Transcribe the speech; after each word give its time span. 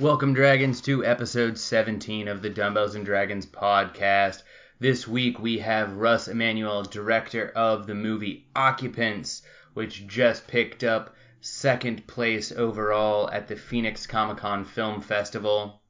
Welcome, 0.00 0.34
Dragons, 0.34 0.80
to 0.80 1.04
episode 1.04 1.56
17 1.56 2.26
of 2.26 2.42
the 2.42 2.50
Dumbbells 2.50 2.96
and 2.96 3.06
Dragons 3.06 3.46
podcast. 3.46 4.42
This 4.80 5.06
week 5.06 5.38
we 5.38 5.58
have 5.58 5.92
Russ 5.92 6.26
Emanuel, 6.26 6.82
director 6.82 7.52
of 7.54 7.86
the 7.86 7.94
movie 7.94 8.48
Occupants, 8.56 9.42
which 9.72 10.04
just 10.08 10.48
picked 10.48 10.82
up 10.82 11.14
second 11.40 12.08
place 12.08 12.50
overall 12.50 13.30
at 13.30 13.46
the 13.46 13.54
Phoenix 13.54 14.04
Comic 14.04 14.38
Con 14.38 14.64
Film 14.64 15.00
Festival. 15.00 15.80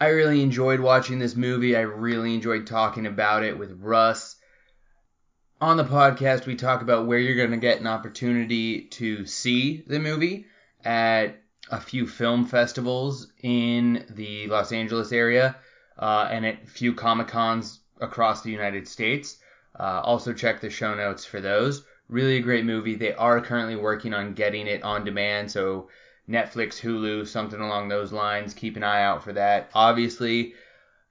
I 0.00 0.10
really 0.10 0.40
enjoyed 0.40 0.78
watching 0.78 1.18
this 1.18 1.34
movie. 1.34 1.76
I 1.76 1.80
really 1.80 2.34
enjoyed 2.34 2.68
talking 2.68 3.04
about 3.04 3.42
it 3.42 3.58
with 3.58 3.80
Russ. 3.82 4.36
On 5.60 5.76
the 5.76 5.84
podcast, 5.84 6.46
we 6.46 6.54
talk 6.54 6.82
about 6.82 7.08
where 7.08 7.18
you're 7.18 7.34
going 7.34 7.50
to 7.50 7.56
get 7.56 7.80
an 7.80 7.88
opportunity 7.88 8.82
to 8.90 9.26
see 9.26 9.82
the 9.88 9.98
movie 9.98 10.46
at 10.84 11.42
a 11.70 11.80
few 11.80 12.06
film 12.06 12.44
festivals 12.44 13.28
in 13.42 14.04
the 14.10 14.46
Los 14.46 14.72
Angeles 14.72 15.12
area 15.12 15.56
uh, 15.98 16.28
and 16.30 16.46
at 16.46 16.62
a 16.64 16.66
few 16.66 16.94
Comic 16.94 17.28
Cons 17.28 17.80
across 18.00 18.42
the 18.42 18.50
United 18.50 18.86
States. 18.86 19.38
Uh, 19.78 20.00
also, 20.02 20.32
check 20.32 20.60
the 20.60 20.70
show 20.70 20.94
notes 20.94 21.24
for 21.24 21.40
those. 21.40 21.84
Really 22.08 22.36
a 22.36 22.42
great 22.42 22.64
movie. 22.64 22.94
They 22.94 23.14
are 23.14 23.40
currently 23.40 23.76
working 23.76 24.14
on 24.14 24.34
getting 24.34 24.66
it 24.66 24.82
on 24.82 25.04
demand, 25.04 25.50
so 25.50 25.88
Netflix, 26.28 26.80
Hulu, 26.80 27.26
something 27.26 27.60
along 27.60 27.88
those 27.88 28.12
lines. 28.12 28.54
Keep 28.54 28.76
an 28.76 28.82
eye 28.82 29.02
out 29.02 29.22
for 29.22 29.32
that. 29.34 29.70
Obviously, 29.74 30.54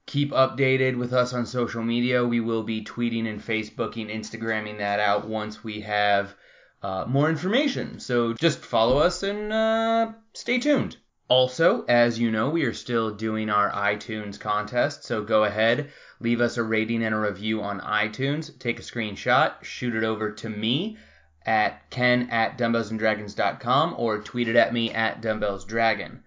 keep 0.06 0.32
updated 0.32 0.98
with 0.98 1.14
us 1.14 1.34
on 1.34 1.46
social 1.46 1.84
media. 1.84 2.26
We 2.26 2.40
will 2.40 2.64
be 2.64 2.84
tweeting 2.84 3.28
and 3.28 3.42
Facebooking, 3.42 4.14
Instagramming 4.14 4.80
that 4.80 5.00
out 5.00 5.28
once 5.28 5.64
we 5.64 5.82
have 5.82 6.36
uh, 6.82 7.06
more 7.08 7.30
information. 7.30 8.00
So 8.00 8.34
just 8.34 8.60
follow 8.60 8.98
us 8.98 9.24
and 9.24 9.52
uh, 9.52 10.12
stay 10.34 10.60
tuned. 10.60 10.98
Also, 11.30 11.84
as 11.90 12.18
you 12.18 12.32
know, 12.32 12.50
we 12.50 12.64
are 12.64 12.74
still 12.74 13.14
doing 13.14 13.50
our 13.50 13.70
iTunes 13.72 14.40
contest, 14.40 15.04
so 15.04 15.22
go 15.22 15.44
ahead, 15.44 15.92
leave 16.22 16.40
us 16.40 16.56
a 16.56 16.64
rating 16.64 17.04
and 17.04 17.14
a 17.14 17.20
review 17.20 17.62
on 17.62 17.82
iTunes, 17.82 18.58
take 18.60 18.80
a 18.80 18.84
screenshot, 18.84 19.62
shoot 19.62 19.94
it 19.94 20.06
over 20.06 20.32
to 20.32 20.50
me 20.50 20.98
at 21.46 21.90
ken 21.90 22.30
at 22.30 22.58
dumbbellsanddragons.com 22.58 23.96
or 23.98 24.20
tweet 24.20 24.48
it 24.48 24.56
at 24.56 24.72
me 24.72 24.92
at 24.92 25.22
dumbbellsdragon. 25.22 26.20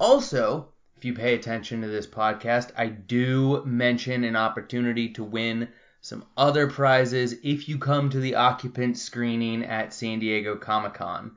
Also, 0.00 0.68
if 0.96 1.04
you 1.04 1.14
pay 1.14 1.34
attention 1.34 1.82
to 1.82 1.88
this 1.88 2.06
podcast, 2.06 2.72
I 2.76 2.86
do 2.88 3.64
mention 3.64 4.24
an 4.24 4.36
opportunity 4.36 5.10
to 5.10 5.22
win 5.22 5.68
some 6.00 6.24
other 6.36 6.66
prizes 6.66 7.34
if 7.42 7.68
you 7.68 7.78
come 7.78 8.10
to 8.10 8.20
the 8.20 8.34
occupant 8.34 8.96
screening 8.96 9.64
at 9.64 9.92
San 9.92 10.18
Diego 10.18 10.56
Comic 10.56 10.94
Con. 10.94 11.36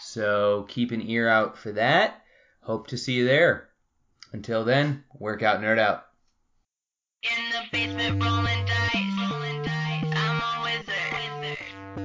So 0.00 0.66
keep 0.68 0.92
an 0.92 1.02
ear 1.02 1.28
out 1.28 1.58
for 1.58 1.72
that. 1.72 2.22
Hope 2.62 2.88
to 2.88 2.98
see 2.98 3.14
you 3.14 3.26
there. 3.26 3.68
Until 4.32 4.64
then, 4.64 5.04
work 5.18 5.42
out, 5.42 5.60
nerd 5.60 5.78
out. 5.78 6.04
In 7.22 7.50
the 7.50 7.62
basement 7.72 8.22
rolling 8.22 8.64
dice, 8.64 9.30
rolling 9.30 9.62
dice. 9.62 10.14
I'm 10.14 10.40
a 10.40 10.62
wizard. 10.62 11.58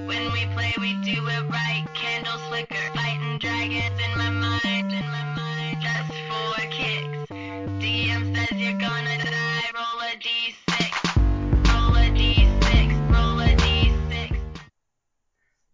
When 0.06 0.32
we 0.32 0.46
play, 0.54 0.74
we 0.78 0.94
do 1.04 1.26
it 1.28 1.50
right. 1.50 1.86
Candles 1.94 2.42
flicker, 2.48 2.90
fighting 2.94 3.38
dragons 3.38 4.00
in 4.00 4.18
my 4.18 4.30
mind, 4.30 4.92
in 4.92 5.06
my 5.06 5.34
mind. 5.36 5.76
Just 5.80 6.12
for 6.28 6.60
kicks. 6.70 7.30
DM 7.78 8.34
says 8.34 8.58
you're 8.58 8.72
gonna 8.80 9.18
die. 9.18 9.70
Roll 9.74 10.00
a 10.00 10.16
d6. 10.18 10.63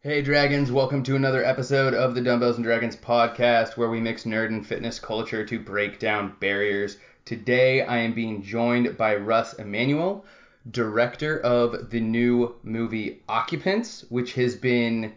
Hey 0.02 0.22
Dragons, 0.22 0.72
welcome 0.72 1.02
to 1.02 1.14
another 1.14 1.44
episode 1.44 1.92
of 1.92 2.14
the 2.14 2.22
Dumbbells 2.22 2.56
and 2.56 2.64
Dragons 2.64 2.96
podcast 2.96 3.76
where 3.76 3.90
we 3.90 4.00
mix 4.00 4.24
nerd 4.24 4.46
and 4.46 4.66
fitness 4.66 4.98
culture 4.98 5.44
to 5.44 5.60
break 5.60 5.98
down 5.98 6.36
barriers. 6.40 6.96
Today 7.26 7.82
I 7.82 7.98
am 7.98 8.14
being 8.14 8.42
joined 8.42 8.96
by 8.96 9.16
Russ 9.16 9.52
Emanuel, 9.52 10.24
director 10.70 11.38
of 11.40 11.90
the 11.90 12.00
new 12.00 12.54
movie 12.62 13.20
Occupants, 13.28 14.06
which 14.08 14.32
has 14.32 14.56
been, 14.56 15.12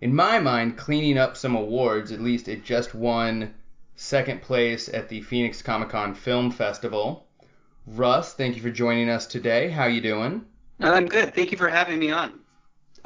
in 0.00 0.14
my 0.14 0.38
mind, 0.38 0.78
cleaning 0.78 1.18
up 1.18 1.36
some 1.36 1.56
awards. 1.56 2.12
At 2.12 2.20
least 2.20 2.46
it 2.46 2.62
just 2.62 2.94
won 2.94 3.54
second 3.96 4.40
place 4.40 4.88
at 4.88 5.08
the 5.08 5.22
Phoenix 5.22 5.62
Comic 5.62 5.88
Con 5.88 6.14
Film 6.14 6.52
Festival. 6.52 7.26
Russ, 7.88 8.34
thank 8.34 8.54
you 8.54 8.62
for 8.62 8.70
joining 8.70 9.10
us 9.10 9.26
today. 9.26 9.68
How 9.68 9.86
you 9.86 10.00
doing? 10.00 10.44
I'm 10.78 11.06
good. 11.06 11.34
Thank 11.34 11.50
you 11.50 11.58
for 11.58 11.68
having 11.68 11.98
me 11.98 12.12
on. 12.12 12.45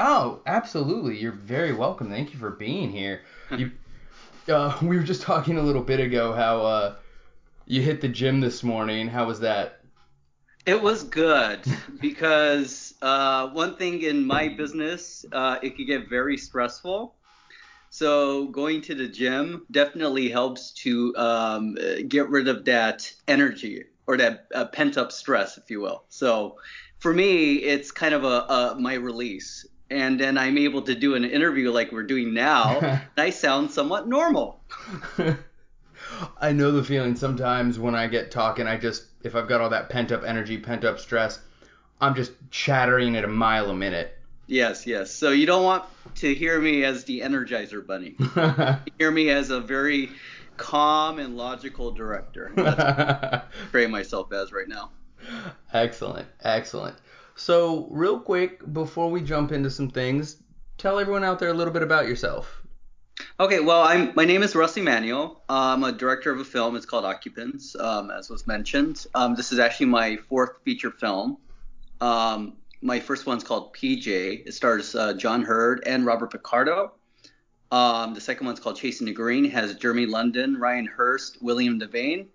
Oh, 0.03 0.41
absolutely. 0.47 1.19
You're 1.19 1.31
very 1.31 1.75
welcome. 1.75 2.09
Thank 2.09 2.33
you 2.33 2.38
for 2.38 2.49
being 2.49 2.91
here. 2.91 3.21
You, 3.50 3.71
uh, 4.49 4.75
we 4.81 4.97
were 4.97 5.03
just 5.03 5.21
talking 5.21 5.59
a 5.59 5.62
little 5.62 5.83
bit 5.83 6.00
ago 6.00 6.33
how 6.33 6.62
uh, 6.62 6.94
you 7.66 7.83
hit 7.83 8.00
the 8.00 8.09
gym 8.09 8.41
this 8.41 8.62
morning. 8.62 9.09
How 9.09 9.27
was 9.27 9.41
that? 9.41 9.83
It 10.65 10.81
was 10.81 11.03
good 11.03 11.60
because 12.00 12.94
uh, 13.03 13.49
one 13.49 13.77
thing 13.77 14.00
in 14.00 14.27
my 14.27 14.49
business, 14.49 15.27
uh, 15.33 15.59
it 15.62 15.77
could 15.77 15.87
get 15.87 16.09
very 16.09 16.39
stressful. 16.39 17.15
So 17.91 18.47
going 18.47 18.81
to 18.83 18.94
the 18.94 19.06
gym 19.06 19.66
definitely 19.71 20.31
helps 20.31 20.72
to 20.84 21.15
um, 21.19 21.77
get 22.09 22.31
rid 22.31 22.49
of 22.49 22.65
that 22.65 23.12
energy 23.28 23.84
or 24.06 24.16
that 24.16 24.47
uh, 24.55 24.65
pent 24.65 24.97
up 24.97 25.12
stress, 25.12 25.59
if 25.59 25.71
you 25.71 25.83
will. 25.83 26.05
So 26.09 26.56
for 27.00 27.12
me, 27.12 27.56
it's 27.56 27.91
kind 27.91 28.15
of 28.15 28.25
a, 28.25 28.27
a 28.27 28.77
my 28.78 28.94
release. 28.94 29.66
And 29.91 30.21
then 30.21 30.39
I'm 30.39 30.56
able 30.56 30.83
to 30.83 30.95
do 30.95 31.15
an 31.15 31.25
interview 31.25 31.71
like 31.71 31.91
we're 31.91 32.05
doing 32.05 32.33
now. 32.33 32.78
and 32.81 33.03
I 33.17 33.31
sound 33.31 33.71
somewhat 33.71 34.09
normal. 34.09 34.61
I 36.41 36.53
know 36.53 36.71
the 36.73 36.84
feeling 36.84 37.17
sometimes 37.17 37.78
when 37.78 37.95
I 37.95 38.06
get 38.06 38.31
talking, 38.31 38.67
I 38.67 38.77
just, 38.77 39.05
if 39.23 39.34
I've 39.34 39.49
got 39.49 39.61
all 39.61 39.71
that 39.71 39.89
pent 39.89 40.12
up 40.12 40.23
energy, 40.25 40.59
pent 40.59 40.84
up 40.84 40.99
stress, 40.99 41.41
I'm 42.01 42.15
just 42.15 42.33
chattering 42.51 43.17
at 43.17 43.25
a 43.25 43.28
mile 43.28 43.71
a 43.71 43.75
minute. 43.75 44.17
Yes, 44.47 44.87
yes. 44.87 45.12
So 45.12 45.31
you 45.31 45.47
don't 45.47 45.62
want 45.62 45.84
to 46.17 46.34
hear 46.34 46.61
me 46.61 46.84
as 46.84 47.05
the 47.05 47.21
Energizer 47.21 47.87
Bunny. 47.87 48.17
hear 48.99 49.11
me 49.11 49.31
as 49.31 49.51
a 49.51 49.61
very 49.61 50.11
calm 50.57 51.21
and 51.21 51.37
logical 51.37 51.93
director. 51.93 52.51
That's 52.57 52.78
what 53.72 53.83
I 53.83 53.87
myself 53.87 54.33
as 54.33 54.53
right 54.53 54.69
now. 54.69 54.91
excellent, 55.72 56.27
excellent. 56.43 56.97
So, 57.34 57.88
real 57.91 58.20
quick, 58.20 58.72
before 58.72 59.10
we 59.10 59.22
jump 59.22 59.52
into 59.52 59.70
some 59.70 59.91
things, 59.91 60.36
tell 60.78 60.98
everyone 60.98 61.24
out 61.24 61.38
there 61.38 61.50
a 61.50 61.54
little 61.54 61.72
bit 61.72 61.82
about 61.82 62.06
yourself. 62.06 62.60
Okay, 63.38 63.60
well, 63.60 63.82
I'm 63.82 64.12
my 64.14 64.24
name 64.24 64.42
is 64.42 64.54
Russ 64.54 64.76
Emanuel. 64.76 65.42
I'm 65.48 65.84
a 65.84 65.92
director 65.92 66.30
of 66.30 66.41
a 66.41 66.44
film. 66.44 66.76
It's 66.76 66.86
called 66.86 67.04
Occupants, 67.04 67.76
um, 67.76 68.10
as 68.10 68.30
was 68.30 68.46
mentioned. 68.46 69.06
Um, 69.14 69.34
this 69.34 69.52
is 69.52 69.58
actually 69.58 69.86
my 69.86 70.16
fourth 70.28 70.62
feature 70.64 70.91
film. 70.91 71.38
Um, 72.00 72.56
my 72.82 72.98
first 72.98 73.26
one's 73.26 73.44
called 73.44 73.74
PJ. 73.74 74.47
It 74.47 74.54
stars 74.54 74.94
uh, 74.94 75.14
John 75.14 75.42
Heard 75.42 75.82
and 75.86 76.06
Robert 76.06 76.30
Picardo. 76.30 76.92
Um, 77.70 78.14
the 78.14 78.20
second 78.20 78.47
one's 78.47 78.58
called 78.58 78.76
Chasing 78.76 79.06
the 79.06 79.12
Green. 79.12 79.44
It 79.44 79.52
has 79.52 79.74
Jeremy 79.74 80.06
London, 80.06 80.58
Ryan 80.58 80.86
Hurst, 80.86 81.41
William 81.41 81.78
Devane, 81.78 82.26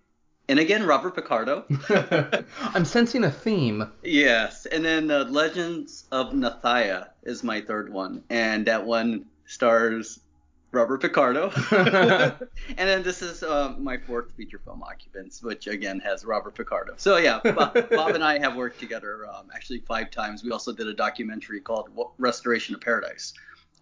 and 0.50 0.60
again 0.60 0.86
Robert 0.86 1.16
Picardo. 1.16 1.66
I'm 2.60 2.86
sensing 2.86 3.24
a 3.24 3.32
theme. 3.32 3.90
Yes, 4.04 4.66
and 4.66 4.84
then 4.84 5.12
uh, 5.12 5.26
Legends 5.26 6.06
of 6.12 6.34
Nethiah 6.34 7.10
is 7.24 7.44
my 7.44 7.62
third 7.62 7.92
one, 7.92 8.24
and 8.30 8.66
that 8.68 8.86
one 8.86 9.26
stars 9.46 10.20
Robert 10.72 11.02
Picardo. 11.02 11.50
and 11.72 12.90
then 12.90 13.02
this 13.02 13.22
is 13.22 13.42
uh, 13.44 13.74
my 13.78 13.98
fourth 13.98 14.32
feature 14.34 14.60
film, 14.60 14.84
Occupants, 14.84 15.42
which 15.42 15.68
again 15.68 16.00
has 16.02 16.26
Robert 16.26 16.54
Picardo. 16.54 16.94
So 16.98 17.18
yeah, 17.18 17.40
Bob, 17.44 17.74
Bob 17.90 18.14
and 18.14 18.24
I 18.24 18.38
have 18.40 18.56
worked 18.56 18.80
together 18.80 19.26
um, 19.28 19.50
actually 19.56 19.80
five 19.80 20.12
times. 20.12 20.44
We 20.44 20.52
also 20.52 20.74
did 20.74 20.88
a 20.88 20.94
documentary 20.94 21.62
called 21.62 21.90
Restoration 22.18 22.76
of 22.76 22.82
Paradise. 22.82 23.34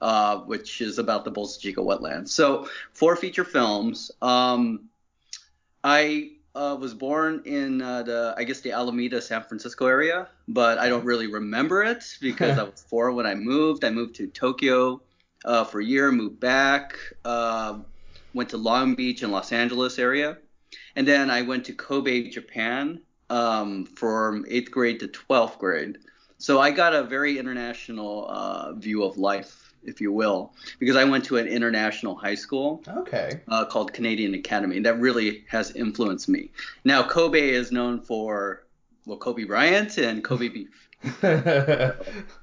Uh, 0.01 0.40
which 0.40 0.81
is 0.81 1.00
about 1.00 1.24
the 1.24 1.31
Bolsa 1.31 1.57
Chica 1.57 1.80
wetlands. 1.80 2.28
So 2.28 2.68
four 2.91 3.16
feature 3.16 3.45
films. 3.45 4.12
Um, 4.22 4.90
I 5.81 6.31
uh, 6.56 6.78
was 6.80 6.94
born 6.94 7.42
in 7.46 7.82
uh, 7.82 8.04
the 8.04 8.34
I 8.38 8.44
guess 8.44 8.62
the 8.62 8.72
Alameda, 8.72 9.22
San 9.22 9.44
Francisco 9.44 9.88
area, 9.88 10.28
but 10.48 10.78
I 10.78 10.90
don't 10.90 11.06
really 11.06 11.28
remember 11.28 11.84
it 11.84 12.04
because 12.22 12.60
I 12.60 12.64
was 12.64 12.86
four 12.88 13.12
when 13.12 13.26
I 13.26 13.36
moved. 13.36 13.84
I 13.84 13.90
moved 13.90 14.16
to 14.16 14.28
Tokyo 14.28 15.02
uh, 15.46 15.64
for 15.64 15.80
a 15.80 15.86
year, 15.86 16.12
moved 16.12 16.40
back, 16.40 16.96
uh, 17.26 17.80
went 18.34 18.50
to 18.50 18.58
Long 18.58 18.96
Beach 18.96 19.24
and 19.24 19.32
Los 19.32 19.52
Angeles 19.52 19.98
area, 19.98 20.38
and 20.96 21.08
then 21.08 21.30
I 21.30 21.42
went 21.42 21.66
to 21.66 21.74
Kobe, 21.74 22.30
Japan, 22.30 23.02
um, 23.30 23.86
from 23.86 24.46
eighth 24.48 24.72
grade 24.72 25.00
to 25.00 25.08
twelfth 25.08 25.58
grade. 25.60 25.98
So 26.38 26.60
I 26.60 26.72
got 26.72 26.94
a 26.94 27.04
very 27.04 27.40
international 27.40 28.28
uh, 28.30 28.74
view 28.74 29.04
of 29.04 29.18
life, 29.18 29.62
if 29.85 30.00
you 30.01 30.12
will, 30.12 30.53
because 30.80 30.95
I 30.95 31.03
went 31.03 31.25
to 31.25 31.38
an 31.38 31.47
international 31.47 32.15
high 32.15 32.35
school 32.35 32.81
Okay. 32.88 33.41
uh, 33.47 33.65
called 33.65 33.94
Canadian 33.94 34.33
Academy. 34.33 34.80
That 34.80 35.00
really 35.00 35.44
has 35.50 35.71
influenced 35.71 36.30
me. 36.30 36.51
Now, 36.83 37.03
Kobe 37.07 37.50
is 37.50 37.71
known 37.71 38.01
for, 38.01 38.65
well, 39.06 39.18
Kobe 39.18 39.44
Bryant 39.45 39.97
and 39.97 40.24
Kobe 40.24 40.50
beef. 40.50 40.89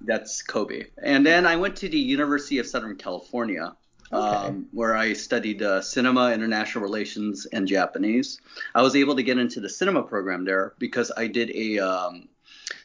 That's 0.01 0.43
Kobe. 0.43 0.85
And 1.03 1.25
then 1.25 1.47
I 1.47 1.57
went 1.57 1.77
to 1.77 1.89
the 1.89 1.99
University 1.99 2.59
of 2.59 2.67
Southern 2.67 2.97
California 2.97 3.75
um, 4.13 4.67
where 4.73 4.97
I 4.97 5.13
studied 5.13 5.63
uh, 5.63 5.81
cinema, 5.81 6.33
international 6.33 6.83
relations, 6.83 7.47
and 7.47 7.67
Japanese. 7.69 8.41
I 8.75 8.83
was 8.83 8.97
able 8.97 9.15
to 9.17 9.23
get 9.23 9.39
into 9.39 9.61
the 9.61 9.69
cinema 9.69 10.03
program 10.03 10.45
there 10.45 10.75
because 10.79 11.13
I 11.17 11.29
did 11.29 11.51
a 11.51 11.79
um, 11.79 12.29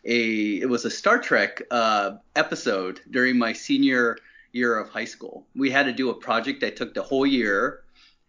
a 0.03 0.61
it 0.61 0.69
was 0.69 0.85
a 0.85 0.91
Star 0.91 1.17
Trek 1.19 1.61
uh, 1.71 2.17
episode 2.35 3.01
during 3.09 3.37
my 3.37 3.53
senior 3.53 4.17
year 4.55 4.77
of 4.77 4.89
high 4.89 5.05
school. 5.05 5.45
We 5.55 5.69
had 5.69 5.83
to 5.83 5.91
do 5.93 6.09
a 6.09 6.13
project 6.13 6.61
that 6.61 6.75
took 6.77 6.93
the 6.93 7.03
whole 7.03 7.25
year, 7.27 7.83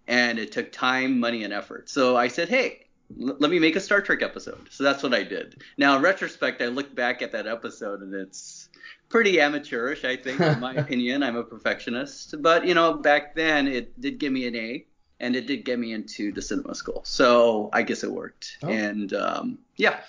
and 0.09 0.39
it 0.39 0.53
took 0.53 0.73
time, 0.73 1.21
money, 1.21 1.45
and 1.45 1.53
effort. 1.53 1.89
So 1.89 2.17
I 2.17 2.29
said, 2.29 2.49
hey. 2.49 2.87
l- 3.21 3.37
Let 3.39 3.51
me 3.51 3.59
make 3.61 3.77
a 3.77 3.81
Star 3.81 4.01
Trek 4.01 4.23
episode. 4.23 4.67
So 4.71 4.83
that's 4.85 5.03
what 5.03 5.15
I 5.15 5.23
did. 5.23 5.63
Now, 5.79 5.97
in 5.97 6.03
retrospect, 6.03 6.61
I 6.63 6.67
look 6.67 6.95
back 6.95 7.23
at 7.23 7.31
that 7.33 7.47
episode 7.47 8.01
and 8.03 8.13
it's 8.15 8.69
pretty 9.09 9.41
amateurish, 9.41 10.05
I 10.05 10.17
think, 10.17 10.41
in 10.41 10.59
my 10.61 10.75
opinion. 10.85 11.23
I'm 11.23 11.37
a 11.37 11.45
perfectionist. 11.45 12.35
But, 12.43 12.67
you 12.67 12.75
know, 12.75 12.95
back 12.95 13.35
then 13.37 13.69
it 13.69 13.99
did 14.01 14.19
give 14.19 14.33
me 14.33 14.47
an 14.49 14.57
A 14.57 14.85
and 15.21 15.37
it 15.37 15.47
did 15.47 15.65
get 15.65 15.79
me 15.79 15.93
into 15.93 16.33
the 16.33 16.43
cinema 16.43 16.75
school. 16.75 17.03
So 17.05 17.71
I 17.73 17.83
guess 17.83 18.03
it 18.03 18.11
worked. 18.11 18.59
Oh. 18.65 18.69
And 18.69 19.13
um, 19.15 19.59
yeah, 19.77 20.01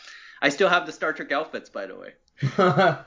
I 0.42 0.50
still 0.50 0.70
have 0.70 0.86
the 0.88 0.92
Star 0.92 1.14
Trek 1.14 1.32
outfits, 1.32 1.70
by 1.70 1.86
the 1.86 1.96
way. 1.96 2.14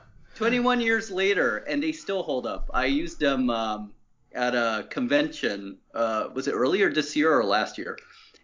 21 0.41 0.81
years 0.81 1.11
later, 1.11 1.57
and 1.57 1.83
they 1.83 1.91
still 1.91 2.23
hold 2.23 2.47
up. 2.47 2.71
I 2.73 2.85
used 2.85 3.19
them 3.19 3.51
um, 3.51 3.93
at 4.33 4.55
a 4.55 4.87
convention. 4.89 5.77
Uh, 5.93 6.29
was 6.33 6.47
it 6.47 6.53
earlier 6.53 6.91
this 6.91 7.15
year 7.15 7.31
or 7.31 7.43
last 7.45 7.77
year? 7.77 7.95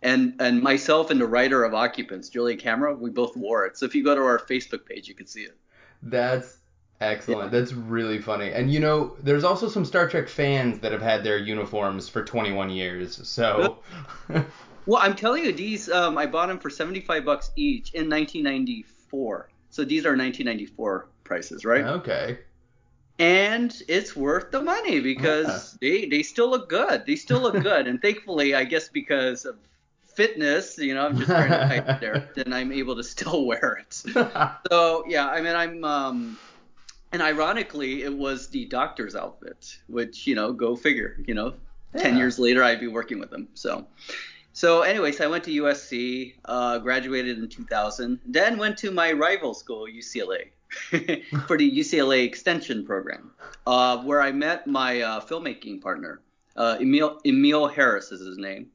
And 0.04 0.36
and 0.40 0.62
myself 0.62 1.10
and 1.10 1.20
the 1.20 1.26
writer 1.26 1.64
of 1.64 1.74
Occupants, 1.74 2.30
Julia 2.30 2.56
Camara, 2.56 2.94
we 2.94 3.10
both 3.10 3.36
wore 3.36 3.66
it. 3.66 3.78
So 3.78 3.86
if 3.88 3.96
you 3.96 4.04
go 4.04 4.14
to 4.14 4.22
our 4.22 4.38
Facebook 4.38 4.86
page, 4.86 5.08
you 5.08 5.16
can 5.16 5.26
see 5.26 5.42
it. 5.42 5.58
That's 6.04 6.60
excellent. 7.02 7.52
That's 7.52 7.74
really 7.74 8.22
funny. 8.22 8.52
And 8.52 8.72
you 8.72 8.80
know, 8.80 9.18
there's 9.24 9.44
also 9.44 9.68
some 9.68 9.84
Star 9.84 10.08
Trek 10.08 10.30
fans 10.30 10.78
that 10.82 10.92
have 10.92 11.02
had 11.02 11.24
their 11.24 11.40
uniforms 11.40 12.08
for 12.08 12.24
21 12.24 12.70
years. 12.70 13.28
So 13.28 13.80
Well, 14.86 15.02
I'm 15.02 15.16
telling 15.16 15.46
you, 15.46 15.52
these 15.52 15.90
um, 15.90 16.16
I 16.16 16.28
bought 16.28 16.50
them 16.50 16.60
for 16.60 16.70
75 16.70 17.26
bucks 17.26 17.50
each 17.56 17.92
in 17.96 18.08
1994. 18.08 19.50
So 19.72 19.84
these 19.84 20.06
are 20.06 20.16
1994 20.16 21.08
prices, 21.28 21.66
right? 21.66 21.84
okay. 21.84 22.40
and 23.20 23.82
it's 23.88 24.16
worth 24.16 24.52
the 24.52 24.62
money 24.62 25.00
because 25.00 25.78
they 25.82 26.06
they 26.06 26.24
still 26.24 26.50
look 26.50 26.70
good. 26.70 27.06
They 27.06 27.16
still 27.16 27.42
look 27.42 27.62
good, 27.72 27.88
and 27.88 28.02
thankfully, 28.02 28.56
I 28.56 28.64
guess 28.64 28.90
because 28.90 29.46
of 29.46 29.58
fitness, 30.18 30.78
you 30.80 30.96
know, 30.96 31.06
I'm 31.06 31.18
just 31.18 31.30
wearing 31.30 31.52
a 31.54 31.68
tight 31.68 32.02
there, 32.02 32.30
then 32.36 32.52
I'm 32.52 32.72
able 32.72 32.96
to 32.96 33.04
still 33.04 33.46
wear 33.46 33.80
it. 33.84 34.04
So 34.72 35.04
yeah, 35.08 35.28
I 35.30 35.42
mean, 35.42 35.56
I'm 35.56 35.84
um, 35.84 36.38
and 37.12 37.22
ironically, 37.22 38.04
it 38.04 38.14
was 38.14 38.48
the 38.50 38.66
doctor's 38.66 39.16
outfit, 39.16 39.78
which 39.88 40.26
you 40.28 40.36
know, 40.36 40.52
go 40.54 40.76
figure, 40.76 41.18
you 41.28 41.34
know, 41.34 41.54
ten 41.96 42.18
years 42.18 42.40
later, 42.40 42.64
I'd 42.64 42.80
be 42.80 42.88
working 42.88 43.20
with 43.20 43.30
them. 43.30 43.48
So. 43.54 43.86
So, 44.54 44.82
anyways, 44.82 45.22
I 45.22 45.28
went 45.28 45.44
to 45.44 45.52
USC, 45.52 46.34
uh, 46.46 46.80
graduated 46.80 47.38
in 47.38 47.48
2000, 47.48 48.20
then 48.26 48.58
went 48.58 48.76
to 48.80 48.90
my 48.90 49.12
rival 49.12 49.54
school, 49.54 49.86
UCLA, 49.86 50.50
for 51.48 51.58
the 51.58 51.72
UCLA 51.80 52.24
Extension 52.26 52.86
program, 52.86 53.32
uh, 53.66 53.98
where 54.00 54.22
I 54.22 54.32
met 54.32 54.68
my 54.68 55.02
uh, 55.02 55.22
filmmaking 55.22 55.82
partner. 55.82 56.22
Uh, 56.56 56.78
Emil, 56.82 57.20
Emil 57.26 57.68
Harris 57.68 58.12
is 58.12 58.26
his 58.26 58.38
name. 58.38 58.68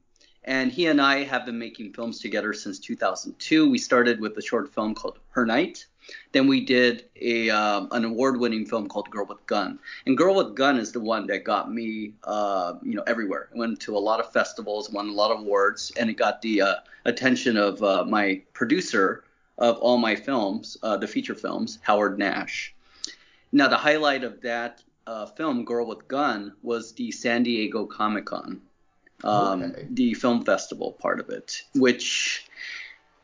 And 0.45 0.71
he 0.71 0.87
and 0.87 1.01
I 1.01 1.23
have 1.23 1.45
been 1.45 1.57
making 1.57 1.93
films 1.93 2.19
together 2.19 2.51
since 2.53 2.77
2002. 2.79 3.69
We 3.69 3.77
started 3.77 4.19
with 4.19 4.37
a 4.37 4.41
short 4.41 4.73
film 4.73 4.93
called 4.93 5.19
Her 5.29 5.45
Night. 5.45 5.85
Then 6.33 6.47
we 6.47 6.65
did 6.65 7.05
a 7.21 7.49
um, 7.49 7.87
an 7.91 8.03
award-winning 8.03 8.65
film 8.65 8.89
called 8.89 9.09
Girl 9.09 9.25
with 9.25 9.45
Gun. 9.45 9.79
And 10.05 10.17
Girl 10.17 10.35
with 10.35 10.53
Gun 10.53 10.77
is 10.77 10.91
the 10.91 10.99
one 10.99 11.27
that 11.27 11.45
got 11.45 11.71
me, 11.71 12.13
uh, 12.25 12.73
you 12.83 12.95
know, 12.95 13.03
everywhere. 13.07 13.47
I 13.55 13.57
went 13.57 13.79
to 13.81 13.95
a 13.95 13.99
lot 13.99 14.19
of 14.19 14.33
festivals, 14.33 14.89
won 14.89 15.07
a 15.07 15.13
lot 15.13 15.31
of 15.31 15.39
awards, 15.39 15.93
and 15.97 16.09
it 16.09 16.15
got 16.15 16.41
the 16.41 16.61
uh, 16.61 16.75
attention 17.05 17.55
of 17.55 17.81
uh, 17.81 18.03
my 18.03 18.41
producer 18.51 19.23
of 19.57 19.77
all 19.77 19.97
my 19.97 20.15
films, 20.15 20.77
uh, 20.83 20.97
the 20.97 21.07
feature 21.07 21.35
films, 21.35 21.79
Howard 21.81 22.17
Nash. 22.17 22.73
Now, 23.51 23.67
the 23.67 23.77
highlight 23.77 24.23
of 24.23 24.41
that 24.41 24.81
uh, 25.05 25.25
film, 25.27 25.65
Girl 25.65 25.85
with 25.85 26.07
Gun, 26.07 26.53
was 26.63 26.93
the 26.93 27.11
San 27.11 27.43
Diego 27.43 27.85
Comic 27.85 28.25
Con, 28.25 28.61
um, 29.23 29.63
Okay. 29.63 29.87
the 29.91 30.13
film 30.15 30.43
festival 30.43 30.93
part 30.93 31.19
of 31.19 31.29
it, 31.29 31.61
which 31.75 32.47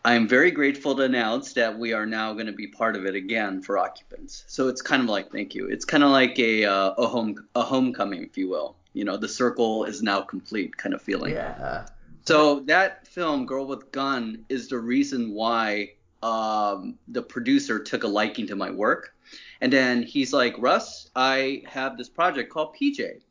I'm 0.05 0.27
very 0.27 0.51
grateful 0.51 0.95
to 0.95 1.01
announce 1.03 1.53
that 1.53 1.77
we 1.77 1.93
are 1.93 2.05
now 2.05 2.33
going 2.33 2.45
to 2.45 2.53
be 2.53 2.67
part 2.67 2.95
of 2.95 3.05
it 3.05 3.15
again 3.15 3.61
for 3.61 3.77
occupants. 3.77 4.43
So 4.47 4.67
it's 4.67 4.81
kind 4.81 5.01
of 5.03 5.09
like 5.09 5.31
thank 5.31 5.55
you. 5.55 5.67
It's 5.67 5.83
kind 5.85 6.03
of 6.03 6.11
like 6.11 6.37
a 6.39 6.65
uh, 6.65 6.91
a 6.97 7.07
home 7.07 7.47
a 7.55 7.61
homecoming, 7.63 8.23
if 8.23 8.37
you 8.37 8.47
will. 8.49 8.75
You 8.93 9.03
know, 9.05 9.17
the 9.17 9.27
circle 9.27 9.83
is 9.85 10.01
now 10.01 10.21
complete 10.21 10.75
kind 10.77 10.93
of 10.95 11.01
feeling. 11.01 11.33
yeah. 11.33 11.85
So 12.25 12.59
that 12.61 13.07
film, 13.07 13.45
Girl 13.45 13.65
with 13.65 13.91
Gun, 13.91 14.45
is 14.49 14.67
the 14.67 14.77
reason 14.77 15.31
why 15.31 15.93
um, 16.21 16.95
the 17.07 17.21
producer 17.21 17.79
took 17.79 18.03
a 18.03 18.07
liking 18.07 18.47
to 18.47 18.55
my 18.55 18.71
work. 18.71 19.13
And 19.61 19.71
then 19.71 20.03
he's 20.03 20.33
like, 20.33 20.55
Russ, 20.57 21.09
I 21.15 21.63
have 21.67 21.97
this 21.97 22.09
project 22.09 22.51
called 22.51 22.75
PJ, 22.75 23.21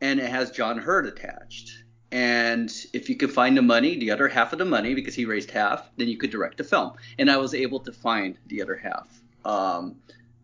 and 0.00 0.20
it 0.20 0.30
has 0.30 0.50
John 0.50 0.78
Heard 0.78 1.06
attached. 1.06 1.84
And 2.12 2.72
if 2.92 3.08
you 3.08 3.16
could 3.16 3.32
find 3.32 3.56
the 3.56 3.62
money, 3.62 3.98
the 3.98 4.12
other 4.12 4.28
half 4.28 4.52
of 4.52 4.60
the 4.60 4.64
money, 4.64 4.94
because 4.94 5.16
he 5.16 5.24
raised 5.24 5.50
half, 5.50 5.90
then 5.96 6.06
you 6.06 6.16
could 6.16 6.30
direct 6.30 6.58
the 6.58 6.64
film. 6.64 6.92
And 7.18 7.28
I 7.28 7.36
was 7.38 7.54
able 7.54 7.80
to 7.80 7.92
find 7.92 8.38
the 8.46 8.62
other 8.62 8.76
half 8.76 9.08
um, 9.44 9.96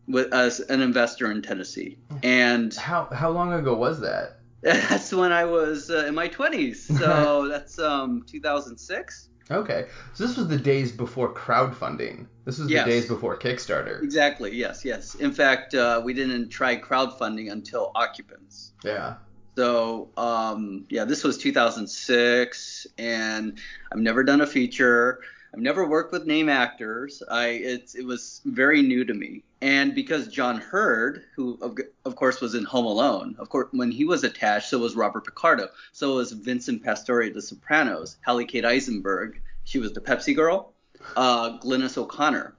with, 0.08 0.34
as 0.34 0.58
an 0.60 0.80
investor 0.80 1.30
in 1.30 1.42
Tennessee. 1.42 1.96
And 2.24 2.74
How 2.74 3.04
how 3.12 3.30
long 3.30 3.52
ago 3.52 3.74
was 3.74 4.00
that? 4.00 4.40
that's 4.62 5.12
when 5.12 5.32
I 5.32 5.44
was 5.44 5.90
uh, 5.90 6.06
in 6.06 6.14
my 6.14 6.28
20s. 6.28 6.98
So 6.98 7.48
that's 7.50 7.78
um 7.78 8.24
2006. 8.26 9.28
Okay. 9.50 9.86
So 10.14 10.26
this 10.26 10.36
was 10.36 10.48
the 10.48 10.56
days 10.56 10.92
before 10.92 11.34
crowdfunding. 11.34 12.26
This 12.44 12.58
was 12.58 12.70
Yes. 12.70 12.84
the 12.84 12.90
days 12.90 13.06
before 13.06 13.36
Kickstarter. 13.38 14.02
Exactly. 14.02 14.54
Yes. 14.54 14.84
Yes. 14.84 15.14
In 15.16 15.32
fact, 15.32 15.74
uh, 15.74 16.00
we 16.04 16.14
didn't 16.14 16.48
try 16.50 16.76
crowdfunding 16.76 17.50
until 17.50 17.90
Occupants. 17.94 18.72
Yeah. 18.84 19.14
So 19.56 20.10
um, 20.16 20.86
yeah, 20.88 21.04
this 21.04 21.24
was 21.24 21.36
2006, 21.38 22.86
and 22.98 23.58
I've 23.92 23.98
never 23.98 24.22
done 24.22 24.40
a 24.40 24.46
feature. 24.46 25.20
I've 25.52 25.60
never 25.60 25.86
worked 25.86 26.12
with 26.12 26.26
name 26.26 26.48
actors. 26.48 27.22
I 27.28 27.46
it's 27.48 27.94
it 27.94 28.04
was 28.04 28.40
very 28.44 28.82
new 28.82 29.04
to 29.04 29.14
me, 29.14 29.42
and 29.60 29.94
because 29.94 30.28
John 30.28 30.58
Heard, 30.58 31.24
who 31.34 31.58
of, 31.60 31.76
of 32.04 32.14
course 32.16 32.40
was 32.40 32.54
in 32.54 32.64
Home 32.64 32.86
Alone, 32.86 33.34
of 33.38 33.48
course 33.48 33.68
when 33.72 33.90
he 33.90 34.04
was 34.04 34.22
attached, 34.22 34.70
so 34.70 34.78
was 34.78 34.94
Robert 34.94 35.24
Picardo, 35.24 35.68
so 35.92 36.16
was 36.16 36.32
Vincent 36.32 36.84
Pastore 36.84 37.22
of 37.22 37.34
The 37.34 37.42
Sopranos, 37.42 38.16
Hallie 38.24 38.44
Kate 38.44 38.64
Eisenberg, 38.64 39.40
she 39.64 39.78
was 39.78 39.92
the 39.92 40.00
Pepsi 40.00 40.36
girl, 40.36 40.72
uh, 41.16 41.58
Glynis 41.58 41.98
O'Connor. 41.98 42.54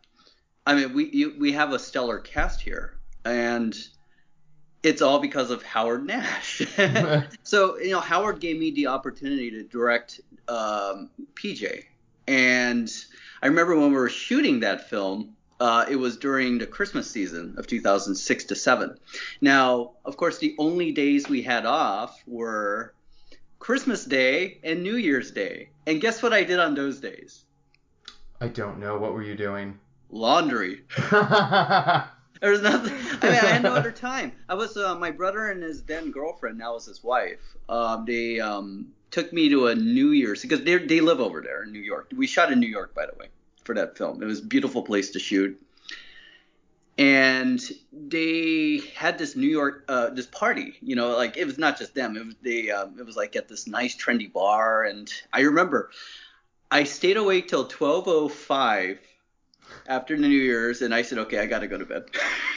I 0.67 0.75
mean, 0.75 0.93
we 0.93 1.09
you, 1.11 1.35
we 1.39 1.53
have 1.53 1.71
a 1.71 1.79
stellar 1.79 2.19
cast 2.19 2.61
here, 2.61 2.97
and 3.23 3.75
it's 4.83 5.01
all 5.01 5.19
because 5.19 5.49
of 5.49 5.63
Howard 5.63 6.05
Nash. 6.05 6.61
so 7.43 7.77
you 7.77 7.91
know, 7.91 8.01
Howard 8.01 8.41
gave 8.41 8.59
me 8.59 8.71
the 8.71 8.87
opportunity 8.87 9.49
to 9.51 9.63
direct 9.63 10.21
um, 10.47 11.09
PJ, 11.35 11.85
and 12.27 12.89
I 13.41 13.47
remember 13.47 13.75
when 13.75 13.89
we 13.89 13.95
were 13.95 14.09
shooting 14.09 14.61
that 14.61 14.89
film. 14.89 15.35
Uh, 15.59 15.85
it 15.87 15.95
was 15.95 16.17
during 16.17 16.57
the 16.57 16.65
Christmas 16.65 17.07
season 17.07 17.53
of 17.59 17.67
2006 17.67 18.45
to 18.45 18.55
7. 18.55 18.97
Now, 19.41 19.91
of 20.05 20.17
course, 20.17 20.39
the 20.39 20.55
only 20.57 20.91
days 20.91 21.29
we 21.29 21.43
had 21.43 21.67
off 21.67 22.19
were 22.25 22.95
Christmas 23.59 24.03
Day 24.03 24.59
and 24.63 24.81
New 24.81 24.95
Year's 24.95 25.29
Day. 25.29 25.69
And 25.85 26.01
guess 26.01 26.23
what 26.23 26.33
I 26.33 26.43
did 26.43 26.59
on 26.59 26.73
those 26.73 26.99
days? 26.99 27.45
I 28.39 28.47
don't 28.47 28.79
know. 28.79 28.97
What 28.97 29.13
were 29.13 29.21
you 29.21 29.35
doing? 29.35 29.79
Laundry. 30.09 30.81
There 32.41 32.49
was 32.49 32.63
nothing. 32.63 32.93
I 33.21 33.29
mean, 33.29 33.39
I 33.39 33.45
had 33.45 33.61
no 33.61 33.75
other 33.75 33.91
time. 34.09 34.31
I 34.49 34.55
was 34.55 34.75
uh, 34.75 34.95
my 34.95 35.11
brother 35.11 35.49
and 35.49 35.61
his 35.61 35.83
then 35.83 36.09
girlfriend, 36.09 36.57
now 36.57 36.73
was 36.73 36.87
his 36.87 37.03
wife. 37.03 37.39
Um, 37.69 38.03
they 38.05 38.39
um, 38.39 38.87
took 39.11 39.31
me 39.31 39.49
to 39.49 39.67
a 39.67 39.75
New 39.75 40.11
Year's 40.11 40.41
because 40.41 40.63
they 40.63 40.77
they 40.77 41.01
live 41.01 41.19
over 41.19 41.41
there 41.41 41.63
in 41.63 41.71
New 41.71 41.81
York. 41.81 42.11
We 42.15 42.27
shot 42.27 42.51
in 42.51 42.59
New 42.59 42.67
York, 42.67 42.95
by 42.95 43.05
the 43.05 43.13
way, 43.19 43.27
for 43.63 43.75
that 43.75 43.97
film. 43.97 44.23
It 44.23 44.25
was 44.25 44.39
a 44.39 44.45
beautiful 44.45 44.81
place 44.81 45.11
to 45.11 45.19
shoot. 45.19 45.61
And 46.97 47.61
they 47.91 48.81
had 48.95 49.17
this 49.17 49.35
New 49.35 49.47
York 49.47 49.85
uh, 49.87 50.09
this 50.09 50.27
party, 50.27 50.75
you 50.81 50.95
know, 50.95 51.15
like 51.15 51.37
it 51.37 51.45
was 51.45 51.57
not 51.57 51.77
just 51.77 51.93
them. 51.93 52.17
It 52.17 52.25
was 52.25 52.35
they 52.41 52.71
um, 52.71 52.97
it 52.99 53.05
was 53.05 53.15
like 53.15 53.35
at 53.35 53.47
this 53.47 53.67
nice 53.67 53.95
trendy 53.95 54.31
bar, 54.31 54.83
and 54.83 55.11
I 55.33 55.41
remember 55.41 55.91
I 56.69 56.83
stayed 56.83 57.17
awake 57.17 57.47
till 57.47 57.67
12:05 57.67 58.97
after 59.87 60.15
the 60.15 60.27
New 60.27 60.37
Year's, 60.37 60.81
and 60.81 60.93
I 60.93 61.01
said, 61.01 61.17
okay, 61.19 61.39
I 61.39 61.45
got 61.45 61.59
to 61.59 61.67
go 61.67 61.77
to 61.77 61.85
bed. 61.85 62.05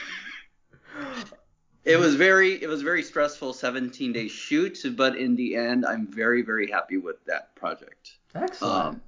it 1.85 1.99
was 1.99 2.15
very, 2.15 2.63
it 2.63 2.69
was 2.69 2.83
very 2.83 3.03
stressful, 3.03 3.53
17 3.53 4.13
day 4.13 4.29
shoot, 4.29 4.79
but 4.97 5.17
in 5.17 5.37
the 5.37 5.57
end, 5.57 5.85
I'm 5.85 6.07
very, 6.07 6.43
very 6.43 6.71
happy 6.71 6.97
with 6.97 7.25
that 7.27 7.55
project. 7.55 8.19
Excellent. 8.35 8.87
Um, 8.87 9.03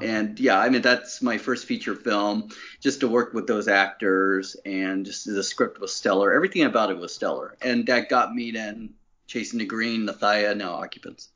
and 0.00 0.38
yeah, 0.38 0.58
I 0.58 0.68
mean 0.68 0.82
that's 0.82 1.20
my 1.20 1.36
first 1.38 1.66
feature 1.66 1.96
film. 1.96 2.50
Just 2.80 3.00
to 3.00 3.08
work 3.08 3.34
with 3.34 3.46
those 3.46 3.66
actors, 3.66 4.56
and 4.64 5.04
just 5.04 5.26
the 5.26 5.42
script 5.42 5.80
was 5.80 5.92
stellar. 5.92 6.32
Everything 6.32 6.62
about 6.62 6.90
it 6.90 6.98
was 6.98 7.12
stellar, 7.12 7.56
and 7.60 7.86
that 7.86 8.08
got 8.08 8.32
me 8.32 8.52
then 8.52 8.94
Chasing 9.26 9.58
the 9.58 9.64
Green, 9.64 10.06
Nethiah, 10.06 10.56
now 10.56 10.74
Occupants. 10.74 11.30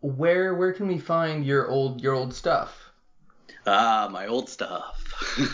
Where 0.00 0.54
where 0.54 0.74
can 0.74 0.88
we 0.88 0.98
find 0.98 1.44
your 1.44 1.68
old 1.68 2.02
your 2.02 2.14
old 2.14 2.34
stuff? 2.34 2.89
Ah, 3.66 4.08
my 4.10 4.26
old 4.26 4.48
stuff. 4.48 4.96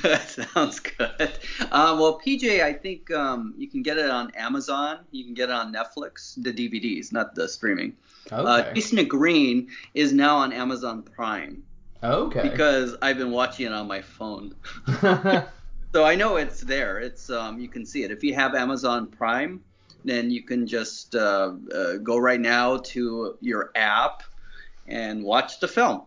that 0.03 0.29
sounds 0.55 0.81
good. 0.81 1.38
Um, 1.73 1.99
well, 1.99 2.21
PJ, 2.25 2.62
I 2.62 2.73
think 2.73 3.11
um, 3.11 3.55
you 3.57 3.69
can 3.69 3.83
get 3.83 3.99
it 3.99 4.11
on 4.11 4.31
Amazon. 4.35 5.00
You 5.11 5.25
can 5.25 5.35
get 5.35 5.49
it 5.49 5.55
on 5.55 5.73
Netflix, 5.73 6.35
the 6.43 6.53
DVDs, 6.53 7.12
not 7.12 7.35
the 7.35 7.49
streaming. 7.49 7.95
Uh, 8.31 8.62
Okay. 8.62 8.75
Chasing 8.75 8.97
the 8.97 9.05
Green 9.05 9.69
is 9.95 10.12
now 10.12 10.37
on 10.37 10.53
Amazon 10.53 11.03
Prime 11.03 11.62
okay. 12.03 12.43
because 12.43 12.97
I've 13.03 13.19
been 13.19 13.31
watching 13.31 13.67
it 13.67 13.73
on 13.73 13.87
my 13.87 14.03
phone. 14.03 14.55
So 15.97 16.05
I 16.05 16.15
know 16.15 16.37
it's 16.37 16.61
there. 16.61 16.99
It's 16.99 17.31
um, 17.31 17.59
you 17.59 17.69
can 17.69 17.87
see 17.87 18.05
it 18.05 18.11
if 18.11 18.23
you 18.23 18.35
have 18.35 18.55
Amazon 18.55 19.07
Prime. 19.07 19.62
Then 20.05 20.31
you 20.31 20.43
can 20.43 20.67
just 20.67 21.15
uh, 21.15 21.55
uh, 21.75 21.95
go 22.03 22.19
right 22.19 22.38
now 22.38 22.76
to 22.93 23.38
your 23.41 23.71
app 23.75 24.23
and 24.87 25.25
watch 25.25 25.59
the 25.59 25.69
film. 25.69 26.03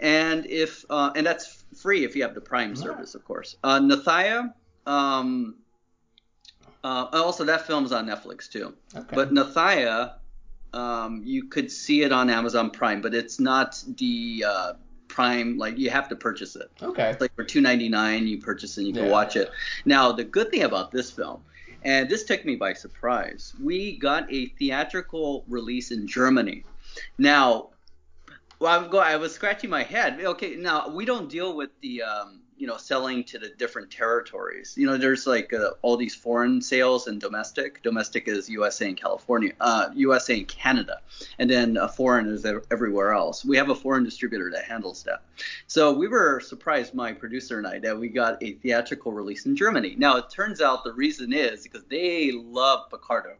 And 0.00 0.46
if 0.46 0.84
uh, 0.90 1.12
and 1.16 1.26
that's 1.26 1.64
free 1.76 2.04
if 2.04 2.14
you 2.16 2.22
have 2.22 2.34
the 2.34 2.40
Prime 2.40 2.74
service, 2.76 3.14
of 3.14 3.24
course. 3.24 3.56
Uh, 3.62 3.80
Nethiah. 3.80 4.52
Um, 4.86 5.56
uh, 6.82 7.06
also, 7.12 7.44
that 7.44 7.66
film's 7.66 7.92
on 7.92 8.06
Netflix 8.06 8.48
too. 8.50 8.74
okay. 8.94 9.14
But 9.14 9.32
Nethiah, 9.32 10.14
um, 10.74 11.22
you 11.24 11.44
could 11.44 11.70
see 11.72 12.02
it 12.02 12.12
on 12.12 12.28
Amazon 12.28 12.70
Prime, 12.70 13.00
but 13.00 13.14
it's 13.14 13.40
not 13.40 13.82
the 13.96 14.44
uh, 14.46 14.72
Prime. 15.08 15.56
Like 15.56 15.78
you 15.78 15.88
have 15.90 16.08
to 16.10 16.16
purchase 16.16 16.56
it. 16.56 16.70
okay. 16.82 17.10
It's 17.10 17.20
like 17.20 17.34
for 17.34 17.44
two 17.44 17.60
ninety 17.60 17.88
nine, 17.88 18.26
you 18.26 18.38
purchase 18.38 18.76
it 18.76 18.80
and 18.80 18.88
you 18.88 18.92
can 18.94 19.04
Yeah. 19.04 19.10
watch 19.12 19.36
it. 19.36 19.50
Now 19.84 20.12
the 20.12 20.24
good 20.24 20.50
thing 20.50 20.64
about 20.64 20.90
this 20.90 21.10
film, 21.10 21.42
and 21.84 22.08
this 22.08 22.24
took 22.24 22.44
me 22.44 22.56
by 22.56 22.72
surprise, 22.74 23.54
we 23.62 23.96
got 23.96 24.30
a 24.32 24.46
theatrical 24.58 25.44
release 25.48 25.90
in 25.92 26.06
Germany. 26.06 26.64
Now, 27.18 27.70
well, 28.64 28.88
go. 28.88 28.98
I 28.98 29.16
was 29.16 29.34
scratching 29.34 29.68
my 29.68 29.82
head. 29.82 30.18
Okay, 30.18 30.56
now 30.56 30.88
we 30.88 31.04
don't 31.04 31.28
deal 31.28 31.54
with 31.54 31.68
the 31.82 32.02
um, 32.02 32.40
you 32.56 32.66
know 32.66 32.78
selling 32.78 33.22
to 33.24 33.38
the 33.38 33.50
different 33.50 33.90
territories. 33.90 34.72
You 34.74 34.86
know, 34.86 34.96
there's 34.96 35.26
like 35.26 35.52
uh, 35.52 35.72
all 35.82 35.98
these 35.98 36.14
foreign 36.14 36.62
sales 36.62 37.06
and 37.06 37.20
domestic. 37.20 37.82
Domestic 37.82 38.26
is 38.26 38.48
USA 38.48 38.88
and 38.88 38.96
California, 38.96 39.52
uh, 39.60 39.90
USA 39.94 40.38
and 40.38 40.48
Canada, 40.48 41.02
and 41.38 41.50
then 41.50 41.78
foreign 41.94 42.26
is 42.26 42.46
everywhere 42.70 43.12
else. 43.12 43.44
We 43.44 43.58
have 43.58 43.68
a 43.68 43.74
foreign 43.74 44.02
distributor 44.02 44.50
that 44.54 44.64
handles 44.64 45.02
that. 45.02 45.24
So 45.66 45.92
we 45.92 46.08
were 46.08 46.40
surprised, 46.40 46.94
my 46.94 47.12
producer 47.12 47.58
and 47.58 47.66
I, 47.66 47.80
that 47.80 47.98
we 47.98 48.08
got 48.08 48.42
a 48.42 48.52
theatrical 48.52 49.12
release 49.12 49.44
in 49.44 49.56
Germany. 49.56 49.94
Now 49.98 50.16
it 50.16 50.30
turns 50.30 50.62
out 50.62 50.84
the 50.84 50.94
reason 50.94 51.34
is 51.34 51.64
because 51.64 51.84
they 51.90 52.32
love 52.32 52.88
Picardo. 52.88 53.36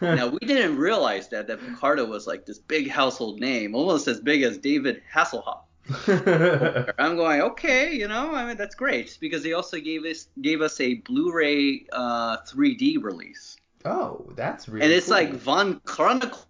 Now 0.00 0.28
we 0.28 0.38
didn't 0.40 0.76
realize 0.76 1.28
that 1.28 1.46
that 1.46 1.60
Picardo 1.60 2.04
was 2.04 2.26
like 2.26 2.46
this 2.46 2.58
big 2.58 2.88
household 2.90 3.40
name, 3.40 3.74
almost 3.74 4.08
as 4.08 4.20
big 4.20 4.42
as 4.42 4.58
David 4.58 5.02
Hasselhoff. 5.12 5.62
I'm 6.98 7.16
going, 7.16 7.40
okay, 7.42 7.92
you 7.92 8.06
know, 8.06 8.34
I 8.34 8.46
mean 8.46 8.56
that's 8.56 8.74
great 8.74 9.18
because 9.20 9.42
they 9.42 9.52
also 9.52 9.80
gave 9.80 10.04
us 10.04 10.28
gave 10.40 10.60
us 10.60 10.80
a 10.80 10.94
Blu-ray 10.94 11.86
uh, 11.92 12.38
3D 12.42 13.02
release, 13.02 13.56
oh, 13.84 14.24
that's 14.36 14.68
really. 14.68 14.84
and 14.84 14.92
it's 14.92 15.06
cool. 15.06 15.16
like 15.16 15.32
Von 15.34 15.80
Chronicles 15.84 16.46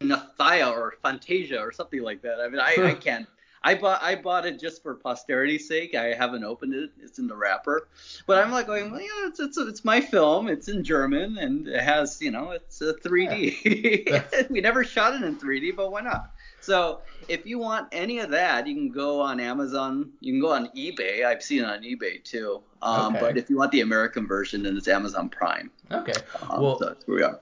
Nethiah 0.00 0.72
or 0.72 0.94
Fantasia 1.02 1.58
or 1.58 1.72
something 1.72 2.02
like 2.02 2.22
that. 2.22 2.40
I 2.40 2.48
mean, 2.48 2.60
I, 2.60 2.90
I 2.90 2.94
can't. 3.00 3.26
I 3.62 3.74
bought 3.74 4.02
I 4.02 4.14
bought 4.16 4.46
it 4.46 4.58
just 4.58 4.82
for 4.82 4.94
posterity's 4.94 5.68
sake. 5.68 5.94
I 5.94 6.14
haven't 6.14 6.44
opened 6.44 6.74
it. 6.74 6.90
It's 7.02 7.18
in 7.18 7.26
the 7.26 7.36
wrapper, 7.36 7.88
but 8.26 8.42
I'm 8.42 8.50
like 8.50 8.66
going, 8.66 8.90
well, 8.90 9.00
yeah, 9.00 9.26
it's 9.28 9.38
it's 9.40 9.58
it's 9.58 9.84
my 9.84 10.00
film. 10.00 10.48
It's 10.48 10.68
in 10.68 10.82
German 10.82 11.36
and 11.38 11.68
it 11.68 11.80
has 11.82 12.20
you 12.22 12.30
know 12.30 12.52
it's 12.52 12.80
a 12.80 12.94
3D. 12.94 14.48
we 14.50 14.60
never 14.60 14.82
shot 14.84 15.14
it 15.14 15.22
in 15.22 15.36
3D, 15.36 15.76
but 15.76 15.92
why 15.92 16.00
not? 16.00 16.30
So 16.62 17.00
if 17.28 17.46
you 17.46 17.58
want 17.58 17.88
any 17.92 18.18
of 18.20 18.30
that, 18.30 18.66
you 18.66 18.74
can 18.74 18.90
go 18.90 19.20
on 19.20 19.40
Amazon. 19.40 20.10
You 20.20 20.32
can 20.34 20.40
go 20.40 20.52
on 20.52 20.68
eBay. 20.76 21.24
I've 21.24 21.42
seen 21.42 21.60
it 21.62 21.66
on 21.66 21.82
eBay 21.82 22.22
too. 22.24 22.62
Um, 22.82 23.14
Okay. 23.16 23.20
But 23.26 23.38
if 23.38 23.50
you 23.50 23.56
want 23.58 23.72
the 23.72 23.80
American 23.82 24.26
version, 24.26 24.62
then 24.62 24.76
it's 24.76 24.88
Amazon 24.88 25.28
Prime. 25.28 25.70
okay. 25.90 26.12
Um, 26.48 26.62
Well- 26.62 26.78
so 26.78 26.86
that's 26.86 27.06
where 27.06 27.16
we 27.18 27.22
are. 27.24 27.38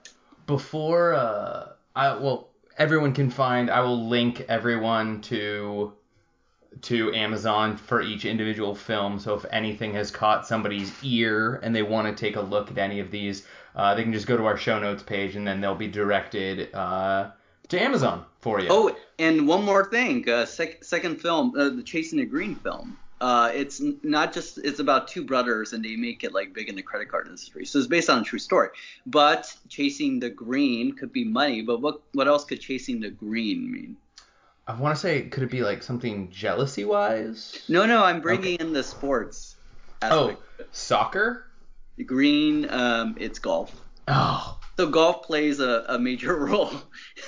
before 0.47 1.13
uh 1.13 1.69
I 1.95 2.15
well 2.17 2.49
everyone 2.77 3.13
can 3.13 3.29
find 3.29 3.69
I 3.69 3.81
will 3.81 4.07
link 4.07 4.45
everyone 4.49 5.21
to 5.23 5.93
to 6.81 7.13
Amazon 7.13 7.77
for 7.77 8.01
each 8.01 8.25
individual 8.25 8.75
film. 8.75 9.19
So 9.19 9.33
if 9.33 9.45
anything 9.51 9.93
has 9.93 10.11
caught 10.11 10.47
somebody's 10.47 10.91
ear 11.03 11.59
and 11.63 11.75
they 11.75 11.83
want 11.83 12.07
to 12.07 12.19
take 12.19 12.35
a 12.35 12.41
look 12.41 12.71
at 12.71 12.77
any 12.77 12.99
of 12.99 13.11
these, 13.11 13.45
uh, 13.75 13.95
they 13.95 14.03
can 14.03 14.13
just 14.13 14.27
go 14.27 14.37
to 14.37 14.45
our 14.45 14.57
show 14.57 14.79
notes 14.79 15.03
page 15.03 15.35
and 15.35 15.47
then 15.47 15.61
they'll 15.61 15.75
be 15.75 15.87
directed 15.87 16.73
uh, 16.73 17.31
to 17.67 17.81
Amazon 17.81 18.25
for 18.39 18.59
you. 18.59 18.67
Oh, 18.69 18.95
and 19.17 19.47
one 19.47 19.63
more 19.63 19.85
thing. 19.85 20.27
Uh, 20.29 20.45
sec- 20.45 20.83
second 20.83 21.21
film, 21.21 21.53
uh, 21.57 21.69
the 21.69 21.83
Chasing 21.83 22.19
the 22.19 22.25
Green 22.25 22.55
film. 22.55 22.97
Uh, 23.21 23.51
it's 23.53 23.81
not 24.01 24.31
just 24.31 24.59
it's 24.59 24.79
about 24.79 25.09
two 25.09 25.25
brothers 25.25 25.73
and 25.73 25.83
they 25.83 25.97
make 25.97 26.23
it 26.23 26.33
like 26.33 26.53
big 26.53 26.69
in 26.69 26.75
the 26.75 26.81
credit 26.81 27.09
card 27.09 27.27
industry. 27.27 27.65
So 27.65 27.77
it's 27.77 27.87
based 27.87 28.09
on 28.09 28.21
a 28.21 28.23
true 28.23 28.39
story. 28.39 28.69
But 29.05 29.53
chasing 29.67 30.21
the 30.21 30.29
green 30.29 30.93
could 30.93 31.11
be 31.11 31.25
money. 31.25 31.61
But 31.61 31.81
what 31.81 31.99
what 32.13 32.29
else 32.29 32.45
could 32.45 32.61
chasing 32.61 33.01
the 33.01 33.09
green 33.09 33.69
mean? 33.69 33.97
I 34.69 34.75
want 34.79 34.95
to 34.95 35.01
say 35.01 35.23
could 35.23 35.41
it 35.41 35.49
be 35.49 35.63
like 35.63 35.81
something 35.81 36.29
jealousy 36.29 36.85
wise? 36.85 37.59
No, 37.67 37.87
no, 37.87 38.03
I'm 38.03 38.21
bringing 38.21 38.59
in 38.59 38.71
the 38.71 38.83
sports. 38.83 39.55
Oh, 40.03 40.37
soccer? 40.71 41.47
The 41.97 42.03
green, 42.03 42.69
um, 42.69 43.15
it's 43.19 43.39
golf. 43.39 43.75
Oh, 44.07 44.59
So 44.77 44.87
golf 44.87 45.23
plays 45.23 45.59
a, 45.59 45.85
a 45.89 45.97
major 45.97 46.35
role 46.45 46.71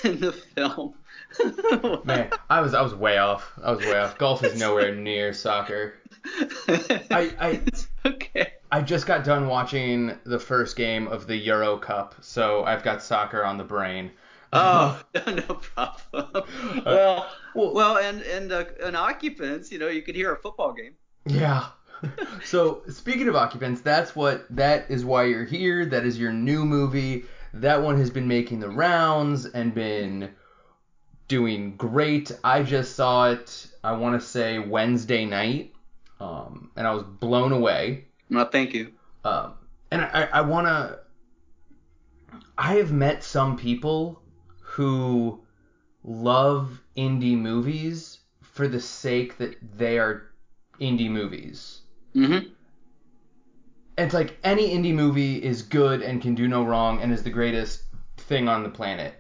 in 0.04 0.20
the 0.20 0.32
film. 0.32 0.94
man, 2.06 2.30
I 2.48 2.62
was 2.62 2.76
I 2.76 2.82
was 2.82 2.94
way 2.94 3.18
off. 3.18 3.52
I 3.64 3.72
was 3.72 3.80
way 3.84 3.98
off. 3.98 4.20
Golf 4.20 4.44
is 4.44 4.60
nowhere 4.60 4.94
near 5.10 5.34
soccer. 5.34 5.96
I- 7.10 7.34
I- 7.40 7.62
okay. 8.06 8.54
I 8.72 8.82
just 8.82 9.08
got 9.08 9.24
done 9.24 9.48
watching 9.48 10.16
the 10.26 10.40
first 10.40 10.76
game 10.76 11.08
of 11.08 11.26
the 11.26 11.36
Euro 11.38 11.78
Cup, 11.78 12.14
so 12.22 12.64
I've 12.66 12.84
got 12.84 13.02
soccer 13.02 13.44
on 13.44 13.58
the 13.58 13.64
brain. 13.64 14.12
Oh, 14.54 15.02
no 15.28 15.42
problem. 15.42 16.44
well, 16.86 17.30
well- 17.56 17.74
well, 17.74 17.98
and 17.98 18.22
and 18.24 18.52
uh, 18.52 18.66
an 18.84 18.96
occupants, 18.96 19.72
you 19.72 19.80
know, 19.80 19.88
you 19.88 20.02
could 20.02 20.16
hear 20.16 20.34
a 20.34 20.38
football 20.38 20.74
game. 20.74 20.96
Yeah. 21.26 21.68
so 22.44 22.82
speaking 22.90 23.28
of 23.28 23.36
occupants, 23.36 23.82
that's 23.82 24.16
what 24.16 24.46
that 24.56 24.90
is 24.90 25.06
why 25.06 25.26
you're 25.26 25.46
here. 25.46 25.86
That 25.86 26.06
is 26.06 26.20
your 26.20 26.34
new 26.34 26.66
movie. 26.66 27.26
That 27.54 27.82
one 27.82 27.98
has 27.98 28.10
been 28.10 28.28
making 28.28 28.60
the 28.60 28.70
rounds 28.70 29.46
and 29.46 29.74
been 29.74 30.32
doing 31.28 31.76
great. 31.78 32.32
I 32.44 32.64
just 32.64 32.96
saw 32.96 33.32
it. 33.32 33.68
I 33.84 33.94
want 33.94 34.20
to 34.20 34.26
say 34.26 34.60
Wednesday 34.60 35.26
night, 35.26 35.74
um, 36.20 36.72
and 36.76 36.88
I 36.88 36.94
was 36.94 37.04
blown 37.04 37.52
away. 37.52 38.06
No, 38.30 38.46
thank 38.46 38.74
you. 38.74 38.92
Um, 39.24 39.54
and 39.92 40.02
I, 40.02 40.28
I 40.34 40.42
want 40.42 40.68
to. 40.68 41.00
I 42.58 42.76
have 42.76 42.92
met 42.92 43.24
some 43.24 43.58
people 43.58 44.21
who 44.72 45.42
love 46.04 46.82
indie 46.96 47.38
movies 47.38 48.20
for 48.42 48.68
the 48.68 48.80
sake 48.80 49.38
that 49.38 49.56
they 49.78 50.00
are 50.00 50.24
indie 50.80 51.10
movies. 51.10 51.82
Mm-hmm. 52.16 52.48
It's 53.98 54.14
like 54.14 54.38
any 54.44 54.70
indie 54.70 54.94
movie 54.94 55.44
is 55.44 55.62
good 55.62 56.02
and 56.02 56.22
can 56.22 56.36
do 56.36 56.48
no 56.48 56.64
wrong 56.64 57.02
and 57.02 57.12
is 57.12 57.24
the 57.24 57.30
greatest 57.30 57.82
thing 58.18 58.48
on 58.48 58.64
the 58.64 58.70
planet. 58.70 59.14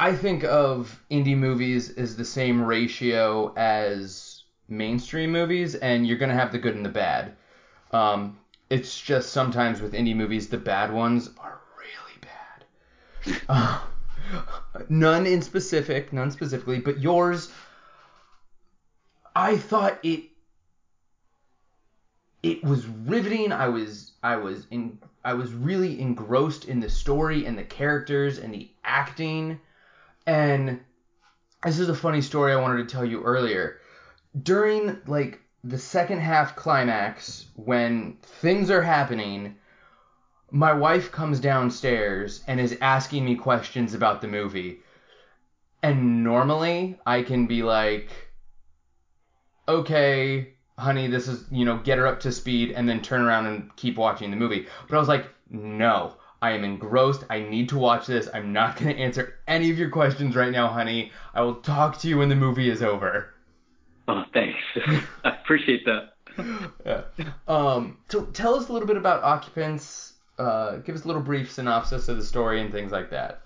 I 0.00 0.14
think 0.14 0.42
of 0.42 1.00
indie 1.08 1.36
movies 1.36 1.88
as 1.90 2.16
the 2.16 2.24
same 2.24 2.60
ratio 2.60 3.54
as 3.56 4.42
mainstream 4.68 5.30
movies, 5.30 5.76
and 5.76 6.04
you're 6.04 6.18
gonna 6.18 6.34
have 6.34 6.50
the 6.50 6.58
good 6.58 6.74
and 6.74 6.84
the 6.84 6.90
bad. 6.90 7.36
Um, 7.92 8.38
it's 8.68 9.00
just 9.00 9.30
sometimes 9.30 9.80
with 9.80 9.92
indie 9.92 10.16
movies, 10.16 10.48
the 10.48 10.58
bad 10.58 10.92
ones 10.92 11.30
are. 11.38 11.60
Uh, 13.48 13.80
none 14.88 15.26
in 15.26 15.42
specific, 15.42 16.12
none 16.12 16.30
specifically, 16.30 16.78
but 16.78 16.98
yours. 16.98 17.50
I 19.36 19.56
thought 19.56 19.98
it 20.02 20.24
it 22.42 22.62
was 22.62 22.86
riveting. 22.86 23.52
I 23.52 23.68
was 23.68 24.12
I 24.22 24.36
was 24.36 24.66
in 24.70 24.98
I 25.24 25.32
was 25.32 25.52
really 25.52 25.98
engrossed 26.00 26.66
in 26.66 26.78
the 26.78 26.90
story 26.90 27.46
and 27.46 27.56
the 27.58 27.64
characters 27.64 28.38
and 28.38 28.52
the 28.52 28.70
acting. 28.84 29.58
And 30.26 30.80
this 31.64 31.78
is 31.78 31.88
a 31.88 31.94
funny 31.94 32.20
story 32.20 32.52
I 32.52 32.56
wanted 32.56 32.86
to 32.86 32.94
tell 32.94 33.04
you 33.04 33.22
earlier. 33.22 33.78
During 34.42 34.98
like 35.06 35.40
the 35.64 35.78
second 35.78 36.18
half 36.18 36.54
climax 36.54 37.46
when 37.56 38.18
things 38.20 38.70
are 38.70 38.82
happening, 38.82 39.56
my 40.54 40.72
wife 40.72 41.10
comes 41.10 41.40
downstairs 41.40 42.44
and 42.46 42.60
is 42.60 42.78
asking 42.80 43.24
me 43.24 43.34
questions 43.34 43.92
about 43.92 44.20
the 44.20 44.28
movie. 44.28 44.78
And 45.82 46.22
normally 46.22 46.98
I 47.04 47.22
can 47.22 47.46
be 47.46 47.62
like 47.62 48.08
okay, 49.66 50.54
honey, 50.78 51.06
this 51.06 51.26
is, 51.26 51.46
you 51.50 51.64
know, 51.64 51.78
get 51.78 51.98
her 51.98 52.06
up 52.06 52.20
to 52.20 52.30
speed 52.30 52.70
and 52.70 52.88
then 52.88 53.00
turn 53.00 53.22
around 53.22 53.46
and 53.46 53.74
keep 53.76 53.96
watching 53.96 54.30
the 54.30 54.36
movie. 54.36 54.66
But 54.88 54.96
I 54.96 54.98
was 54.98 55.08
like, 55.08 55.26
no, 55.48 56.12
I 56.42 56.50
am 56.50 56.64
engrossed. 56.64 57.24
I 57.30 57.40
need 57.40 57.70
to 57.70 57.78
watch 57.78 58.06
this. 58.06 58.28
I'm 58.32 58.52
not 58.52 58.76
going 58.76 58.94
to 58.96 59.02
answer 59.02 59.38
any 59.48 59.70
of 59.70 59.78
your 59.78 59.88
questions 59.88 60.36
right 60.36 60.52
now, 60.52 60.68
honey. 60.68 61.12
I 61.32 61.40
will 61.40 61.56
talk 61.56 61.98
to 62.00 62.08
you 62.08 62.18
when 62.18 62.28
the 62.28 62.36
movie 62.36 62.68
is 62.68 62.82
over. 62.82 63.32
Oh, 64.06 64.22
thanks. 64.34 64.60
I 65.24 65.30
appreciate 65.30 65.84
that. 65.86 66.10
Yeah. 66.84 67.04
Um, 67.46 67.98
so 68.08 68.22
tell 68.24 68.56
us 68.56 68.68
a 68.68 68.72
little 68.72 68.88
bit 68.88 68.96
about 68.96 69.22
Occupants. 69.22 70.13
Uh, 70.38 70.76
give 70.78 70.94
us 70.94 71.04
a 71.04 71.06
little 71.06 71.22
brief 71.22 71.52
synopsis 71.52 72.08
of 72.08 72.16
the 72.16 72.24
story 72.24 72.60
and 72.60 72.72
things 72.72 72.92
like 72.92 73.10
that. 73.10 73.42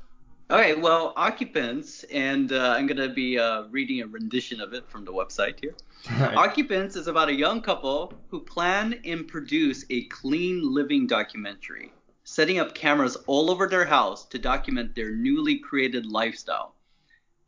Okay, 0.51 0.75
well, 0.75 1.13
Occupants, 1.15 2.05
and 2.05 2.53
uh, 2.53 2.75
I'm 2.75 2.87
going 2.87 2.97
to 2.97 3.11
be 3.11 3.39
uh, 3.39 3.65
reading 3.65 4.01
a 4.01 4.07
rendition 4.07 4.63
of 4.63 4.73
it 4.73 4.89
from 4.89 5.05
the 5.05 5.13
website 5.13 5.61
here. 5.61 5.75
Occupants 6.37 6.97
is 6.97 7.07
about 7.07 7.29
a 7.29 7.35
young 7.35 7.61
couple 7.61 8.15
who 8.29 8.41
plan 8.41 8.99
and 9.05 9.29
produce 9.29 9.85
a 9.91 10.05
clean 10.05 10.63
living 10.63 11.07
documentary, 11.07 11.93
setting 12.25 12.59
up 12.59 12.75
cameras 12.75 13.17
all 13.27 13.51
over 13.51 13.67
their 13.67 13.85
house 13.85 14.25
to 14.29 14.39
document 14.39 14.95
their 14.95 15.11
newly 15.11 15.59
created 15.59 16.07
lifestyle. 16.07 16.75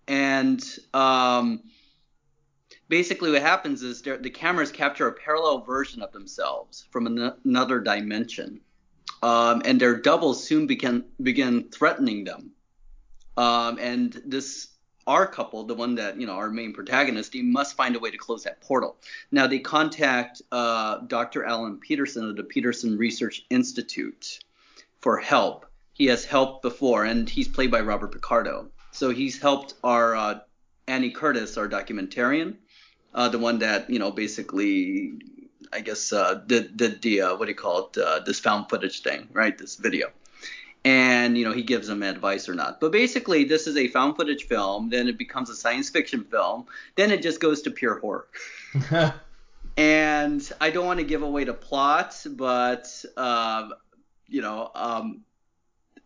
And 0.07 0.63
um, 0.93 1.63
basically, 2.89 3.31
what 3.31 3.41
happens 3.41 3.83
is 3.83 4.03
the 4.03 4.29
cameras 4.29 4.71
capture 4.71 5.07
a 5.07 5.13
parallel 5.13 5.63
version 5.63 6.03
of 6.03 6.13
themselves 6.13 6.87
from 6.91 7.07
an- 7.07 7.33
another 7.47 7.81
dimension. 7.81 8.61
Um, 9.23 9.63
and 9.65 9.81
their 9.81 9.97
doubles 9.97 10.45
soon 10.45 10.67
began 10.67 11.05
begin 11.23 11.69
threatening 11.71 12.25
them. 12.25 12.53
Um, 13.37 13.79
and 13.79 14.21
this 14.25 14.69
our 15.07 15.27
couple, 15.27 15.65
the 15.65 15.75
one 15.75 15.97
that 15.97 16.21
you 16.21 16.27
know 16.27 16.35
our 16.35 16.51
main 16.51 16.73
protagonist, 16.73 17.33
he 17.33 17.43
must 17.43 17.77
find 17.77 17.97
a 17.97 17.99
way 17.99 18.11
to 18.11 18.19
close 18.19 18.45
that 18.45 18.61
portal. 18.61 18.97
Now 19.31 19.47
they 19.47 19.59
contact 19.59 20.43
uh, 20.53 20.99
Dr. 20.99 21.45
Alan 21.45 21.79
Peterson 21.79 22.29
of 22.29 22.37
the 22.37 22.45
Peterson 22.45 22.97
Research 22.97 23.45
Institute 23.51 24.39
for 25.01 25.19
help. 25.19 25.67
He 25.93 26.07
has 26.07 26.25
helped 26.25 26.63
before, 26.63 27.05
and 27.05 27.29
he's 27.29 27.49
played 27.49 27.71
by 27.71 27.81
Robert 27.81 28.13
Picardo. 28.13 28.69
So 28.93 29.11
he's 29.11 29.41
helped 29.41 29.75
our 29.85 30.17
uh, 30.17 30.41
Annie 30.87 31.11
Curtis, 31.11 31.57
our 31.57 31.69
documentarian, 31.69 32.57
uh, 33.15 33.29
the 33.29 33.39
one 33.39 33.59
that 33.61 33.91
you 33.91 33.99
know 33.99 34.11
basically, 34.11 35.13
I 35.73 35.81
guess, 35.81 36.13
uh, 36.13 36.35
did 36.47 36.77
did 36.77 37.03
the 37.03 37.23
uh, 37.23 37.37
what 37.37 37.47
do 37.47 37.51
you 37.51 37.57
call 37.57 37.89
it, 37.89 37.99
uh, 37.99 38.21
this 38.21 38.41
found 38.41 38.69
footage 38.69 39.03
thing, 39.03 39.29
right? 39.33 39.57
This 39.57 39.77
video 39.77 40.11
and 40.83 41.37
you 41.37 41.45
know 41.45 41.53
he 41.53 41.63
gives 41.63 41.89
them 41.89 42.03
advice 42.03 42.49
or 42.49 42.55
not. 42.55 42.81
But 42.81 42.93
basically, 42.93 43.45
this 43.45 43.67
is 43.67 43.77
a 43.77 43.89
found 43.89 44.17
footage 44.17 44.45
film. 44.45 44.89
Then 44.89 45.09
it 45.09 45.19
becomes 45.19 45.51
a 45.51 45.55
science 45.55 45.91
fiction 45.91 46.25
film. 46.25 46.67
Then 46.97 47.11
it 47.11 47.23
just 47.23 47.41
goes 47.41 47.63
to 47.63 47.71
pure 47.71 47.99
horror. 47.99 48.27
And 49.77 50.53
I 50.61 50.69
don't 50.71 50.85
want 50.85 50.99
to 50.99 51.07
give 51.07 51.23
away 51.23 51.45
the 51.45 51.55
plot, 51.55 52.27
but 52.27 53.05
um, 53.17 53.73
you 54.27 54.43
know, 54.43 54.71
um, 54.75 55.23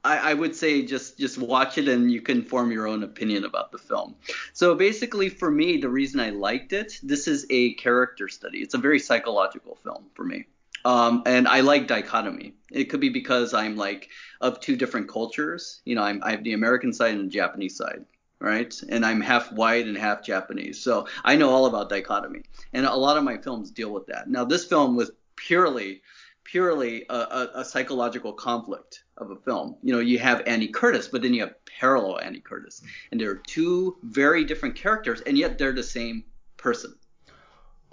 I, 0.05 0.31
I 0.31 0.35
would 0.35 0.55
say 0.55 0.85
just 0.85 1.19
just 1.19 1.39
watch 1.39 1.79
it 1.79 1.89
and 1.89 2.13
you 2.13 2.21
can 2.21 2.43
form 2.43 2.71
your 2.71 2.87
own 2.87 3.03
opinion 3.03 3.45
about 3.45 3.73
the 3.73 3.79
film. 3.79 4.15
So 4.53 4.75
basically, 4.75 5.31
for 5.31 5.51
me, 5.51 5.79
the 5.79 5.89
reason 5.89 6.21
I 6.21 6.31
liked 6.31 6.73
it, 6.73 7.01
this 7.03 7.27
is 7.27 7.47
a 7.51 7.75
character 7.75 8.29
study. 8.29 8.59
It's 8.59 8.75
a 8.75 8.79
very 8.79 8.99
psychological 8.99 9.77
film 9.83 10.07
for 10.15 10.25
me. 10.25 10.47
Um, 10.85 11.23
and 11.25 11.49
I 11.49 11.61
like 11.61 11.87
dichotomy. 11.87 12.55
It 12.71 12.85
could 12.85 13.01
be 13.01 13.09
because 13.09 13.55
I'm 13.55 13.77
like 13.77 14.11
of 14.43 14.61
two 14.61 14.77
different 14.77 15.09
cultures. 15.09 15.81
You 15.85 15.95
know, 15.95 16.03
I'm, 16.03 16.23
I 16.23 16.33
have 16.33 16.45
the 16.45 16.53
American 16.53 16.93
side 16.93 17.15
and 17.15 17.25
the 17.25 17.33
Japanese 17.33 17.77
side, 17.77 18.05
right? 18.39 18.79
And 18.91 19.07
I'm 19.07 19.23
half 19.23 19.51
white 19.51 19.87
and 19.87 19.97
half 19.97 20.23
Japanese. 20.23 20.83
So 20.83 21.09
I 21.25 21.37
know 21.37 21.49
all 21.49 21.65
about 21.65 21.89
dichotomy. 21.89 22.43
And 22.75 22.85
a 22.85 22.95
lot 22.95 23.17
of 23.17 23.25
my 23.25 23.39
films 23.39 23.71
deal 23.71 23.91
with 23.91 24.07
that. 24.09 24.29
Now, 24.29 24.45
this 24.45 24.67
film 24.67 24.95
was 24.95 25.11
purely, 25.37 26.03
purely 26.45 27.05
a, 27.09 27.15
a, 27.15 27.51
a 27.57 27.65
psychological 27.65 28.33
conflict 28.33 29.05
of 29.17 29.31
a 29.31 29.37
film. 29.37 29.77
You 29.83 29.95
know, 29.95 30.01
you 30.01 30.19
have 30.19 30.43
Annie 30.47 30.69
Curtis, 30.69 31.09
but 31.09 31.23
then 31.23 31.35
you 31.35 31.43
have 31.43 31.55
parallel 31.81 32.21
Annie 32.21 32.41
Curtis. 32.41 32.83
And 33.11 33.21
they're 33.21 33.37
two 33.37 33.97
very 34.03 34.45
different 34.45 34.77
characters, 34.77 35.21
and 35.23 35.37
yet 35.37 35.59
they're 35.59 35.73
the 35.73 35.83
same 35.83 36.25
person. 36.57 36.95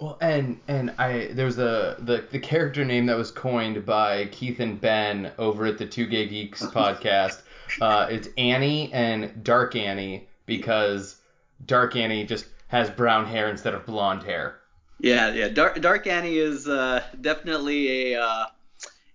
Well, 0.00 0.18
and 0.20 0.58
and 0.66 0.94
I 0.98 1.28
there's 1.32 1.58
a 1.58 1.96
the 2.00 2.24
the 2.30 2.40
character 2.40 2.84
name 2.84 3.06
that 3.06 3.16
was 3.16 3.30
coined 3.30 3.86
by 3.86 4.26
Keith 4.26 4.58
and 4.58 4.80
Ben 4.80 5.30
over 5.38 5.66
at 5.66 5.78
the 5.78 5.86
Two 5.86 6.06
Gay 6.06 6.26
Geeks 6.26 6.62
podcast. 6.66 7.42
Uh, 7.80 8.08
it's 8.10 8.28
Annie 8.36 8.92
and 8.92 9.44
Dark 9.44 9.76
Annie 9.76 10.28
because 10.46 11.20
Dark 11.66 11.94
Annie 11.94 12.24
just 12.24 12.46
has 12.66 12.90
brown 12.90 13.26
hair 13.26 13.48
instead 13.48 13.74
of 13.74 13.86
blonde 13.86 14.24
hair. 14.24 14.61
Yeah, 14.98 15.32
yeah. 15.32 15.48
Dark, 15.48 15.80
Dark 15.80 16.06
Annie 16.06 16.38
is 16.38 16.68
uh, 16.68 17.02
definitely 17.20 18.12
a 18.12 18.22
uh, 18.22 18.46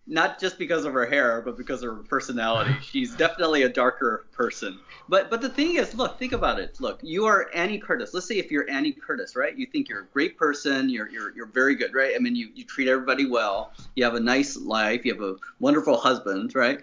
not 0.07 0.39
just 0.39 0.57
because 0.57 0.85
of 0.85 0.93
her 0.93 1.05
hair, 1.05 1.41
but 1.41 1.57
because 1.57 1.83
of 1.83 1.93
her 1.95 2.03
personality. 2.03 2.73
She's 2.81 3.13
definitely 3.13 3.63
a 3.63 3.69
darker 3.69 4.25
person. 4.31 4.79
But 5.09 5.29
but 5.29 5.41
the 5.41 5.49
thing 5.49 5.75
is, 5.75 5.93
look, 5.93 6.17
think 6.17 6.31
about 6.31 6.59
it. 6.59 6.79
Look, 6.79 6.99
you 7.03 7.25
are 7.25 7.49
Annie 7.53 7.77
Curtis. 7.77 8.13
Let's 8.13 8.27
say 8.27 8.37
if 8.37 8.49
you're 8.49 8.69
Annie 8.69 8.93
Curtis, 8.93 9.35
right? 9.35 9.55
You 9.57 9.65
think 9.65 9.89
you're 9.89 10.01
a 10.01 10.05
great 10.05 10.37
person. 10.37 10.89
You're 10.89 11.09
you're 11.09 11.35
you're 11.35 11.47
very 11.47 11.75
good, 11.75 11.93
right? 11.93 12.13
I 12.15 12.19
mean, 12.19 12.35
you 12.35 12.49
you 12.55 12.63
treat 12.63 12.87
everybody 12.87 13.29
well. 13.29 13.73
You 13.95 14.05
have 14.05 14.15
a 14.15 14.19
nice 14.19 14.55
life. 14.55 15.05
You 15.05 15.13
have 15.13 15.23
a 15.23 15.35
wonderful 15.59 15.97
husband, 15.97 16.55
right? 16.55 16.79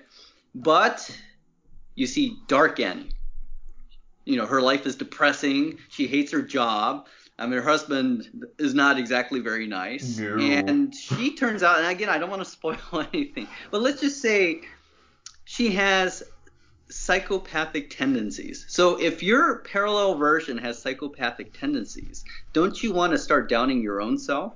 But 0.54 1.10
you 1.94 2.06
see 2.06 2.36
Dark 2.46 2.78
Annie. 2.78 3.08
You 4.26 4.36
know, 4.36 4.46
her 4.46 4.60
life 4.62 4.86
is 4.86 4.96
depressing. 4.96 5.78
She 5.88 6.06
hates 6.06 6.32
her 6.32 6.42
job. 6.42 7.06
I 7.38 7.46
mean, 7.46 7.54
her 7.54 7.62
husband 7.62 8.48
is 8.58 8.74
not 8.74 8.98
exactly 8.98 9.40
very 9.40 9.66
nice. 9.66 10.18
No. 10.18 10.36
And 10.38 10.94
she 10.94 11.34
turns 11.34 11.62
out, 11.62 11.78
and 11.78 11.86
again, 11.86 12.08
I 12.08 12.18
don't 12.18 12.30
want 12.30 12.44
to 12.44 12.48
spoil 12.48 12.78
anything, 13.12 13.48
but 13.70 13.82
let's 13.82 14.00
just 14.00 14.20
say 14.22 14.60
she 15.44 15.72
has 15.72 16.22
psychopathic 16.88 17.90
tendencies. 17.90 18.64
So 18.68 19.00
if 19.00 19.22
your 19.22 19.58
parallel 19.60 20.14
version 20.14 20.56
has 20.58 20.80
psychopathic 20.80 21.58
tendencies, 21.58 22.24
don't 22.52 22.80
you 22.82 22.92
want 22.92 23.12
to 23.12 23.18
start 23.18 23.48
downing 23.48 23.82
your 23.82 24.00
own 24.00 24.16
self? 24.16 24.54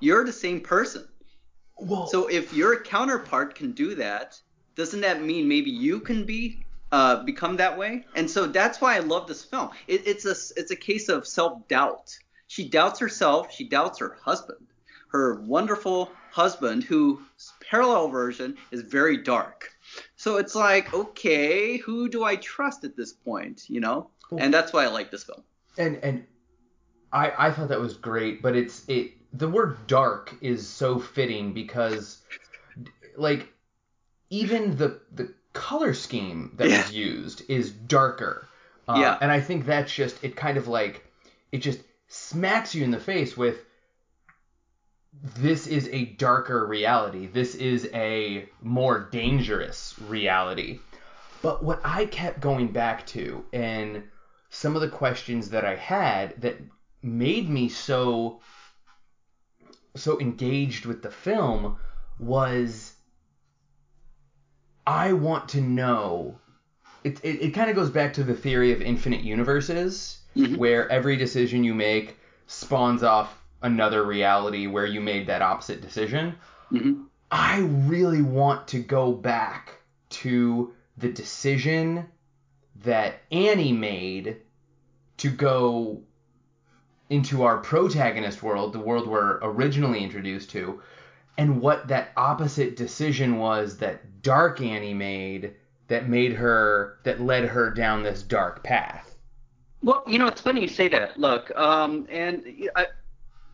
You're 0.00 0.24
the 0.24 0.32
same 0.32 0.60
person. 0.60 1.06
Well, 1.78 2.06
So 2.06 2.28
if 2.28 2.52
your 2.52 2.80
counterpart 2.80 3.54
can 3.54 3.72
do 3.72 3.94
that, 3.96 4.40
doesn't 4.74 5.00
that 5.02 5.22
mean 5.22 5.46
maybe 5.46 5.70
you 5.70 6.00
can 6.00 6.24
be 6.24 6.64
uh, 6.94 7.24
become 7.24 7.56
that 7.56 7.76
way? 7.76 8.04
And 8.14 8.30
so 8.30 8.46
that's 8.46 8.80
why 8.80 8.94
I 8.94 9.00
love 9.00 9.26
this 9.26 9.42
film. 9.44 9.70
It, 9.88 10.06
it's 10.06 10.24
a 10.24 10.36
it's 10.60 10.70
a 10.70 10.76
case 10.76 11.08
of 11.08 11.26
self 11.26 11.66
doubt. 11.66 12.16
She 12.46 12.68
doubts 12.68 13.00
herself. 13.00 13.52
She 13.52 13.68
doubts 13.68 13.98
her 13.98 14.16
husband, 14.22 14.64
her 15.08 15.40
wonderful 15.40 16.12
husband, 16.30 16.84
whose 16.84 17.18
parallel 17.68 18.08
version 18.08 18.56
is 18.70 18.82
very 18.82 19.16
dark. 19.16 19.70
So 20.14 20.36
it's 20.36 20.54
like, 20.54 20.94
okay, 20.94 21.78
who 21.78 22.08
do 22.08 22.22
I 22.22 22.36
trust 22.36 22.84
at 22.84 22.96
this 22.96 23.12
point? 23.12 23.68
You 23.68 23.80
know, 23.80 24.10
and 24.38 24.54
that's 24.54 24.72
why 24.72 24.84
I 24.84 24.88
like 24.88 25.10
this 25.10 25.24
film. 25.24 25.42
and 25.76 25.96
and 25.96 26.24
I 27.12 27.48
I 27.48 27.50
thought 27.50 27.70
that 27.70 27.80
was 27.80 27.94
great, 27.94 28.40
but 28.40 28.54
it's 28.54 28.84
it 28.86 29.14
the 29.32 29.48
word 29.48 29.88
dark 29.88 30.32
is 30.40 30.64
so 30.68 31.00
fitting 31.00 31.52
because 31.54 32.22
like 33.16 33.52
even 34.30 34.76
the 34.76 35.00
the 35.12 35.34
color 35.54 35.94
scheme 35.94 36.50
that 36.54 36.68
Yeah. 36.68 36.82
was 36.82 36.92
used 36.92 37.42
is 37.48 37.70
darker. 37.70 38.46
Uh, 38.86 38.96
Yeah. 39.00 39.16
And 39.22 39.30
I 39.32 39.40
think 39.40 39.64
that's 39.64 39.92
just 39.94 40.22
it 40.22 40.36
kind 40.36 40.58
of 40.58 40.66
like 40.68 41.02
it 41.52 41.58
just 41.62 41.80
smacks 42.08 42.74
you 42.74 42.84
in 42.84 42.90
the 42.90 42.98
face 42.98 43.36
with 43.36 43.64
this 45.22 45.66
is 45.66 45.88
a 45.92 46.04
darker 46.04 46.66
reality. 46.66 47.26
This 47.26 47.54
is 47.54 47.88
a 47.94 48.44
more 48.60 48.98
dangerous 48.98 49.94
reality. 50.08 50.80
But 51.40 51.62
what 51.62 51.80
I 51.84 52.04
kept 52.04 52.40
going 52.40 52.72
back 52.72 53.06
to 53.08 53.44
and 53.52 54.02
some 54.50 54.74
of 54.74 54.80
the 54.82 54.88
questions 54.88 55.50
that 55.50 55.64
I 55.64 55.76
had 55.76 56.34
that 56.42 56.56
made 57.02 57.48
me 57.48 57.68
so 57.68 58.40
so 59.96 60.18
engaged 60.18 60.86
with 60.86 61.02
the 61.02 61.10
film 61.10 61.76
was 62.18 62.93
I 64.86 65.12
want 65.12 65.48
to 65.50 65.60
know 65.60 66.38
it 67.02 67.20
it, 67.22 67.42
it 67.42 67.50
kind 67.50 67.70
of 67.70 67.76
goes 67.76 67.90
back 67.90 68.14
to 68.14 68.24
the 68.24 68.34
theory 68.34 68.72
of 68.72 68.80
infinite 68.82 69.22
universes 69.22 70.18
Mhm. 70.36 70.56
where 70.56 70.88
every 70.90 71.16
decision 71.16 71.62
you 71.62 71.74
make 71.74 72.18
spawns 72.46 73.02
off 73.04 73.40
another 73.62 74.04
reality 74.04 74.66
where 74.66 74.84
you 74.86 75.00
made 75.00 75.26
that 75.28 75.42
opposite 75.42 75.80
decision. 75.80 76.34
hmm 76.70 77.02
I 77.30 77.60
really 77.60 78.22
want 78.22 78.68
to 78.68 78.78
go 78.78 79.12
back 79.12 79.80
to 80.10 80.72
the 80.98 81.08
decision 81.08 82.06
that 82.84 83.14
Annie 83.32 83.72
made 83.72 84.36
to 85.18 85.30
go 85.30 86.02
into 87.10 87.42
our 87.42 87.58
protagonist 87.58 88.42
world, 88.42 88.72
the 88.72 88.78
world 88.78 89.06
we're 89.08 89.38
originally 89.42 90.02
introduced 90.02 90.50
to, 90.50 90.80
and 91.36 91.60
what 91.60 91.88
that 91.88 92.12
opposite 92.16 92.76
decision 92.76 93.38
was 93.38 93.78
that 93.78 94.22
Dark 94.22 94.60
Annie 94.60 94.94
made 94.94 95.54
that 95.88 96.08
made 96.08 96.32
her 96.32 96.98
that 97.04 97.20
led 97.20 97.44
her 97.44 97.70
down 97.70 98.02
this 98.02 98.22
dark 98.22 98.62
path. 98.62 99.14
Well, 99.82 100.02
you 100.06 100.18
know, 100.18 100.26
it's 100.26 100.40
funny 100.40 100.62
you 100.62 100.68
say 100.68 100.88
that. 100.88 101.18
Look, 101.18 101.54
um, 101.56 102.06
and 102.10 102.42
I, 102.74 102.86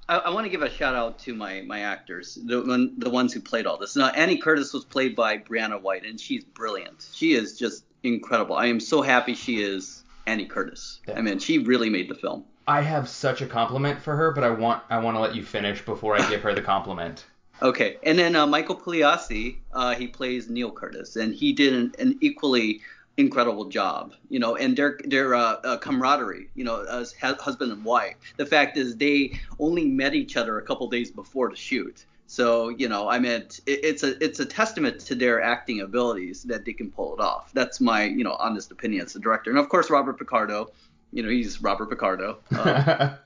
I, 0.08 0.18
I 0.18 0.30
want 0.30 0.44
to 0.44 0.50
give 0.50 0.62
a 0.62 0.70
shout 0.70 0.94
out 0.94 1.18
to 1.20 1.34
my 1.34 1.62
my 1.62 1.80
actors, 1.80 2.38
the 2.44 2.92
the 2.98 3.10
ones 3.10 3.32
who 3.32 3.40
played 3.40 3.66
all 3.66 3.78
this. 3.78 3.96
Now, 3.96 4.08
Annie 4.08 4.38
Curtis 4.38 4.72
was 4.72 4.84
played 4.84 5.16
by 5.16 5.38
Brianna 5.38 5.80
White, 5.80 6.04
and 6.04 6.20
she's 6.20 6.44
brilliant. 6.44 7.08
She 7.12 7.34
is 7.34 7.58
just 7.58 7.84
incredible. 8.02 8.56
I 8.56 8.66
am 8.66 8.78
so 8.78 9.02
happy 9.02 9.34
she 9.34 9.62
is 9.62 10.04
Annie 10.26 10.46
Curtis. 10.46 11.00
Yeah. 11.08 11.18
I 11.18 11.22
mean, 11.22 11.40
she 11.40 11.58
really 11.58 11.90
made 11.90 12.08
the 12.08 12.14
film. 12.14 12.44
I 12.68 12.82
have 12.82 13.08
such 13.08 13.42
a 13.42 13.46
compliment 13.46 14.00
for 14.00 14.14
her, 14.14 14.30
but 14.30 14.44
I 14.44 14.50
want 14.50 14.84
I 14.88 14.98
want 14.98 15.16
to 15.16 15.20
let 15.20 15.34
you 15.34 15.42
finish 15.42 15.84
before 15.84 16.16
I 16.16 16.30
give 16.30 16.42
her 16.42 16.54
the 16.54 16.62
compliment. 16.62 17.24
Okay, 17.62 17.98
and 18.02 18.18
then 18.18 18.34
uh, 18.34 18.46
Michael 18.46 18.76
Pugliese, 18.76 19.56
uh, 19.72 19.94
he 19.94 20.06
plays 20.06 20.48
Neil 20.48 20.70
Curtis, 20.70 21.16
and 21.16 21.34
he 21.34 21.52
did 21.52 21.74
an, 21.74 21.92
an 21.98 22.18
equally 22.20 22.80
incredible 23.16 23.66
job. 23.66 24.14
You 24.30 24.38
know, 24.38 24.56
and 24.56 24.76
their 24.76 24.98
their 25.04 25.34
uh, 25.34 25.56
uh, 25.64 25.76
camaraderie, 25.78 26.48
you 26.54 26.64
know, 26.64 26.82
as 26.84 27.12
hu- 27.12 27.34
husband 27.34 27.72
and 27.72 27.84
wife. 27.84 28.16
The 28.36 28.46
fact 28.46 28.76
is, 28.76 28.96
they 28.96 29.38
only 29.58 29.84
met 29.84 30.14
each 30.14 30.36
other 30.36 30.58
a 30.58 30.62
couple 30.62 30.88
days 30.88 31.10
before 31.10 31.50
the 31.50 31.56
shoot. 31.56 32.06
So 32.26 32.68
you 32.70 32.88
know, 32.88 33.08
I 33.08 33.18
meant 33.18 33.60
it, 33.66 33.84
it's 33.84 34.02
a 34.04 34.22
it's 34.24 34.40
a 34.40 34.46
testament 34.46 35.00
to 35.00 35.14
their 35.14 35.42
acting 35.42 35.80
abilities 35.80 36.44
that 36.44 36.64
they 36.64 36.72
can 36.72 36.90
pull 36.90 37.14
it 37.14 37.20
off. 37.20 37.52
That's 37.52 37.80
my 37.80 38.04
you 38.04 38.24
know 38.24 38.36
honest 38.38 38.70
opinion 38.70 39.04
as 39.04 39.16
a 39.16 39.20
director, 39.20 39.50
and 39.50 39.58
of 39.58 39.68
course 39.68 39.90
Robert 39.90 40.18
Picardo. 40.18 40.70
You 41.12 41.24
know, 41.24 41.28
he's 41.28 41.60
Robert 41.60 41.90
Picardo. 41.90 42.38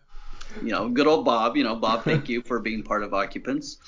You 0.63 0.73
know, 0.73 0.89
good 0.89 1.07
old 1.07 1.25
Bob. 1.25 1.57
You 1.57 1.65
know, 1.65 1.77
Bob, 1.77 2.05
thank 2.05 2.29
you 2.29 2.43
for 2.43 2.59
being 2.61 2.83
part 2.83 3.03
of 3.03 3.13
Occupants. 3.13 3.79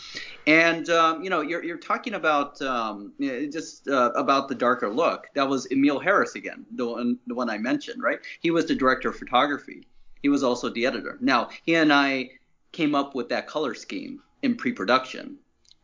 And 0.47 0.89
um, 0.91 1.23
you 1.23 1.31
know, 1.31 1.41
you're 1.41 1.63
you're 1.65 1.79
talking 1.79 2.15
about 2.15 2.61
um, 2.63 3.13
just 3.21 3.89
uh, 3.89 4.13
about 4.15 4.49
the 4.49 4.55
darker 4.55 4.89
look. 4.89 5.29
That 5.35 5.49
was 5.49 5.67
Emil 5.71 5.99
Harris 5.99 6.35
again, 6.35 6.67
the 6.73 6.87
one 6.87 7.19
the 7.27 7.35
one 7.35 7.51
I 7.51 7.59
mentioned, 7.59 8.03
right? 8.03 8.19
He 8.41 8.51
was 8.51 8.67
the 8.67 8.75
director 8.75 9.11
of 9.11 9.17
photography. 9.17 9.87
He 10.23 10.29
was 10.29 10.43
also 10.43 10.69
the 10.71 10.87
editor. 10.87 11.19
Now, 11.21 11.51
he 11.65 11.75
and 11.77 11.93
I 11.93 12.31
came 12.73 12.95
up 12.95 13.15
with 13.15 13.29
that 13.29 13.47
color 13.47 13.75
scheme 13.75 14.21
in 14.43 14.57
pre-production. 14.57 15.37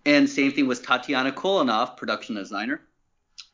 And 0.05 0.29
same 0.29 0.53
thing 0.53 0.67
with 0.67 0.85
Tatiana 0.85 1.31
Kulinov, 1.31 1.97
production 1.97 2.35
designer. 2.35 2.81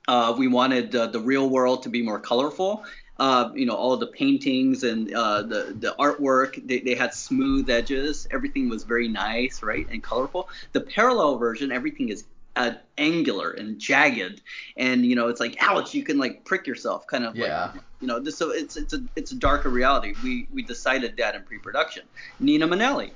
Uh, 0.07 0.35
we 0.39 0.49
wanted 0.49 0.95
uh, 0.97 1.07
the 1.09 1.21
real 1.21 1.51
world 1.51 1.83
to 1.83 1.91
be 1.91 2.03
more 2.03 2.19
colorful. 2.19 2.85
Uh, 3.19 3.51
you 3.55 3.67
know, 3.67 3.75
all 3.75 3.97
the 3.97 4.07
paintings 4.07 4.85
and 4.85 5.13
uh, 5.13 5.43
the 5.43 5.75
the 5.77 5.95
artwork, 5.99 6.65
they, 6.67 6.79
they 6.79 6.95
had 6.95 7.13
smooth 7.13 7.69
edges. 7.69 8.29
Everything 8.31 8.69
was 8.69 8.85
very 8.85 9.09
nice, 9.09 9.61
right, 9.63 9.89
and 9.91 10.03
colorful. 10.03 10.49
The 10.73 10.83
parallel 10.83 11.37
version, 11.37 11.73
everything 11.73 12.11
is 12.11 12.25
uh, 12.55 12.73
angular 12.97 13.51
and 13.51 13.79
jagged, 13.79 14.41
and 14.77 15.05
you 15.05 15.17
know, 15.17 15.29
it's 15.29 15.41
like, 15.41 15.57
ouch, 15.61 15.95
you 15.95 16.05
can 16.05 16.19
like 16.19 16.45
prick 16.45 16.67
yourself, 16.67 17.07
kind 17.09 17.25
of. 17.25 17.35
Yeah. 17.35 17.73
Like, 17.75 17.83
you 18.01 18.07
know, 18.07 18.21
this, 18.21 18.37
so 18.37 18.51
it's 18.51 18.77
it's 18.77 18.93
a 18.93 19.03
it's 19.17 19.33
a 19.33 19.37
darker 19.37 19.69
reality. 19.69 20.15
We 20.23 20.47
we 20.53 20.63
decided 20.63 21.17
that 21.17 21.35
in 21.35 21.43
pre-production. 21.43 22.05
Nina 22.39 22.69
Manelli, 22.69 23.11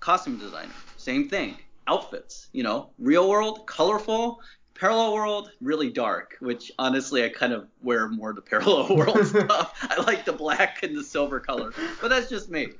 costume 0.00 0.38
designer, 0.38 0.72
same 0.96 1.28
thing. 1.28 1.56
Outfits, 1.88 2.48
you 2.52 2.62
know, 2.62 2.90
real 2.98 3.28
world, 3.28 3.66
colorful, 3.66 4.40
parallel 4.82 5.14
world, 5.14 5.52
really 5.60 5.90
dark. 5.90 6.36
Which 6.40 6.72
honestly, 6.78 7.24
I 7.24 7.28
kind 7.28 7.52
of 7.52 7.68
wear 7.82 8.08
more 8.08 8.32
the 8.32 8.42
parallel 8.42 8.96
world 8.96 9.26
stuff. 9.26 9.78
I 9.88 10.02
like 10.02 10.24
the 10.24 10.32
black 10.32 10.82
and 10.82 10.96
the 10.96 11.04
silver 11.04 11.38
color, 11.38 11.72
but 12.00 12.08
that's 12.08 12.28
just 12.28 12.50
me. 12.50 12.72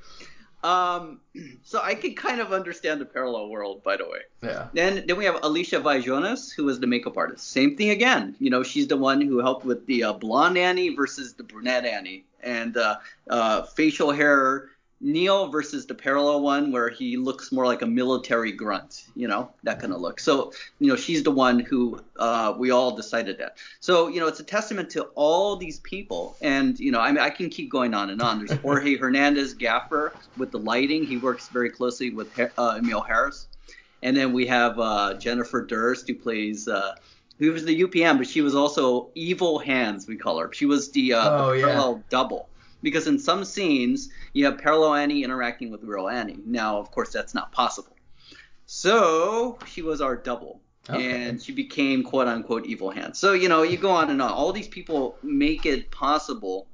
Um, 0.64 1.20
so 1.64 1.80
I 1.80 1.94
can 1.94 2.14
kind 2.14 2.40
of 2.40 2.52
understand 2.52 3.00
the 3.00 3.04
parallel 3.04 3.48
world, 3.48 3.82
by 3.82 3.96
the 3.96 4.04
way. 4.04 4.20
yeah. 4.42 4.68
Then 4.72 5.04
then 5.06 5.16
we 5.16 5.24
have 5.24 5.38
Alicia 5.42 5.80
Vajonas, 5.80 6.52
who 6.52 6.64
was 6.64 6.78
the 6.80 6.86
makeup 6.86 7.16
artist. 7.16 7.50
Same 7.50 7.76
thing 7.76 7.90
again. 7.90 8.34
You 8.38 8.50
know, 8.50 8.62
she's 8.62 8.88
the 8.88 8.96
one 8.96 9.20
who 9.20 9.38
helped 9.38 9.64
with 9.64 9.86
the 9.86 10.04
uh, 10.04 10.12
blonde 10.12 10.58
Annie 10.58 10.94
versus 10.94 11.34
the 11.34 11.42
brunette 11.44 11.84
Annie, 11.84 12.24
and 12.42 12.76
uh, 12.76 12.96
uh, 13.28 13.62
facial 13.62 14.10
hair 14.12 14.70
Neil 15.02 15.48
versus 15.48 15.84
the 15.84 15.94
parallel 15.94 16.40
one 16.42 16.70
where 16.72 16.88
he 16.88 17.16
looks 17.16 17.50
more 17.50 17.66
like 17.66 17.82
a 17.82 17.86
military 17.86 18.52
grunt. 18.52 19.04
You 19.16 19.28
know, 19.28 19.50
that 19.64 19.80
kind 19.80 19.92
of 19.92 20.00
look. 20.00 20.20
So 20.20 20.52
you 20.78 20.86
know, 20.88 20.96
she's 20.96 21.22
the 21.24 21.30
one 21.32 21.58
who 21.58 22.00
uh, 22.16 22.54
we 22.56 22.70
all 22.70 22.94
decided 22.94 23.38
that. 23.38 23.56
So 23.80 24.06
you 24.08 24.20
know, 24.20 24.28
it's 24.28 24.40
a 24.40 24.44
testament 24.44 24.90
to 24.90 25.02
all 25.16 25.56
these 25.56 25.80
people, 25.80 26.36
and 26.40 26.78
you 26.78 26.92
know, 26.92 27.00
I 27.00 27.08
mean, 27.10 27.18
I 27.18 27.30
can 27.30 27.50
keep 27.50 27.68
going 27.70 27.94
on 27.94 28.10
and 28.10 28.22
on. 28.22 28.38
There's 28.44 28.58
Jorge 28.62 28.96
Hernandez 28.96 29.54
Gaffer 29.54 30.14
with 30.36 30.52
the 30.52 30.58
lighting. 30.58 31.04
He 31.04 31.16
works 31.16 31.48
very 31.48 31.68
closely 31.70 32.10
with 32.10 32.38
uh, 32.56 32.76
Emil 32.78 33.00
Harris. 33.02 33.48
And 34.04 34.16
then 34.16 34.32
we 34.32 34.46
have 34.46 34.78
uh, 34.80 35.14
Jennifer 35.14 35.64
Durst, 35.64 36.08
who 36.08 36.14
plays, 36.16 36.66
uh, 36.66 36.96
who 37.38 37.52
was 37.52 37.64
the 37.64 37.82
UPM, 37.82 38.18
but 38.18 38.26
she 38.26 38.40
was 38.40 38.52
also 38.54 39.10
Evil 39.14 39.60
Hands, 39.60 40.04
we 40.08 40.16
call 40.16 40.38
her. 40.40 40.52
She 40.52 40.66
was 40.66 40.90
the, 40.90 41.12
uh, 41.14 41.30
Oh, 41.30 41.50
the 41.52 41.58
yeah. 41.58 41.66
parallel 41.66 42.02
double. 42.10 42.48
Because 42.82 43.06
in 43.06 43.18
some 43.18 43.44
scenes, 43.44 44.10
you 44.32 44.44
have 44.44 44.58
parallel 44.58 44.94
Annie 44.94 45.22
interacting 45.24 45.70
with 45.70 45.82
real 45.84 46.08
Annie. 46.08 46.38
Now, 46.44 46.78
of 46.78 46.90
course, 46.90 47.10
that's 47.12 47.34
not 47.34 47.52
possible. 47.52 47.96
So 48.66 49.58
she 49.66 49.82
was 49.82 50.00
our 50.00 50.16
double. 50.16 50.60
Okay. 50.90 51.28
And 51.28 51.40
she 51.40 51.52
became 51.52 52.02
quote 52.02 52.26
unquote 52.26 52.66
evil 52.66 52.90
hand. 52.90 53.16
So, 53.16 53.34
you 53.34 53.48
know, 53.48 53.62
you 53.62 53.76
go 53.76 53.90
on 53.90 54.10
and 54.10 54.20
on. 54.20 54.30
All 54.32 54.52
these 54.52 54.68
people 54.68 55.16
make 55.22 55.64
it 55.64 55.90
possible 55.92 56.66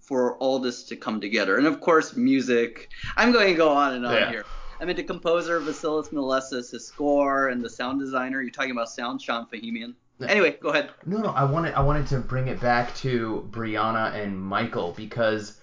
for 0.00 0.36
all 0.38 0.58
this 0.58 0.82
to 0.84 0.96
come 0.96 1.20
together. 1.20 1.56
And 1.56 1.66
of 1.66 1.80
course, 1.80 2.16
music. 2.16 2.90
I'm 3.16 3.32
going 3.32 3.48
to 3.48 3.54
go 3.54 3.68
on 3.70 3.94
and 3.94 4.04
on 4.04 4.14
Yeah. 4.14 4.30
here. 4.30 4.46
I 4.80 4.84
mean, 4.84 4.96
the 4.96 5.04
composer 5.04 5.60
Vasilis 5.60 6.12
Milesis, 6.12 6.72
his 6.72 6.86
score, 6.86 7.48
and 7.48 7.64
the 7.64 7.70
sound 7.70 8.00
designer. 8.00 8.42
You're 8.42 8.50
talking 8.50 8.72
about 8.72 8.90
sound, 8.90 9.22
Sean 9.22 9.46
Fahimian. 9.46 9.94
Anyway, 10.26 10.56
go 10.60 10.68
ahead. 10.70 10.90
No, 11.06 11.18
no, 11.18 11.30
I 11.30 11.44
wanted 11.44 11.74
I 11.74 11.80
wanted 11.80 12.06
to 12.08 12.18
bring 12.18 12.46
it 12.48 12.60
back 12.60 12.94
to 12.96 13.48
Brianna 13.50 14.14
and 14.14 14.40
Michael 14.40 14.92
because 14.96 15.58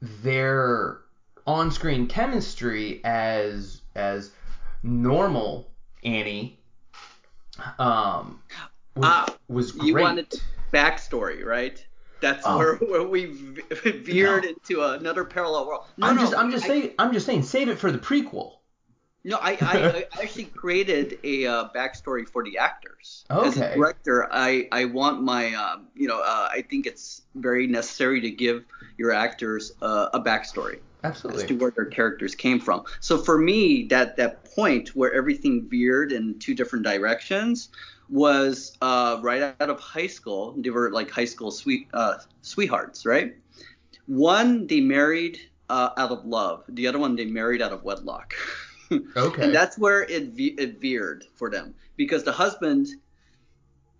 their 0.00 0.98
on-screen 1.46 2.06
chemistry 2.06 3.00
as 3.04 3.82
as 3.94 4.30
normal 4.82 5.70
Annie 6.04 6.58
um 7.78 8.40
was, 8.96 9.04
Ah, 9.04 9.34
was 9.48 9.72
great. 9.72 9.88
You 9.88 9.94
wanted 9.96 10.32
backstory, 10.72 11.44
right? 11.44 11.84
That's 12.20 12.44
Oh. 12.46 12.56
where, 12.58 12.76
where 12.76 13.02
we 13.02 13.26
veered 13.26 14.44
No. 14.44 14.48
into 14.50 14.82
another 14.82 15.24
parallel 15.24 15.66
world. 15.66 15.84
No, 15.96 16.06
I'm 16.06 16.16
no, 16.16 16.22
just 16.22 16.34
I'm 16.34 16.50
just 16.50 16.64
I- 16.64 16.68
saying 16.68 16.90
I'm 16.98 17.12
just 17.12 17.26
saying 17.26 17.42
save 17.42 17.68
it 17.68 17.78
for 17.78 17.90
the 17.90 17.98
prequel. 17.98 18.58
No, 19.26 19.38
I, 19.40 19.52
I, 19.52 20.06
I 20.12 20.22
actually 20.22 20.44
created 20.44 21.18
a 21.24 21.46
uh, 21.46 21.68
backstory 21.74 22.28
for 22.28 22.44
the 22.44 22.58
actors. 22.58 23.24
Okay. 23.30 23.48
As 23.48 23.56
a 23.56 23.74
director, 23.74 24.28
I, 24.30 24.68
I 24.70 24.84
want 24.84 25.22
my, 25.22 25.54
um, 25.54 25.86
you 25.94 26.06
know, 26.06 26.20
uh, 26.20 26.48
I 26.52 26.62
think 26.68 26.86
it's 26.86 27.22
very 27.34 27.66
necessary 27.66 28.20
to 28.20 28.30
give 28.30 28.64
your 28.98 29.12
actors 29.12 29.72
uh, 29.80 30.10
a 30.12 30.20
backstory 30.20 30.80
Absolutely. 31.04 31.42
as 31.42 31.48
to 31.48 31.54
where 31.54 31.70
their 31.70 31.86
characters 31.86 32.34
came 32.34 32.60
from. 32.60 32.84
So 33.00 33.16
for 33.16 33.38
me, 33.38 33.84
that 33.84 34.16
that 34.18 34.44
point 34.44 34.94
where 34.94 35.12
everything 35.14 35.68
veered 35.70 36.12
in 36.12 36.38
two 36.38 36.54
different 36.54 36.84
directions 36.84 37.70
was 38.10 38.76
uh, 38.82 39.18
right 39.22 39.54
out 39.58 39.70
of 39.70 39.80
high 39.80 40.06
school. 40.06 40.54
They 40.58 40.68
were 40.68 40.90
like 40.90 41.10
high 41.10 41.24
school 41.24 41.50
sweet 41.50 41.88
uh, 41.94 42.18
sweethearts, 42.42 43.06
right? 43.06 43.34
One 44.06 44.66
they 44.66 44.80
married 44.80 45.38
uh, 45.70 45.90
out 45.96 46.10
of 46.10 46.26
love. 46.26 46.64
The 46.68 46.86
other 46.86 46.98
one 46.98 47.16
they 47.16 47.24
married 47.24 47.62
out 47.62 47.72
of 47.72 47.84
wedlock. 47.84 48.34
Okay. 49.16 49.42
And 49.44 49.54
that's 49.54 49.78
where 49.78 50.02
it, 50.02 50.28
ve- 50.28 50.56
it 50.58 50.80
veered 50.80 51.24
for 51.34 51.50
them 51.50 51.74
because 51.96 52.24
the 52.24 52.32
husband 52.32 52.88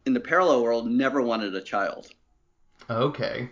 in 0.06 0.12
the 0.12 0.20
parallel 0.20 0.62
world 0.62 0.90
never 0.90 1.22
wanted 1.22 1.54
a 1.54 1.62
child. 1.62 2.08
Okay. 2.90 3.48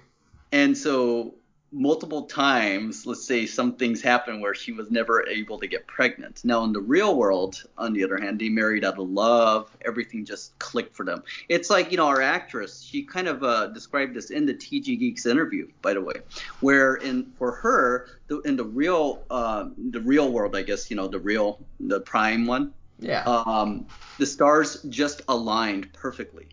And 0.52 0.76
so 0.76 1.34
multiple 1.72 2.24
times, 2.24 3.06
let's 3.06 3.24
say 3.24 3.46
some 3.46 3.74
things 3.76 4.02
happen 4.02 4.40
where 4.40 4.54
she 4.54 4.72
was 4.72 4.90
never 4.90 5.26
able 5.26 5.58
to 5.58 5.66
get 5.66 5.86
pregnant. 5.86 6.44
Now 6.44 6.64
in 6.64 6.72
the 6.72 6.80
real 6.80 7.16
world, 7.16 7.64
on 7.78 7.94
the 7.94 8.04
other 8.04 8.18
hand, 8.18 8.38
they 8.38 8.50
married 8.50 8.84
out 8.84 8.98
of 8.98 9.08
love. 9.08 9.74
Everything 9.84 10.24
just 10.24 10.58
clicked 10.58 10.94
for 10.94 11.04
them. 11.04 11.22
It's 11.48 11.70
like, 11.70 11.90
you 11.90 11.96
know, 11.96 12.06
our 12.06 12.20
actress, 12.20 12.82
she 12.82 13.02
kind 13.02 13.26
of 13.26 13.42
uh, 13.42 13.68
described 13.68 14.14
this 14.14 14.30
in 14.30 14.44
the 14.44 14.54
TG 14.54 14.98
Geeks 14.98 15.24
interview, 15.26 15.68
by 15.80 15.94
the 15.94 16.00
way, 16.02 16.14
where 16.60 16.96
in 16.96 17.32
for 17.38 17.52
her, 17.52 18.08
the, 18.28 18.40
in 18.40 18.56
the 18.56 18.64
real 18.64 19.22
uh, 19.30 19.68
the 19.90 20.00
real 20.00 20.30
world, 20.30 20.54
I 20.54 20.62
guess, 20.62 20.90
you 20.90 20.96
know, 20.96 21.08
the 21.08 21.20
real 21.20 21.58
the 21.80 22.00
prime 22.00 22.46
one, 22.46 22.72
Yeah. 22.98 23.22
um, 23.24 23.86
the 24.18 24.26
stars 24.26 24.82
just 24.88 25.22
aligned 25.28 25.92
perfectly 25.92 26.48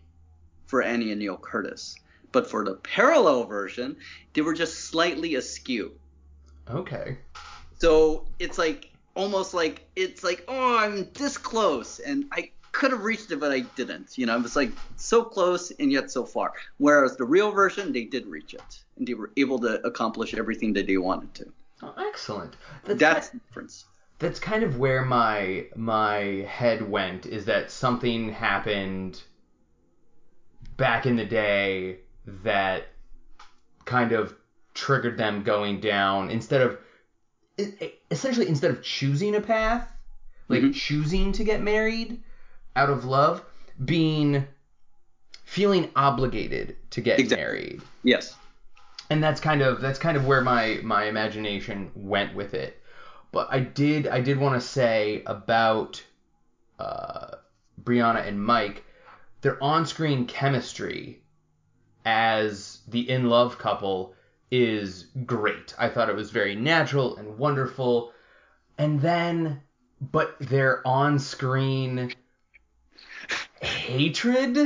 for 0.66 0.82
Annie 0.82 1.10
and 1.10 1.20
Neil 1.20 1.36
Curtis. 1.36 1.96
But 2.32 2.48
for 2.50 2.64
the 2.64 2.74
parallel 2.74 3.44
version, 3.44 3.96
they 4.34 4.40
were 4.42 4.54
just 4.54 4.80
slightly 4.84 5.34
askew. 5.36 5.92
okay. 6.68 7.18
So 7.80 8.26
it's 8.38 8.58
like 8.58 8.90
almost 9.14 9.54
like 9.54 9.86
it's 9.96 10.22
like, 10.22 10.44
oh, 10.48 10.76
I'm 10.78 11.08
this 11.14 11.36
close, 11.38 11.98
and 11.98 12.26
I 12.32 12.50
could 12.72 12.92
have 12.92 13.02
reached 13.02 13.30
it, 13.32 13.40
but 13.40 13.50
I 13.50 13.60
didn't. 13.60 14.16
You 14.18 14.26
know, 14.26 14.36
it 14.36 14.42
was 14.42 14.54
like 14.54 14.70
so 14.96 15.24
close 15.24 15.70
and 15.72 15.90
yet 15.90 16.10
so 16.10 16.24
far. 16.24 16.52
Whereas 16.76 17.16
the 17.16 17.24
real 17.24 17.50
version, 17.50 17.92
they 17.92 18.04
did 18.04 18.26
reach 18.26 18.54
it, 18.54 18.84
and 18.96 19.06
they 19.06 19.14
were 19.14 19.32
able 19.36 19.58
to 19.60 19.84
accomplish 19.86 20.34
everything 20.34 20.72
that 20.74 20.86
they 20.86 20.98
wanted 20.98 21.32
to. 21.34 21.52
Oh, 21.82 21.94
excellent. 21.98 22.56
That's, 22.84 23.00
That's 23.00 23.28
the 23.30 23.38
difference. 23.38 23.86
that's 24.18 24.38
kind 24.38 24.62
of 24.62 24.78
where 24.78 25.02
my 25.04 25.66
my 25.74 26.46
head 26.48 26.88
went 26.88 27.24
is 27.26 27.46
that 27.46 27.70
something 27.70 28.30
happened 28.30 29.22
back 30.76 31.06
in 31.06 31.16
the 31.16 31.24
day 31.24 32.00
that 32.26 32.86
kind 33.84 34.12
of 34.12 34.34
triggered 34.74 35.16
them 35.16 35.42
going 35.42 35.80
down 35.80 36.30
instead 36.30 36.60
of 36.60 36.76
essentially 38.10 38.48
instead 38.48 38.70
of 38.70 38.80
choosing 38.82 39.34
a 39.34 39.40
path, 39.40 39.92
like 40.48 40.62
Mhm. 40.62 40.72
choosing 40.72 41.32
to 41.32 41.44
get 41.44 41.60
married 41.60 42.18
out 42.76 42.88
of 42.88 43.04
love, 43.04 43.42
being 43.84 44.44
feeling 45.44 45.90
obligated 45.96 46.76
to 46.90 47.00
get 47.00 47.18
Exactly. 47.18 47.44
married. 47.44 47.82
Yes. 48.04 48.36
And 49.10 49.22
that's 49.22 49.40
kind 49.40 49.60
of 49.60 49.80
that's 49.80 49.98
kind 49.98 50.16
of 50.16 50.24
where 50.26 50.40
my 50.40 50.78
my 50.82 51.04
imagination 51.04 51.90
went 51.94 52.32
with 52.32 52.54
it. 52.54 52.80
But 53.32 53.48
I 53.50 53.60
did 53.60 54.06
I 54.06 54.20
did 54.20 54.38
want 54.38 54.54
to 54.54 54.60
say 54.60 55.22
about 55.26 56.02
uh, 56.78 57.36
Brianna 57.82 58.26
and 58.26 58.42
Mike, 58.42 58.84
their 59.42 59.62
on-screen 59.62 60.24
chemistry 60.24 61.20
as 62.04 62.80
the 62.88 63.08
in 63.08 63.28
love 63.28 63.58
couple 63.58 64.14
is 64.50 65.06
great. 65.26 65.74
I 65.78 65.88
thought 65.88 66.08
it 66.10 66.16
was 66.16 66.30
very 66.30 66.54
natural 66.54 67.16
and 67.16 67.38
wonderful. 67.38 68.12
And 68.78 69.00
then, 69.00 69.62
but 70.00 70.36
their 70.40 70.86
on-screen 70.86 72.14
hatred 73.60 74.56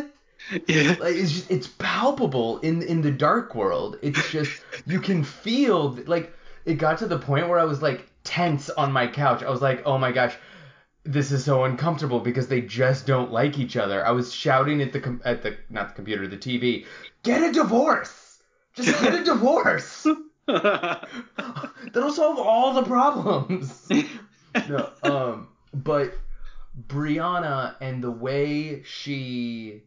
Yeah. 0.68 0.97
like 0.99 1.14
it's 1.16 1.33
just 1.33 1.51
it's 1.51 1.66
palpable 1.68 2.59
in 2.61 2.83
in 2.83 3.03
the 3.03 3.11
dark 3.11 3.55
world. 3.55 3.99
It's 4.03 4.27
just 4.29 4.62
you 4.87 5.01
can 5.01 5.25
feel 5.25 5.99
like 6.07 6.33
it 6.64 6.75
got 6.75 6.99
to 6.99 7.07
the 7.07 7.18
point 7.18 7.49
where 7.49 7.59
I 7.59 7.64
was 7.64 7.83
like 7.83 8.07
tense 8.25 8.70
on 8.70 8.92
my 8.92 9.07
couch. 9.09 9.42
I 9.42 9.51
was 9.51 9.62
like, 9.62 9.83
"Oh 9.87 9.99
my 9.99 10.12
gosh, 10.12 10.37
this 11.05 11.33
is 11.33 11.45
so 11.45 11.64
uncomfortable 11.64 12.21
because 12.21 12.49
they 12.49 12.61
just 12.61 13.07
don't 13.07 13.33
like 13.33 13.59
each 13.59 13.77
other." 13.77 14.07
I 14.07 14.11
was 14.11 14.33
shouting 14.33 14.83
at 14.83 14.93
the 14.93 15.01
com- 15.01 15.23
at 15.25 15.43
the 15.43 15.57
not 15.71 15.88
the 15.88 15.95
computer, 15.95 16.27
the 16.27 16.37
TV, 16.37 16.87
"Get 17.23 17.43
a 17.43 17.53
divorce! 17.53 18.43
Just 18.75 19.03
get 19.03 19.14
a 19.14 19.25
divorce! 19.25 20.07
That'll 20.47 22.11
solve 22.11 22.38
all 22.38 22.75
the 22.75 22.83
problems." 22.83 23.88
no, 24.69 24.90
um, 25.03 25.49
but 25.73 26.14
Brianna 26.88 27.77
and 27.81 28.03
the 28.03 28.11
way 28.11 28.83
she 28.83 29.83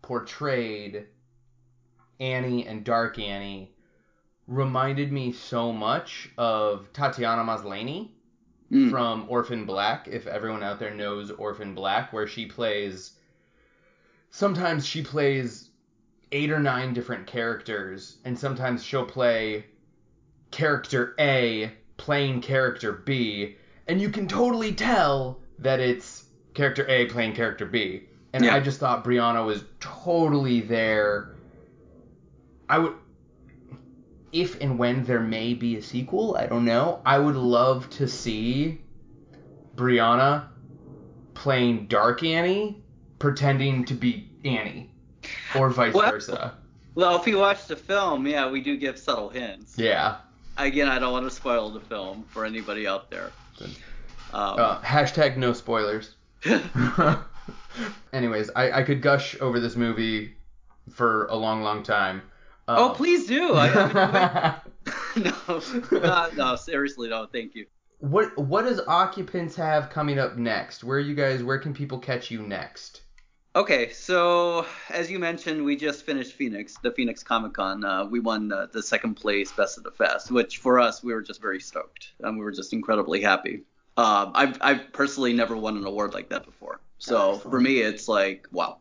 portrayed 0.00 1.06
Annie 2.18 2.66
and 2.66 2.84
Dark 2.84 3.18
Annie 3.18 3.74
reminded 4.46 5.12
me 5.12 5.32
so 5.32 5.72
much 5.72 6.30
of 6.36 6.92
Tatiana 6.92 7.42
Maslany 7.42 8.10
Mm. 8.72 8.90
from 8.90 9.26
Orphan 9.28 9.66
Black. 9.66 10.08
If 10.08 10.26
everyone 10.26 10.62
out 10.62 10.78
there 10.78 10.94
knows 10.94 11.30
Orphan 11.30 11.74
Black, 11.74 12.10
where 12.12 12.26
she 12.26 12.46
plays, 12.46 13.12
sometimes 14.30 14.86
she 14.86 15.02
plays 15.02 15.68
eight 16.32 16.50
or 16.50 16.58
nine 16.58 16.94
different 16.94 17.26
characters, 17.26 18.16
and 18.24 18.38
sometimes 18.38 18.82
she'll 18.82 19.04
play 19.04 19.66
character 20.50 21.14
A 21.18 21.70
playing 21.98 22.40
character 22.40 22.92
B, 22.92 23.56
and 23.88 24.00
you 24.00 24.08
can 24.08 24.26
totally 24.26 24.72
tell 24.72 25.40
that 25.58 25.78
it's 25.78 26.24
character 26.54 26.86
A 26.88 27.06
playing 27.06 27.34
character 27.34 27.66
B. 27.66 28.04
And 28.32 28.44
Yeah. 28.44 28.54
I 28.54 28.60
just 28.60 28.80
thought 28.80 29.04
Brianna 29.04 29.44
was 29.44 29.64
totally 29.80 30.60
there. 30.60 31.34
I 32.70 32.78
would, 32.78 32.94
if 34.32 34.60
and 34.60 34.78
when 34.78 35.04
there 35.04 35.20
may 35.20 35.54
be 35.54 35.76
a 35.76 35.82
sequel, 35.82 36.36
I 36.36 36.46
don't 36.46 36.64
know. 36.64 37.00
I 37.04 37.18
would 37.18 37.36
love 37.36 37.88
to 37.90 38.08
see 38.08 38.80
Brianna 39.76 40.46
playing 41.34 41.86
Dark 41.86 42.22
Annie, 42.22 42.82
pretending 43.18 43.84
to 43.84 43.94
be 43.94 44.30
Annie, 44.44 44.90
or 45.54 45.68
vice 45.70 45.94
Well- 45.94 46.10
versa. 46.10 46.54
Well, 46.94 47.18
if 47.18 47.26
you 47.26 47.38
watch 47.38 47.66
the 47.68 47.76
film, 47.76 48.26
yeah, 48.26 48.50
we 48.50 48.60
do 48.60 48.76
give 48.76 48.98
subtle 48.98 49.30
hints. 49.30 49.78
Yeah. 49.78 50.16
Again, 50.58 50.88
I 50.88 50.98
don't 50.98 51.12
want 51.12 51.24
to 51.24 51.34
spoil 51.34 51.70
the 51.70 51.80
film 51.80 52.24
for 52.28 52.44
anybody 52.44 52.86
out 52.86 53.10
there. 53.10 53.32
Um, 54.34 54.58
Uh, 54.58 54.80
hashtag 54.82 55.38
no 55.38 55.54
spoilers. 55.54 56.16
Anyways, 58.12 58.50
I, 58.54 58.72
I 58.80 58.82
could 58.82 59.00
gush 59.00 59.40
over 59.40 59.58
this 59.58 59.74
movie 59.74 60.34
for 60.90 61.26
a 61.28 61.34
long, 61.34 61.62
long 61.62 61.82
time. 61.82 62.20
Oh, 62.68 62.90
Um, 62.90 62.94
please 62.96 63.26
do. 63.26 63.54
I, 63.54 64.60
no, 65.16 65.62
no, 65.92 66.30
no, 66.36 66.56
seriously, 66.56 67.08
no, 67.08 67.26
thank 67.26 67.54
you. 67.54 67.66
what 67.98 68.36
what 68.36 68.62
does 68.64 68.80
Occupants 68.86 69.54
have 69.56 69.90
coming 69.90 70.18
up 70.18 70.36
next? 70.36 70.82
Where 70.84 70.96
are 70.98 71.00
you 71.00 71.14
guys? 71.14 71.42
Where 71.44 71.58
can 71.58 71.72
people 71.74 71.98
catch 71.98 72.30
you 72.30 72.42
next? 72.42 73.02
Okay, 73.54 73.90
so 73.92 74.64
as 74.88 75.10
you 75.10 75.18
mentioned, 75.18 75.62
we 75.62 75.76
just 75.76 76.06
finished 76.06 76.32
Phoenix, 76.32 76.78
the 76.82 76.90
Phoenix 76.90 77.22
Comic 77.22 77.52
Con. 77.52 77.84
Uh, 77.84 78.06
we 78.06 78.18
won 78.18 78.50
uh, 78.50 78.66
the 78.72 78.82
second 78.82 79.14
place 79.14 79.52
Best 79.52 79.76
of 79.76 79.84
the 79.84 79.90
Fest, 79.90 80.30
which 80.30 80.56
for 80.56 80.80
us, 80.80 81.04
we 81.04 81.12
were 81.12 81.20
just 81.20 81.40
very 81.40 81.60
stoked. 81.60 82.12
and 82.20 82.38
we 82.38 82.44
were 82.44 82.52
just 82.52 82.72
incredibly 82.72 83.20
happy. 83.20 83.64
Um, 83.98 84.32
I've, 84.34 84.56
I've 84.62 84.92
personally 84.94 85.34
never 85.34 85.54
won 85.54 85.76
an 85.76 85.84
award 85.84 86.14
like 86.14 86.30
that 86.30 86.46
before. 86.46 86.80
So 87.02 87.36
for 87.38 87.60
me, 87.60 87.80
it's 87.80 88.06
like, 88.06 88.46
wow. 88.52 88.78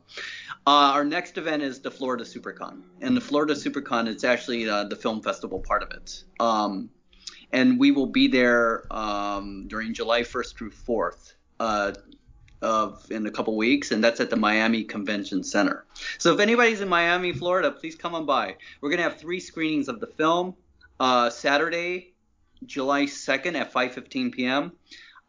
Uh, 0.67 0.93
our 0.93 1.03
next 1.03 1.39
event 1.39 1.63
is 1.63 1.79
the 1.79 1.89
Florida 1.89 2.23
SuperCon. 2.23 2.83
And 3.01 3.17
the 3.17 3.21
Florida 3.21 3.55
SuperCon, 3.55 4.07
it's 4.07 4.23
actually 4.23 4.69
uh, 4.69 4.83
the 4.83 4.95
film 4.95 5.23
festival 5.23 5.59
part 5.59 5.81
of 5.81 5.89
it. 5.89 6.23
Um, 6.39 6.91
and 7.51 7.79
we 7.79 7.89
will 7.89 8.05
be 8.05 8.27
there 8.27 8.85
um, 8.91 9.67
during 9.67 9.95
July 9.95 10.21
1st 10.21 10.55
through 10.55 10.69
4th. 10.69 11.33
Uh, 11.59 11.93
of 12.61 13.09
in 13.09 13.25
a 13.25 13.31
couple 13.31 13.57
weeks, 13.57 13.89
and 13.89 14.03
that's 14.03 14.19
at 14.19 14.29
the 14.29 14.35
Miami 14.35 14.83
Convention 14.83 15.43
Center. 15.43 15.83
So 16.19 16.31
if 16.31 16.39
anybody's 16.39 16.79
in 16.79 16.87
Miami, 16.87 17.33
Florida, 17.33 17.71
please 17.71 17.95
come 17.95 18.13
on 18.13 18.27
by. 18.27 18.55
We're 18.81 18.91
gonna 18.91 19.01
have 19.01 19.17
three 19.17 19.39
screenings 19.39 19.87
of 19.87 19.99
the 19.99 20.05
film. 20.05 20.53
Uh, 20.99 21.31
Saturday, 21.31 22.13
July 22.67 23.05
2nd 23.05 23.55
at 23.55 23.73
5:15 23.73 24.31
p.m. 24.31 24.73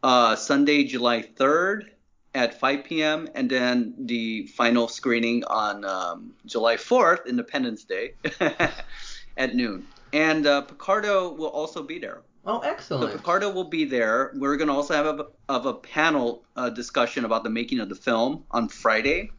Uh, 0.03 0.37
Sunday, 0.37 0.85
July 0.85 1.23
3rd 1.23 1.92
at 2.35 2.59
5 2.59 2.85
p.m. 2.85 3.29
and 3.35 3.51
then 3.51 3.95
the 3.99 4.47
final 4.47 4.88
screening 4.88 5.45
on 5.45 5.85
um, 5.85 6.33
July 6.47 6.77
4th, 6.77 7.27
Independence 7.27 7.85
Day, 7.85 8.14
at 9.37 9.55
noon. 9.55 9.87
And 10.12 10.47
uh, 10.47 10.62
Picardo 10.62 11.33
will 11.33 11.49
also 11.49 11.83
be 11.83 11.99
there. 11.99 12.23
Oh, 12.45 12.61
So 12.61 12.68
excellent. 12.68 13.12
Picardo 13.16 13.51
will 13.51 13.68
be 13.68 13.85
there. 13.85 14.33
We're 14.35 14.57
going 14.57 14.68
to 14.68 14.75
also 14.75 14.95
have 14.95 15.07
a, 15.07 15.27
of 15.49 15.66
a 15.66 15.75
panel 15.75 16.42
uh, 16.57 16.71
discussion 16.71 17.25
about 17.25 17.45
the 17.45 17.51
making 17.51 17.79
of 17.81 17.88
the 17.88 17.95
film 17.95 18.45
on 18.51 18.68
Friday. 18.68 19.31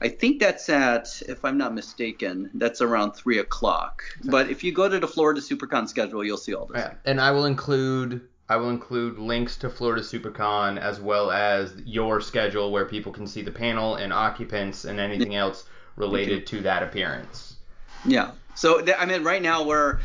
I 0.00 0.08
think 0.08 0.40
that's 0.40 0.68
at, 0.68 1.08
if 1.28 1.44
I'm 1.44 1.58
not 1.58 1.74
mistaken, 1.74 2.50
that's 2.54 2.80
around 2.80 3.12
three 3.12 3.38
o'clock. 3.40 4.04
But 4.24 4.48
if 4.48 4.62
you 4.62 4.70
go 4.72 4.88
to 4.88 4.98
the 5.00 5.08
Florida 5.08 5.40
SuperCon 5.40 5.88
schedule, 5.88 6.24
you'll 6.24 6.36
see 6.36 6.54
all 6.54 6.66
this. 6.66 6.78
Yeah, 6.78 6.94
and 7.04 7.20
I 7.20 7.32
will 7.32 7.46
include 7.46 8.26
I 8.48 8.56
will 8.56 8.70
include 8.70 9.18
links 9.18 9.56
to 9.58 9.70
Florida 9.70 10.02
SuperCon 10.02 10.78
as 10.78 11.00
well 11.00 11.30
as 11.32 11.74
your 11.84 12.20
schedule 12.20 12.70
where 12.70 12.84
people 12.84 13.12
can 13.12 13.26
see 13.26 13.42
the 13.42 13.50
panel 13.50 13.96
and 13.96 14.12
occupants 14.12 14.84
and 14.84 15.00
anything 15.00 15.34
else 15.34 15.64
related 15.96 16.46
to 16.48 16.60
that 16.62 16.82
appearance. 16.82 17.56
Yeah. 18.04 18.32
So 18.54 18.84
I 18.96 19.04
mean, 19.04 19.24
right 19.24 19.42
now 19.42 19.64
we're 19.64 19.98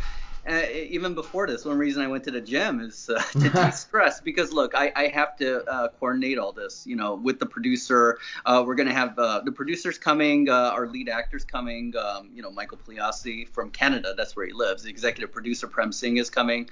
uh, 0.50 0.64
even 0.74 1.14
before 1.14 1.46
this. 1.46 1.66
One 1.66 1.78
reason 1.78 2.02
I 2.02 2.08
went 2.08 2.24
to 2.24 2.32
the 2.32 2.42
gym 2.42 2.80
is 2.80 3.10
uh, 3.10 3.22
to 3.34 3.50
de-stress 3.54 4.22
because 4.22 4.52
look, 4.52 4.74
I, 4.74 4.92
I 4.96 5.08
have 5.08 5.38
to 5.38 5.64
uh, 5.66 5.90
coordinate 6.00 6.40
all 6.40 6.52
this. 6.52 6.86
You 6.88 6.96
know, 6.96 7.16
with 7.16 7.40
the 7.40 7.46
producer, 7.46 8.18
uh, 8.46 8.64
we're 8.66 8.76
gonna 8.76 8.94
have 8.94 9.18
uh, 9.20 9.42
the 9.42 9.52
producers 9.52 9.98
coming, 9.98 10.50
uh, 10.50 10.72
our 10.74 10.88
lead 10.88 11.10
actors 11.10 11.46
coming. 11.46 11.94
Um, 11.96 12.32
you 12.34 12.42
know, 12.42 12.52
Michael 12.52 12.80
Pugliese 12.80 13.48
from 13.50 13.70
Canada, 13.70 14.14
that's 14.18 14.36
where 14.36 14.48
he 14.48 14.54
lives. 14.54 14.84
The 14.84 14.90
executive 14.90 15.32
producer 15.32 15.68
Prem 15.68 15.92
Singh 15.92 16.18
is 16.18 16.30
coming. 16.30 16.70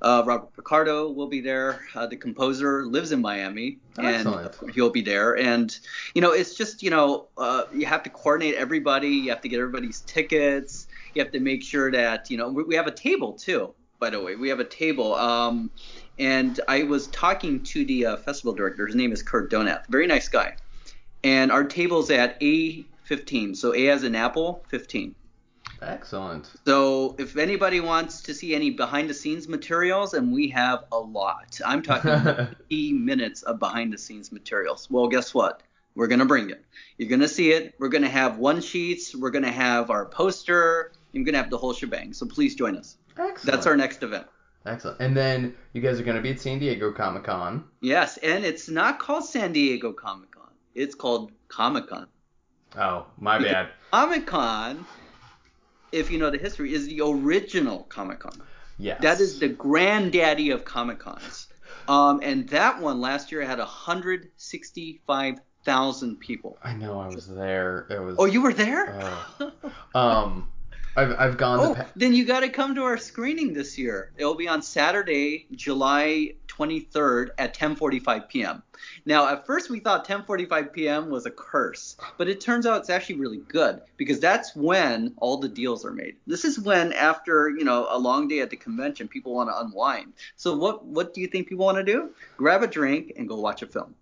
Uh, 0.00 0.22
Robert 0.24 0.54
Picardo 0.54 1.10
will 1.10 1.26
be 1.26 1.40
there. 1.40 1.80
Uh, 1.94 2.06
the 2.06 2.16
composer 2.16 2.86
lives 2.86 3.10
in 3.10 3.20
Miami, 3.20 3.78
and 3.96 4.06
Excellent. 4.06 4.74
he'll 4.74 4.90
be 4.90 5.02
there. 5.02 5.36
And 5.36 5.76
you 6.14 6.22
know, 6.22 6.32
it's 6.32 6.54
just 6.54 6.82
you 6.82 6.90
know, 6.90 7.26
uh, 7.36 7.64
you 7.72 7.86
have 7.86 8.02
to 8.04 8.10
coordinate 8.10 8.54
everybody. 8.54 9.08
You 9.08 9.30
have 9.30 9.40
to 9.40 9.48
get 9.48 9.58
everybody's 9.58 10.00
tickets. 10.02 10.86
You 11.14 11.22
have 11.22 11.32
to 11.32 11.40
make 11.40 11.64
sure 11.64 11.90
that 11.90 12.30
you 12.30 12.36
know 12.36 12.48
we, 12.48 12.62
we 12.62 12.74
have 12.76 12.86
a 12.86 12.92
table 12.92 13.32
too. 13.32 13.74
By 13.98 14.10
the 14.10 14.20
way, 14.22 14.36
we 14.36 14.48
have 14.48 14.60
a 14.60 14.64
table. 14.64 15.14
Um, 15.16 15.70
and 16.18 16.60
I 16.68 16.84
was 16.84 17.08
talking 17.08 17.62
to 17.64 17.84
the 17.84 18.06
uh, 18.06 18.16
festival 18.18 18.52
director. 18.52 18.86
His 18.86 18.94
name 18.94 19.12
is 19.12 19.22
Kurt 19.22 19.50
Donath. 19.50 19.86
Very 19.88 20.06
nice 20.06 20.28
guy. 20.28 20.56
And 21.24 21.50
our 21.50 21.64
table's 21.64 22.10
at 22.10 22.40
A15. 22.40 23.56
So 23.56 23.74
A 23.74 23.88
as 23.88 24.04
an 24.04 24.14
apple, 24.14 24.64
15. 24.68 25.14
Excellent. 25.80 26.50
So 26.64 27.14
if 27.18 27.36
anybody 27.36 27.80
wants 27.80 28.22
to 28.22 28.34
see 28.34 28.54
any 28.54 28.70
behind 28.70 29.08
the 29.08 29.14
scenes 29.14 29.48
materials, 29.48 30.14
and 30.14 30.32
we 30.32 30.48
have 30.48 30.84
a 30.92 30.98
lot. 30.98 31.60
I'm 31.64 31.82
talking 31.82 32.10
50 32.58 32.92
minutes 32.92 33.42
of 33.42 33.58
behind 33.58 33.92
the 33.92 33.98
scenes 33.98 34.32
materials. 34.32 34.88
Well, 34.90 35.08
guess 35.08 35.32
what? 35.34 35.62
We're 35.94 36.06
going 36.08 36.20
to 36.20 36.26
bring 36.26 36.50
it. 36.50 36.64
You're 36.96 37.08
going 37.08 37.20
to 37.20 37.28
see 37.28 37.50
it. 37.52 37.74
We're 37.78 37.88
going 37.88 38.02
to 38.02 38.08
have 38.08 38.38
one 38.38 38.60
sheets. 38.60 39.14
We're 39.14 39.30
going 39.30 39.44
to 39.44 39.50
have 39.50 39.90
our 39.90 40.06
poster. 40.06 40.92
You're 41.12 41.24
going 41.24 41.34
to 41.34 41.40
have 41.40 41.50
the 41.50 41.58
whole 41.58 41.72
shebang. 41.72 42.12
So 42.12 42.26
please 42.26 42.54
join 42.54 42.76
us. 42.76 42.96
Excellent. 43.18 43.42
That's 43.44 43.66
our 43.66 43.76
next 43.76 44.02
event. 44.02 44.26
Excellent. 44.66 45.00
And 45.00 45.16
then 45.16 45.54
you 45.72 45.80
guys 45.80 45.98
are 45.98 46.04
going 46.04 46.16
to 46.16 46.22
be 46.22 46.30
at 46.30 46.40
San 46.40 46.58
Diego 46.58 46.92
Comic 46.92 47.24
Con. 47.24 47.64
Yes, 47.80 48.16
and 48.18 48.44
it's 48.44 48.68
not 48.68 48.98
called 48.98 49.24
San 49.24 49.52
Diego 49.52 49.92
Comic 49.92 50.30
Con. 50.32 50.50
It's 50.74 50.94
called 50.94 51.32
Comic 51.48 51.88
Con. 51.88 52.06
Oh, 52.76 53.06
my 53.18 53.38
bad. 53.38 53.70
Comic 53.90 54.26
Con, 54.26 54.84
if 55.92 56.10
you 56.10 56.18
know 56.18 56.30
the 56.30 56.38
history, 56.38 56.72
is 56.74 56.86
the 56.86 57.00
original 57.02 57.84
Comic 57.84 58.20
Con. 58.20 58.40
Yes. 58.78 59.00
That 59.02 59.20
is 59.20 59.38
the 59.40 59.48
granddaddy 59.48 60.50
of 60.50 60.64
Comic 60.64 60.98
Cons. 61.00 61.48
Um, 61.88 62.20
and 62.22 62.48
that 62.50 62.80
one 62.80 63.00
last 63.00 63.32
year 63.32 63.42
had 63.42 63.58
165,000 63.58 66.20
people. 66.20 66.58
I 66.62 66.74
know 66.74 67.00
I 67.00 67.08
was 67.08 67.26
there. 67.26 67.86
It 67.90 67.98
was. 68.00 68.16
Oh, 68.18 68.26
you 68.26 68.42
were 68.42 68.52
there? 68.52 68.94
Oh. 69.40 69.52
Um, 69.94 70.48
I've 70.96 71.14
I've 71.18 71.36
gone 71.36 71.60
Oh, 71.60 71.68
the. 71.74 71.76
Pa- 71.76 71.86
then 71.96 72.12
you 72.12 72.24
got 72.24 72.40
to 72.40 72.48
come 72.48 72.74
to 72.74 72.82
our 72.84 72.96
screening 72.98 73.52
this 73.54 73.78
year. 73.78 74.12
It'll 74.16 74.34
be 74.34 74.48
on 74.48 74.62
Saturday, 74.62 75.46
July 75.52 76.34
23rd 76.58 77.28
at 77.38 77.54
10:45 77.56 78.28
p.m. 78.28 78.62
Now, 79.06 79.28
at 79.28 79.46
first 79.46 79.70
we 79.70 79.80
thought 79.80 80.06
10:45 80.06 80.72
p.m. 80.72 81.10
was 81.10 81.26
a 81.26 81.30
curse, 81.30 81.96
but 82.16 82.28
it 82.28 82.40
turns 82.40 82.66
out 82.66 82.80
it's 82.80 82.90
actually 82.90 83.16
really 83.16 83.38
good 83.48 83.80
because 83.96 84.20
that's 84.20 84.54
when 84.56 85.14
all 85.18 85.38
the 85.38 85.48
deals 85.48 85.84
are 85.84 85.92
made. 85.92 86.16
This 86.26 86.44
is 86.44 86.58
when 86.58 86.92
after, 86.92 87.50
you 87.50 87.64
know, 87.64 87.86
a 87.90 87.98
long 87.98 88.28
day 88.28 88.40
at 88.40 88.50
the 88.50 88.56
convention, 88.56 89.08
people 89.08 89.34
want 89.34 89.48
to 89.50 89.58
unwind. 89.60 90.12
So 90.36 90.56
what 90.56 90.84
what 90.84 91.14
do 91.14 91.20
you 91.20 91.26
think 91.28 91.48
people 91.48 91.64
want 91.64 91.78
to 91.78 91.84
do? 91.84 92.10
Grab 92.36 92.62
a 92.62 92.66
drink 92.66 93.12
and 93.16 93.28
go 93.28 93.36
watch 93.36 93.62
a 93.62 93.66
film. 93.66 93.94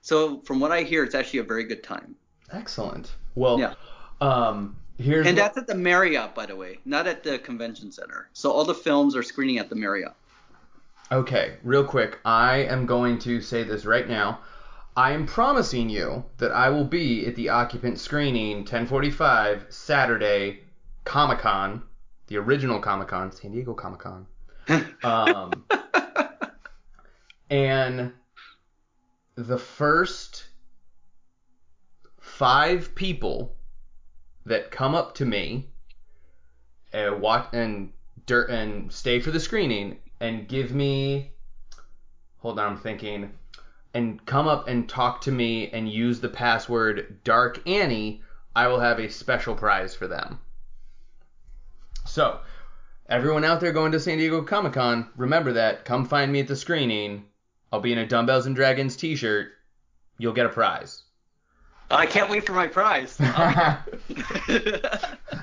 So 0.00 0.40
from 0.40 0.60
what 0.60 0.72
I 0.72 0.82
hear, 0.82 1.02
it's 1.04 1.14
actually 1.14 1.40
a 1.40 1.44
very 1.44 1.64
good 1.64 1.82
time. 1.82 2.14
Excellent. 2.52 3.14
Well, 3.34 3.58
Yeah. 3.58 3.74
um, 4.20 4.76
here's 4.98 5.26
And 5.26 5.36
what- 5.36 5.42
that's 5.42 5.58
at 5.58 5.66
the 5.66 5.74
Marriott, 5.74 6.34
by 6.34 6.46
the 6.46 6.54
way, 6.56 6.78
not 6.84 7.06
at 7.06 7.24
the 7.24 7.38
convention 7.40 7.90
center. 7.90 8.28
So 8.32 8.50
all 8.52 8.64
the 8.64 8.74
films 8.74 9.16
are 9.16 9.22
screening 9.22 9.58
at 9.58 9.68
the 9.68 9.74
Marriott. 9.74 10.12
Okay, 11.12 11.56
real 11.62 11.84
quick, 11.84 12.18
I 12.24 12.58
am 12.58 12.86
going 12.86 13.18
to 13.20 13.40
say 13.42 13.62
this 13.62 13.84
right 13.84 14.08
now. 14.08 14.40
I 14.96 15.12
am 15.12 15.26
promising 15.26 15.90
you 15.90 16.24
that 16.38 16.50
I 16.50 16.70
will 16.70 16.84
be 16.84 17.26
at 17.26 17.36
the 17.36 17.50
occupant 17.50 17.98
screening 17.98 18.58
1045 18.58 19.66
Saturday 19.68 20.60
Comic 21.04 21.40
Con, 21.40 21.82
the 22.28 22.38
original 22.38 22.80
Comic 22.80 23.08
Con, 23.08 23.32
San 23.32 23.52
Diego 23.52 23.74
Comic 23.74 24.00
Con. 24.00 24.26
Um, 25.04 25.66
and 27.50 28.12
the 29.34 29.58
first 29.58 30.46
five 32.18 32.94
people 32.94 33.56
that 34.46 34.70
come 34.70 34.94
up 34.94 35.16
to 35.16 35.26
me 35.26 35.68
and 36.94 37.20
walk 37.20 37.50
and 37.52 37.92
dirt 38.24 38.48
and 38.48 38.90
stay 38.90 39.20
for 39.20 39.30
the 39.30 39.40
screening 39.40 39.98
and 40.24 40.48
give 40.48 40.72
me 40.72 41.30
hold 42.38 42.58
on 42.58 42.72
I'm 42.72 42.78
thinking 42.78 43.30
and 43.92 44.24
come 44.24 44.48
up 44.48 44.68
and 44.68 44.88
talk 44.88 45.20
to 45.22 45.30
me 45.30 45.68
and 45.68 45.86
use 45.86 46.18
the 46.18 46.30
password 46.30 47.18
dark 47.24 47.60
annie 47.68 48.22
I 48.56 48.68
will 48.68 48.80
have 48.80 48.98
a 48.98 49.10
special 49.10 49.54
prize 49.54 49.94
for 49.94 50.08
them 50.08 50.40
so 52.06 52.40
everyone 53.06 53.44
out 53.44 53.60
there 53.60 53.72
going 53.72 53.92
to 53.92 54.00
San 54.00 54.16
Diego 54.16 54.40
Comic 54.40 54.72
Con 54.72 55.10
remember 55.14 55.52
that 55.52 55.84
come 55.84 56.06
find 56.06 56.32
me 56.32 56.40
at 56.40 56.48
the 56.48 56.56
screening 56.56 57.26
I'll 57.70 57.80
be 57.80 57.92
in 57.92 57.98
a 57.98 58.06
Dumbbells 58.06 58.46
and 58.46 58.56
Dragons 58.56 58.96
t-shirt 58.96 59.48
you'll 60.16 60.32
get 60.32 60.46
a 60.46 60.50
prize 60.50 61.02
I 61.90 62.06
can't 62.06 62.30
wait 62.30 62.46
for 62.46 62.54
my 62.54 62.66
prize. 62.66 63.14
I 63.20 63.78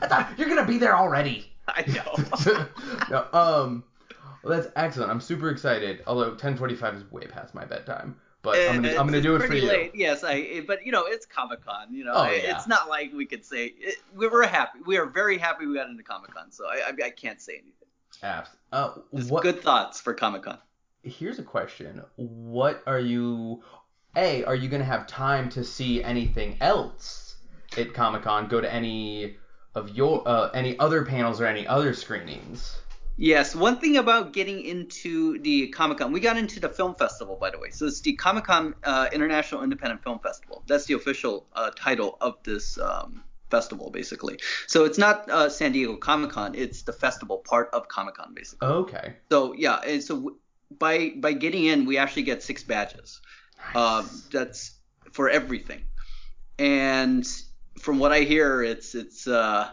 thought 0.07 0.33
you're 0.37 0.49
gonna 0.49 0.65
be 0.65 0.79
there 0.79 0.97
already. 0.97 1.51
I 1.67 1.85
know. 1.87 2.65
no, 3.11 3.27
um, 3.31 3.83
well, 4.43 4.59
that's 4.59 4.71
excellent. 4.75 5.11
I'm 5.11 5.21
super 5.21 5.49
excited. 5.49 6.03
Although 6.07 6.35
10:45 6.35 6.95
is 6.97 7.11
way 7.11 7.25
past 7.27 7.53
my 7.53 7.65
bedtime, 7.65 8.15
but 8.41 8.57
I'm 8.57 8.81
gonna 8.81 8.89
I'm 8.97 9.05
gonna 9.07 9.21
do 9.21 9.35
it 9.35 9.39
for 9.41 9.47
pretty 9.47 9.61
you. 9.65 9.67
Late. 9.71 9.91
Yes, 9.95 10.23
I. 10.23 10.61
But 10.65 10.85
you 10.85 10.91
know, 10.91 11.05
it's 11.05 11.25
Comic 11.25 11.63
Con. 11.65 11.93
You 11.93 12.05
know, 12.05 12.13
Oh, 12.13 12.21
I- 12.23 12.33
yeah. 12.43 12.55
it's 12.57 12.67
not 12.67 12.89
like 12.89 13.11
we 13.13 13.25
could 13.25 13.45
say 13.45 13.67
it, 13.77 13.95
we 14.15 14.27
were 14.27 14.43
happy. 14.43 14.79
We 14.85 14.97
are 14.97 15.05
very 15.05 15.37
happy 15.37 15.65
we 15.65 15.75
got 15.75 15.89
into 15.89 16.03
Comic 16.03 16.33
Con. 16.33 16.51
So 16.51 16.65
I, 16.65 16.89
I, 16.89 17.05
I 17.07 17.09
can't 17.11 17.41
say 17.41 17.53
anything. 17.53 17.73
Abs. 18.23 18.49
Uh, 18.71 18.91
what? 19.29 19.43
good 19.43 19.61
thoughts 19.61 19.99
for 20.01 20.13
Comic 20.13 20.43
Con. 20.43 20.57
Here's 21.03 21.39
a 21.39 21.43
question. 21.43 22.01
What 22.15 22.83
are 22.85 22.99
you? 22.99 23.63
A, 24.15 24.43
are 24.43 24.55
you 24.55 24.67
gonna 24.69 24.83
have 24.83 25.07
time 25.07 25.49
to 25.51 25.63
see 25.63 26.03
anything 26.03 26.57
else 26.61 27.35
at 27.77 27.93
Comic 27.93 28.23
Con? 28.23 28.47
Go 28.47 28.59
to 28.59 28.71
any 28.71 29.37
of 29.73 29.89
your 29.95 30.27
uh, 30.27 30.49
any 30.53 30.77
other 30.79 31.05
panels 31.05 31.39
or 31.39 31.45
any 31.45 31.65
other 31.65 31.93
screenings? 31.93 32.77
Yes, 33.17 33.55
one 33.55 33.77
thing 33.79 33.97
about 33.97 34.33
getting 34.33 34.61
into 34.61 35.37
the 35.39 35.67
Comic 35.67 35.99
Con, 35.99 36.11
we 36.11 36.19
got 36.19 36.37
into 36.37 36.59
the 36.59 36.69
film 36.69 36.95
festival, 36.95 37.37
by 37.39 37.51
the 37.51 37.59
way. 37.59 37.69
So 37.69 37.85
it's 37.85 38.01
the 38.01 38.13
Comic 38.13 38.45
Con 38.45 38.73
uh, 38.83 39.09
International 39.13 39.63
Independent 39.63 40.03
Film 40.03 40.19
Festival. 40.19 40.63
That's 40.65 40.85
the 40.85 40.95
official 40.95 41.45
uh, 41.53 41.71
title 41.75 42.17
of 42.19 42.37
this 42.43 42.79
um, 42.79 43.23
festival, 43.51 43.91
basically. 43.91 44.39
So 44.67 44.85
it's 44.85 44.97
not 44.97 45.29
uh, 45.29 45.49
San 45.49 45.71
Diego 45.71 45.97
Comic 45.97 46.31
Con; 46.31 46.55
it's 46.55 46.81
the 46.81 46.93
festival 46.93 47.37
part 47.37 47.69
of 47.73 47.87
Comic 47.87 48.15
Con, 48.15 48.33
basically. 48.33 48.67
Okay. 48.67 49.15
So 49.29 49.53
yeah, 49.53 49.81
and 49.85 50.03
so 50.03 50.15
w- 50.15 50.37
by 50.79 51.13
by 51.17 51.33
getting 51.33 51.65
in, 51.65 51.85
we 51.85 51.97
actually 51.97 52.23
get 52.23 52.41
six 52.41 52.63
badges. 52.63 53.21
Uh, 53.75 54.03
that's 54.31 54.79
for 55.11 55.29
everything. 55.29 55.83
And 56.57 57.27
from 57.79 57.99
what 57.99 58.11
I 58.11 58.21
hear, 58.21 58.63
it's 58.63 58.95
it's. 58.95 59.27
Uh, 59.27 59.69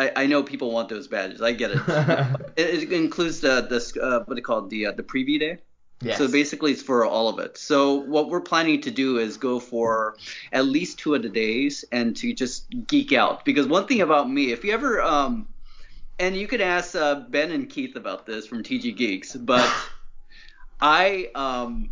I, 0.00 0.22
I 0.22 0.26
know 0.26 0.42
people 0.42 0.72
want 0.72 0.88
those 0.88 1.08
badges. 1.08 1.42
I 1.42 1.52
get 1.52 1.72
it. 1.72 1.80
it, 2.56 2.84
it 2.84 2.92
includes 2.92 3.40
the 3.40 3.60
the 3.60 4.02
uh, 4.02 4.24
what 4.24 4.34
they 4.34 4.40
call 4.40 4.66
the 4.66 4.86
uh, 4.86 4.92
the 4.92 5.02
preview 5.02 5.38
day. 5.38 5.58
yes. 6.00 6.16
So 6.16 6.26
basically, 6.26 6.72
it's 6.72 6.82
for 6.82 7.04
all 7.04 7.28
of 7.28 7.38
it. 7.38 7.58
So 7.58 7.94
what 7.94 8.30
we're 8.30 8.40
planning 8.40 8.80
to 8.80 8.90
do 8.90 9.18
is 9.18 9.36
go 9.36 9.60
for 9.60 10.16
at 10.52 10.64
least 10.64 10.98
two 10.98 11.14
of 11.14 11.22
the 11.22 11.28
days 11.28 11.84
and 11.92 12.16
to 12.16 12.32
just 12.32 12.66
geek 12.86 13.12
out. 13.12 13.44
Because 13.44 13.66
one 13.66 13.86
thing 13.86 14.00
about 14.00 14.30
me, 14.30 14.52
if 14.52 14.64
you 14.64 14.72
ever, 14.72 15.02
um, 15.02 15.46
and 16.18 16.34
you 16.34 16.46
could 16.46 16.62
ask 16.62 16.94
uh, 16.94 17.20
Ben 17.28 17.50
and 17.50 17.68
Keith 17.68 17.94
about 17.94 18.24
this 18.24 18.46
from 18.46 18.62
TG 18.62 18.96
Geeks, 18.96 19.36
but 19.36 19.70
I, 20.80 21.30
um, 21.34 21.90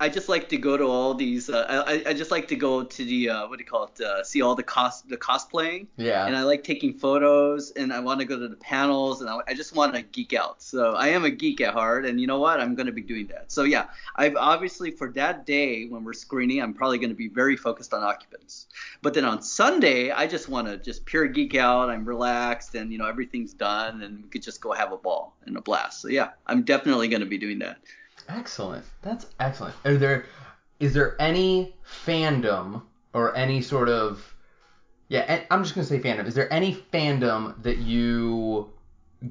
I 0.00 0.08
just 0.08 0.30
like 0.30 0.48
to 0.48 0.56
go 0.56 0.78
to 0.78 0.84
all 0.84 1.12
these. 1.12 1.50
Uh, 1.50 1.84
I, 1.86 2.02
I 2.10 2.14
just 2.14 2.30
like 2.30 2.48
to 2.48 2.56
go 2.56 2.82
to 2.82 3.04
the 3.04 3.28
uh, 3.28 3.48
what 3.48 3.58
do 3.58 3.64
you 3.64 3.70
call 3.70 3.84
it? 3.84 4.00
Uh, 4.00 4.24
see 4.24 4.40
all 4.40 4.54
the 4.54 4.62
cos 4.62 5.02
the 5.02 5.18
cosplaying 5.18 5.88
yeah. 5.98 6.26
and 6.26 6.34
I 6.34 6.42
like 6.42 6.64
taking 6.64 6.94
photos, 6.94 7.70
and 7.72 7.92
I 7.92 8.00
want 8.00 8.18
to 8.20 8.24
go 8.26 8.38
to 8.38 8.48
the 8.48 8.56
panels, 8.56 9.20
and 9.20 9.28
I, 9.28 9.40
I 9.46 9.52
just 9.52 9.76
want 9.76 9.94
to 9.94 10.02
geek 10.02 10.32
out. 10.32 10.62
So 10.62 10.94
I 10.94 11.08
am 11.08 11.24
a 11.24 11.30
geek 11.30 11.60
at 11.60 11.74
heart, 11.74 12.06
and 12.06 12.18
you 12.18 12.26
know 12.26 12.38
what? 12.38 12.60
I'm 12.60 12.74
going 12.74 12.86
to 12.86 12.92
be 12.92 13.02
doing 13.02 13.26
that. 13.26 13.52
So 13.52 13.64
yeah, 13.64 13.88
I've 14.16 14.36
obviously 14.36 14.90
for 14.90 15.12
that 15.12 15.44
day 15.44 15.86
when 15.86 16.02
we're 16.02 16.14
screening, 16.14 16.62
I'm 16.62 16.72
probably 16.72 16.96
going 16.96 17.10
to 17.10 17.16
be 17.16 17.28
very 17.28 17.56
focused 17.56 17.92
on 17.92 18.02
occupants. 18.02 18.68
But 19.02 19.12
then 19.12 19.26
on 19.26 19.42
Sunday, 19.42 20.12
I 20.12 20.26
just 20.26 20.48
want 20.48 20.66
to 20.66 20.78
just 20.78 21.04
pure 21.04 21.26
geek 21.26 21.54
out. 21.56 21.90
I'm 21.90 22.06
relaxed, 22.06 22.74
and 22.74 22.90
you 22.90 22.96
know 22.96 23.06
everything's 23.06 23.52
done, 23.52 24.00
and 24.02 24.22
we 24.22 24.30
could 24.30 24.42
just 24.42 24.62
go 24.62 24.72
have 24.72 24.92
a 24.92 24.96
ball 24.96 25.36
and 25.44 25.58
a 25.58 25.60
blast. 25.60 26.00
So 26.00 26.08
yeah, 26.08 26.30
I'm 26.46 26.62
definitely 26.62 27.08
going 27.08 27.20
to 27.20 27.26
be 27.26 27.36
doing 27.36 27.58
that. 27.58 27.80
Excellent. 28.28 28.84
That's 29.02 29.26
excellent. 29.38 29.74
Are 29.84 29.96
there 29.96 30.26
is 30.78 30.94
there 30.94 31.20
any 31.20 31.74
fandom 31.84 32.82
or 33.12 33.36
any 33.36 33.60
sort 33.60 33.88
of 33.88 34.34
yeah, 35.08 35.42
I'm 35.50 35.64
just 35.64 35.74
gonna 35.74 35.86
say 35.86 35.98
fandom. 35.98 36.26
Is 36.26 36.34
there 36.34 36.52
any 36.52 36.74
fandom 36.92 37.60
that 37.64 37.78
you 37.78 38.70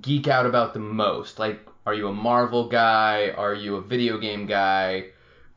geek 0.01 0.27
out 0.27 0.45
about 0.45 0.73
the 0.73 0.79
most? 0.79 1.39
Like, 1.39 1.65
are 1.85 1.93
you 1.93 2.09
a 2.09 2.13
Marvel 2.13 2.67
guy? 2.67 3.29
Are 3.29 3.53
you 3.53 3.77
a 3.77 3.81
video 3.81 4.17
game 4.17 4.45
guy? 4.45 5.05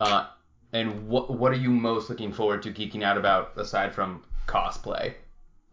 Uh, 0.00 0.28
and 0.72 1.08
what 1.08 1.36
what 1.36 1.52
are 1.52 1.56
you 1.56 1.70
most 1.70 2.08
looking 2.08 2.32
forward 2.32 2.62
to 2.62 2.70
geeking 2.70 3.02
out 3.02 3.18
about 3.18 3.52
aside 3.56 3.92
from 3.92 4.22
cosplay? 4.46 5.14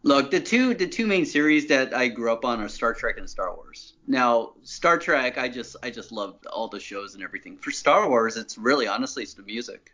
Look, 0.02 0.32
the 0.32 0.40
two 0.40 0.74
the 0.74 0.88
two 0.88 1.06
main 1.08 1.26
series 1.26 1.68
that 1.68 1.94
I 1.94 2.08
grew 2.08 2.32
up 2.32 2.46
on 2.46 2.62
are 2.62 2.70
Star 2.70 2.94
Trek 2.94 3.18
and 3.18 3.30
Star 3.30 3.54
Wars. 3.54 3.94
Now, 4.08 4.54
Star 4.64 4.98
Trek, 4.98 5.38
I 5.38 5.50
just 5.50 5.76
I 5.84 5.90
just 5.90 6.12
love 6.12 6.38
all 6.52 6.70
the 6.70 6.80
shows 6.80 7.16
and 7.16 7.24
everything. 7.24 7.58
For 7.58 7.72
Star 7.72 8.08
Wars, 8.10 8.38
it's 8.38 8.58
really 8.58 8.88
honestly 8.88 9.24
it's 9.24 9.34
the 9.34 9.44
music. 9.44 9.92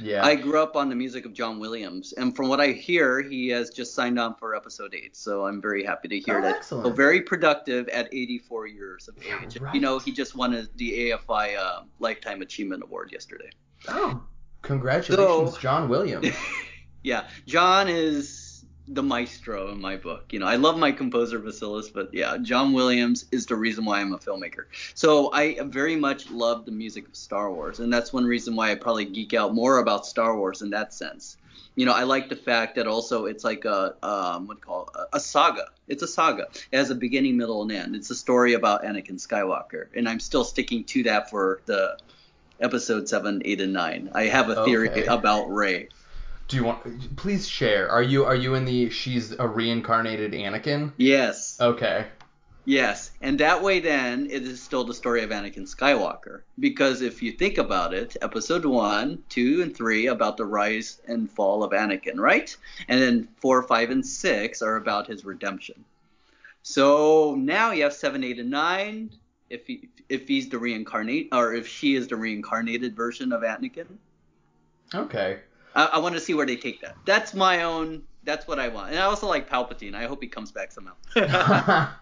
Yeah. 0.00 0.24
I 0.24 0.34
grew 0.34 0.60
up 0.60 0.74
on 0.76 0.88
the 0.88 0.96
music 0.96 1.24
of 1.24 1.32
John 1.34 1.60
Williams, 1.60 2.12
and 2.12 2.34
from 2.34 2.48
what 2.48 2.60
I 2.60 2.68
hear, 2.68 3.20
he 3.22 3.48
has 3.50 3.70
just 3.70 3.94
signed 3.94 4.18
on 4.18 4.34
for 4.34 4.56
episode 4.56 4.92
eight. 4.94 5.16
So 5.16 5.46
I'm 5.46 5.60
very 5.62 5.84
happy 5.84 6.08
to 6.08 6.18
hear 6.18 6.38
Oh, 6.38 6.42
that. 6.42 6.56
excellent. 6.56 6.86
So 6.86 6.92
very 6.92 7.20
productive 7.22 7.88
at 7.90 8.08
84 8.12 8.66
years 8.66 9.06
of 9.08 9.16
Yeah, 9.24 9.40
age. 9.44 9.60
right. 9.60 9.72
You 9.74 9.80
know, 9.80 9.98
he 10.00 10.10
just 10.10 10.34
won 10.34 10.68
the 10.76 11.10
AFI 11.12 11.56
uh, 11.56 11.82
Lifetime 12.00 12.42
Achievement 12.42 12.82
Award 12.82 13.10
yesterday. 13.12 13.50
oh, 13.88 14.20
congratulations, 14.62 15.54
So- 15.54 15.60
John 15.60 15.88
Williams. 15.88 16.26
Yeah, 17.04 17.28
John 17.46 17.88
is 17.88 18.47
the 18.90 19.02
maestro 19.02 19.70
in 19.70 19.80
my 19.80 19.96
book. 19.96 20.32
You 20.32 20.38
know, 20.38 20.46
I 20.46 20.56
love 20.56 20.78
my 20.78 20.92
composer 20.92 21.38
Vasilis, 21.38 21.92
but 21.92 22.10
yeah, 22.12 22.38
John 22.38 22.72
Williams 22.72 23.26
is 23.30 23.46
the 23.46 23.56
reason 23.56 23.84
why 23.84 24.00
I'm 24.00 24.12
a 24.12 24.18
filmmaker. 24.18 24.64
So 24.94 25.32
I 25.32 25.58
very 25.64 25.96
much 25.96 26.30
love 26.30 26.64
the 26.64 26.72
music 26.72 27.08
of 27.08 27.16
Star 27.16 27.52
Wars, 27.52 27.80
and 27.80 27.92
that's 27.92 28.12
one 28.12 28.24
reason 28.24 28.56
why 28.56 28.70
I 28.70 28.74
probably 28.74 29.04
geek 29.04 29.34
out 29.34 29.54
more 29.54 29.78
about 29.78 30.06
Star 30.06 30.36
Wars 30.36 30.62
in 30.62 30.70
that 30.70 30.94
sense. 30.94 31.36
You 31.74 31.86
know, 31.86 31.92
I 31.92 32.02
like 32.04 32.28
the 32.28 32.36
fact 32.36 32.74
that 32.76 32.86
also 32.88 33.26
it's 33.26 33.44
like 33.44 33.64
a 33.64 33.94
um, 34.02 34.48
what 34.48 34.60
call 34.60 34.88
it? 34.94 34.98
a, 35.12 35.16
a 35.16 35.20
saga. 35.20 35.66
It's 35.86 36.02
a 36.02 36.08
saga. 36.08 36.48
It 36.72 36.76
has 36.76 36.90
a 36.90 36.94
beginning, 36.94 37.36
middle, 37.36 37.62
and 37.62 37.70
end. 37.70 37.94
It's 37.94 38.10
a 38.10 38.16
story 38.16 38.54
about 38.54 38.82
Anakin 38.82 39.14
Skywalker, 39.24 39.86
and 39.94 40.08
I'm 40.08 40.18
still 40.20 40.44
sticking 40.44 40.84
to 40.84 41.04
that 41.04 41.30
for 41.30 41.62
the 41.66 41.96
episode 42.60 43.08
seven, 43.08 43.42
eight, 43.44 43.60
and 43.60 43.72
nine. 43.72 44.10
I 44.12 44.24
have 44.24 44.48
a 44.48 44.64
theory 44.64 44.88
Okay. 44.90 45.04
about 45.06 45.50
Rey. 45.52 45.88
Do 46.48 46.56
you 46.56 46.64
want? 46.64 47.16
Please 47.16 47.46
share. 47.46 47.90
Are 47.90 48.02
you 48.02 48.24
are 48.24 48.34
you 48.34 48.54
in 48.54 48.64
the 48.64 48.90
she's 48.90 49.32
a 49.32 49.46
reincarnated 49.46 50.32
Anakin? 50.32 50.92
Yes. 50.96 51.60
Okay. 51.60 52.06
Yes, 52.64 53.12
and 53.22 53.40
that 53.40 53.62
way 53.62 53.80
then 53.80 54.26
it 54.30 54.42
is 54.42 54.60
still 54.60 54.84
the 54.84 54.92
story 54.92 55.22
of 55.22 55.30
Anakin 55.30 55.66
Skywalker. 55.66 56.42
Because 56.60 57.00
if 57.00 57.22
you 57.22 57.32
think 57.32 57.56
about 57.56 57.94
it, 57.94 58.14
episode 58.20 58.66
one, 58.66 59.24
two, 59.30 59.62
and 59.62 59.74
three 59.74 60.08
about 60.08 60.36
the 60.36 60.44
rise 60.44 61.00
and 61.08 61.30
fall 61.30 61.62
of 61.62 61.72
Anakin, 61.72 62.18
right? 62.18 62.54
And 62.88 63.00
then 63.00 63.28
four, 63.38 63.62
five, 63.62 63.88
and 63.88 64.04
six 64.04 64.60
are 64.60 64.76
about 64.76 65.06
his 65.06 65.24
redemption. 65.24 65.82
So 66.62 67.34
now 67.36 67.72
you 67.72 67.84
have 67.84 67.94
seven, 67.94 68.22
eight, 68.22 68.38
and 68.38 68.50
nine. 68.50 69.12
If 69.48 69.66
he, 69.66 69.88
if 70.10 70.28
he's 70.28 70.50
the 70.50 70.58
reincarnate, 70.58 71.28
or 71.32 71.54
if 71.54 71.66
she 71.66 71.94
is 71.94 72.08
the 72.08 72.16
reincarnated 72.16 72.94
version 72.94 73.32
of 73.32 73.40
Anakin, 73.40 73.96
Okay. 74.94 75.40
I, 75.74 75.86
I 75.86 75.98
want 75.98 76.14
to 76.14 76.20
see 76.20 76.34
where 76.34 76.46
they 76.46 76.56
take 76.56 76.80
that. 76.82 76.96
That's 77.04 77.34
my 77.34 77.62
own. 77.62 78.02
That's 78.24 78.46
what 78.46 78.58
I 78.58 78.68
want, 78.68 78.90
and 78.90 78.98
I 78.98 79.02
also 79.02 79.26
like 79.26 79.48
Palpatine. 79.48 79.94
I 79.94 80.06
hope 80.06 80.22
he 80.22 80.28
comes 80.28 80.52
back 80.52 80.72
somehow. 80.72 80.94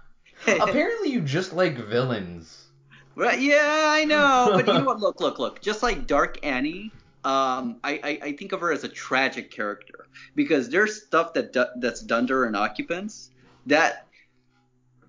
Apparently, 0.47 1.11
you 1.11 1.21
just 1.21 1.53
like 1.53 1.77
villains. 1.77 2.67
Right? 3.14 3.41
Yeah, 3.41 3.89
I 3.91 4.05
know. 4.05 4.51
But 4.53 4.67
you 4.67 4.75
know 4.75 4.85
what? 4.85 5.01
Look, 5.01 5.21
look, 5.21 5.39
look. 5.39 5.62
Just 5.62 5.83
like 5.83 6.07
Dark 6.07 6.45
Annie, 6.45 6.91
um, 7.25 7.79
I, 7.83 8.01
I, 8.03 8.19
I 8.29 8.33
think 8.33 8.53
of 8.53 8.61
her 8.61 8.73
as 8.73 8.85
a 8.85 8.89
tragic 8.89 9.51
character 9.51 10.07
because 10.35 10.69
there's 10.69 11.03
stuff 11.03 11.33
that 11.35 11.53
do, 11.53 11.64
that's 11.77 12.01
done 12.01 12.27
to 12.29 12.35
her 12.35 12.47
in 12.47 12.55
Occupants 12.55 13.31
that 13.67 14.05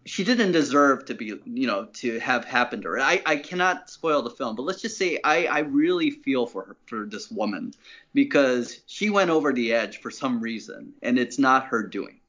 she 0.08 0.24
didn't 0.24 0.53
deserve 0.53 1.05
to 1.05 1.14
be, 1.14 1.34
you 1.45 1.68
know, 1.68 1.86
to 1.95 2.18
have 2.20 2.45
happened 2.45 2.84
to 2.84 2.89
her. 2.89 2.99
I, 2.99 3.22
I 3.26 3.36
cannot 3.36 3.89
spoil 3.89 4.22
the 4.22 4.30
film, 4.30 4.55
but 4.55 4.64
let's 4.64 4.82
just 4.82 4.97
say 4.97 5.20
I, 5.24 5.45
I 5.45 5.60
really 5.60 6.12
feel 6.12 6.45
for 6.45 6.64
her, 6.64 6.78
for 6.86 7.05
this 7.05 7.30
woman 7.30 7.74
because 8.14 8.80
she 8.88 9.10
went 9.10 9.30
over 9.30 9.51
the 9.51 9.74
edge 9.74 9.99
for 9.99 10.10
some 10.10 10.39
reason, 10.39 10.93
and 11.01 11.20
it's 11.20 11.38
not 11.38 11.68
her 11.68 11.84
doing. 11.84 12.22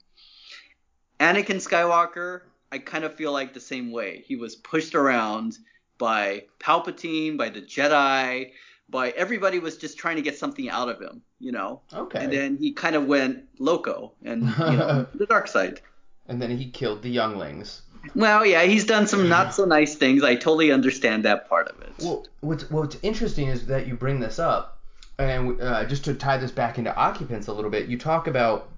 Anakin 1.21 1.57
Skywalker, 1.57 2.43
I 2.73 2.79
kind 2.79 3.05
of 3.05 3.15
feel 3.15 3.33
like 3.33 3.55
the 3.55 3.61
same 3.61 3.93
way. 3.93 4.25
He 4.27 4.35
was 4.35 4.57
pushed 4.57 4.95
around 4.97 5.59
by 5.99 6.45
Palpatine, 6.59 7.37
by 7.37 7.49
the 7.49 7.63
Jedi, 7.63 8.53
by 8.91 9.11
everybody 9.11 9.59
was 9.61 9.77
just 9.77 9.99
trying 9.99 10.17
to 10.17 10.23
get 10.23 10.37
something 10.37 10.69
out 10.69 10.89
of 10.89 11.01
him, 11.01 11.23
you 11.39 11.53
know. 11.53 11.83
Okay. 11.93 12.25
And 12.25 12.33
then 12.33 12.57
he 12.57 12.73
kind 12.73 12.97
of 12.97 13.07
went 13.07 13.45
loco 13.59 14.13
and 14.25 14.43
you 14.43 14.77
know 14.77 15.07
the 15.15 15.27
dark 15.27 15.47
side. 15.47 15.81
And 16.29 16.41
then 16.41 16.57
he 16.57 16.71
killed 16.71 17.03
the 17.03 17.11
younglings. 17.11 17.83
Well, 18.15 18.47
yeah, 18.47 18.63
he's 18.63 18.85
done 18.85 19.07
some 19.07 19.29
not 19.29 19.55
so 19.55 19.65
nice 19.65 19.95
things. 19.97 20.23
I 20.23 20.35
totally 20.35 20.71
understand 20.71 21.25
that 21.25 21.49
part 21.49 21.69
of 21.69 21.81
it. 21.83 21.93
Well, 22.01 22.27
what's 22.41 22.71
what's 22.71 22.97
interesting 23.03 23.49
is 23.49 23.67
that 23.67 23.87
you 23.87 23.95
bring 23.95 24.21
this 24.21 24.39
up, 24.39 24.79
and 25.19 25.61
uh, 25.61 25.85
just 25.85 26.05
to 26.05 26.15
tie 26.15 26.39
this 26.39 26.53
back 26.53 26.79
into 26.79 26.95
occupants 26.95 27.49
a 27.49 27.53
little 27.53 27.71
bit, 27.71 27.89
you 27.89 27.99
talk 27.99 28.27
about 28.27 28.69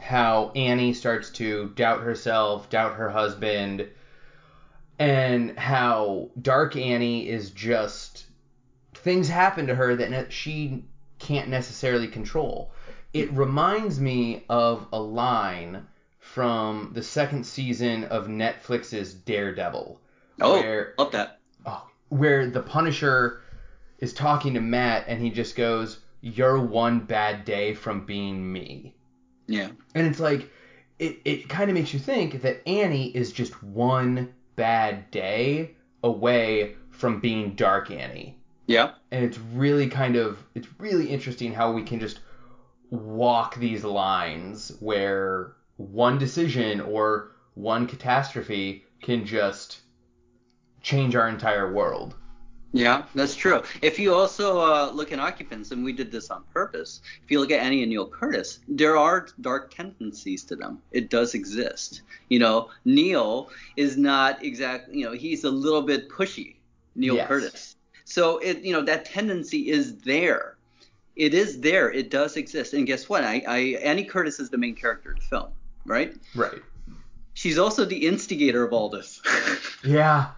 how 0.00 0.52
Annie 0.54 0.92
starts 0.92 1.30
to 1.30 1.70
doubt 1.76 2.00
herself, 2.00 2.68
doubt 2.68 2.94
her 2.94 3.08
husband, 3.08 3.88
and 4.98 5.58
how 5.58 6.30
Dark 6.40 6.76
Annie 6.76 7.28
is 7.28 7.50
just 7.50 8.26
things 8.94 9.28
happen 9.28 9.66
to 9.66 9.74
her 9.74 9.96
that 9.96 10.32
she 10.32 10.84
can't 11.18 11.48
necessarily 11.48 12.08
control. 12.08 12.72
It 13.12 13.30
reminds 13.32 14.00
me 14.00 14.44
of 14.48 14.86
a 14.92 15.00
line 15.00 15.86
from 16.34 16.90
the 16.94 17.02
second 17.02 17.46
season 17.46 18.02
of 18.06 18.26
Netflix's 18.26 19.14
Daredevil. 19.14 20.00
oh, 20.40 20.52
where- 20.60 20.92
love 20.98 21.12
that. 21.12 21.38
oh, 21.64 21.86
where 22.08 22.50
the 22.50 22.60
Punisher 22.60 23.40
is 24.00 24.12
talking 24.12 24.54
to 24.54 24.60
Matt 24.60 25.04
and 25.06 25.22
he 25.22 25.30
just 25.30 25.54
goes, 25.54 26.00
"You're 26.22 26.58
one 26.60 26.98
bad 26.98 27.44
day 27.44 27.72
from 27.72 28.04
being 28.04 28.52
me," 28.52 28.96
Yeah. 29.46 29.68
and 29.94 30.08
it's 30.08 30.18
like, 30.18 30.50
it 30.98 31.20
it 31.24 31.48
kind 31.48 31.70
of 31.70 31.74
makes 31.76 31.94
you 31.94 32.00
think 32.00 32.42
that 32.42 32.66
Annie 32.68 33.14
is 33.16 33.30
just 33.30 33.62
one 33.62 34.34
bad 34.56 35.12
day 35.12 35.76
away 36.02 36.74
from 36.90 37.20
being 37.20 37.54
Dark 37.54 37.92
Annie, 37.92 38.36
Yeah. 38.66 38.90
and 39.12 39.24
it's 39.24 39.38
really 39.38 39.86
kind 39.88 40.16
of 40.16 40.42
it's 40.56 40.68
really 40.80 41.10
interesting 41.10 41.52
how 41.52 41.70
we 41.70 41.84
can 41.84 42.00
just 42.00 42.18
walk 42.90 43.54
these 43.54 43.84
lines 43.84 44.72
where 44.80 45.52
one 45.76 46.18
decision 46.18 46.80
or 46.80 47.32
one 47.54 47.86
catastrophe 47.86 48.84
can 49.02 49.24
just 49.24 49.80
change 50.82 51.14
our 51.14 51.28
entire 51.28 51.72
world. 51.72 52.16
Yeah, 52.72 53.04
that's 53.14 53.36
true. 53.36 53.62
If 53.82 54.00
you 54.00 54.12
also 54.12 54.58
uh, 54.58 54.90
look 54.92 55.12
at 55.12 55.20
occupants, 55.20 55.70
and 55.70 55.84
we 55.84 55.92
did 55.92 56.10
this 56.10 56.28
on 56.30 56.42
purpose, 56.52 57.02
if 57.22 57.30
you 57.30 57.38
look 57.38 57.52
at 57.52 57.60
Annie 57.60 57.82
and 57.82 57.90
Neil 57.90 58.08
Curtis, 58.08 58.58
there 58.66 58.96
are 58.96 59.28
dark 59.40 59.72
tendencies 59.72 60.42
to 60.44 60.56
them. 60.56 60.82
It 60.90 61.08
does 61.08 61.34
exist. 61.34 62.02
You 62.30 62.40
know, 62.40 62.70
Neil 62.84 63.50
is 63.76 63.96
not 63.96 64.44
exactly, 64.44 64.98
you 64.98 65.04
know, 65.04 65.12
he's 65.12 65.44
a 65.44 65.50
little 65.50 65.82
bit 65.82 66.08
pushy, 66.08 66.56
Neil 66.96 67.14
Yes. 67.14 67.28
Curtis. 67.28 67.76
So 68.04 68.38
it, 68.38 68.62
you 68.62 68.72
know, 68.72 68.82
that 68.82 69.04
tendency 69.04 69.70
is 69.70 69.98
there. 69.98 70.56
It 71.14 71.32
is 71.32 71.60
there. 71.60 71.92
It 71.92 72.10
does 72.10 72.36
exist. 72.36 72.74
And 72.74 72.88
guess 72.88 73.08
what? 73.08 73.22
I, 73.22 73.40
I 73.46 73.58
Annie 73.84 74.04
Curtis 74.04 74.40
is 74.40 74.50
the 74.50 74.58
main 74.58 74.74
character 74.74 75.12
of 75.12 75.20
the 75.20 75.24
film, 75.24 75.52
right? 75.86 76.14
Right. 76.34 76.62
She's 77.34 77.58
also 77.58 77.84
the 77.84 78.06
instigator 78.06 78.64
of 78.64 78.72
all 78.72 78.88
this. 78.88 79.20
Yeah. 79.84 80.30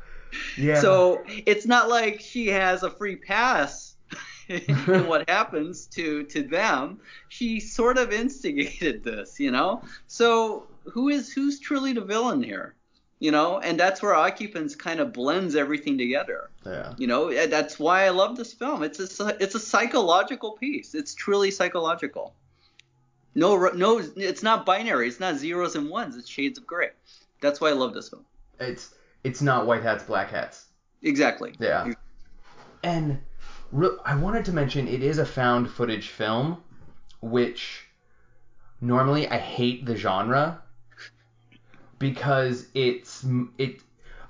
Yeah. 0.59 0.81
So 0.81 1.23
it's 1.47 1.67
not 1.67 1.89
like 1.89 2.21
she 2.21 2.49
has 2.49 2.83
a 2.83 2.91
free 2.91 3.15
pass 3.17 3.95
in 4.49 5.07
what 5.07 5.29
happens 5.31 5.87
to 5.87 6.25
to 6.25 6.43
them. 6.43 6.99
She 7.29 7.61
sort 7.61 7.97
of 7.97 8.13
instigated 8.13 9.05
this, 9.05 9.39
you 9.39 9.51
know. 9.53 9.83
So 10.09 10.67
who 10.85 11.09
is 11.11 11.33
who's 11.33 11.61
truly 11.61 11.93
the 11.93 12.01
villain 12.01 12.43
here? 12.43 12.75
You 13.21 13.31
know, 13.31 13.61
and 13.61 13.79
that's 13.81 14.03
where 14.03 14.15
Occupants 14.15 14.75
kind 14.75 15.01
of 15.01 15.13
blends 15.13 15.55
everything 15.57 15.97
together. 15.97 16.51
yeah. 16.67 16.93
You 16.99 17.07
know, 17.07 17.33
that's 17.47 17.79
why 17.79 18.05
I 18.05 18.11
love 18.11 18.37
this 18.37 18.53
film. 18.53 18.83
It's 18.83 18.99
a 19.21 19.37
it's 19.43 19.55
a 19.55 19.61
psychological 19.61 20.53
piece. 20.53 20.95
It's 20.95 21.15
truly 21.15 21.51
psychological. 21.51 22.35
No, 23.37 23.69
no, 23.75 24.03
it's 24.17 24.43
not 24.43 24.65
binary. 24.65 25.09
It's 25.09 25.21
not 25.21 25.37
zeros 25.37 25.77
and 25.77 25.91
ones. 25.91 26.17
It's 26.17 26.27
shades 26.29 26.59
of 26.59 26.67
gray. 26.67 26.89
That's 27.43 27.61
why 27.61 27.69
I 27.69 27.73
love 27.73 27.93
this 27.93 28.09
film. 28.09 28.25
It's 28.59 28.95
it's 29.25 29.43
not 29.43 29.67
white 29.67 29.83
hats, 29.83 30.05
black 30.05 30.31
hats. 30.31 30.65
Exactly. 31.03 31.55
Yeah. 31.59 31.93
And 32.83 33.21
re- 33.73 33.99
I 34.07 34.17
wanted 34.17 34.47
to 34.47 34.53
mention 34.53 34.89
it 34.89 35.03
is 35.03 35.19
a 35.19 35.27
found 35.27 35.71
footage 35.71 36.09
film, 36.09 36.63
which 37.21 37.85
normally 38.81 39.29
I 39.29 39.37
hate 39.37 39.85
the 39.85 39.97
genre 39.97 40.63
because 41.99 42.69
it's 42.73 43.27
it 43.59 43.83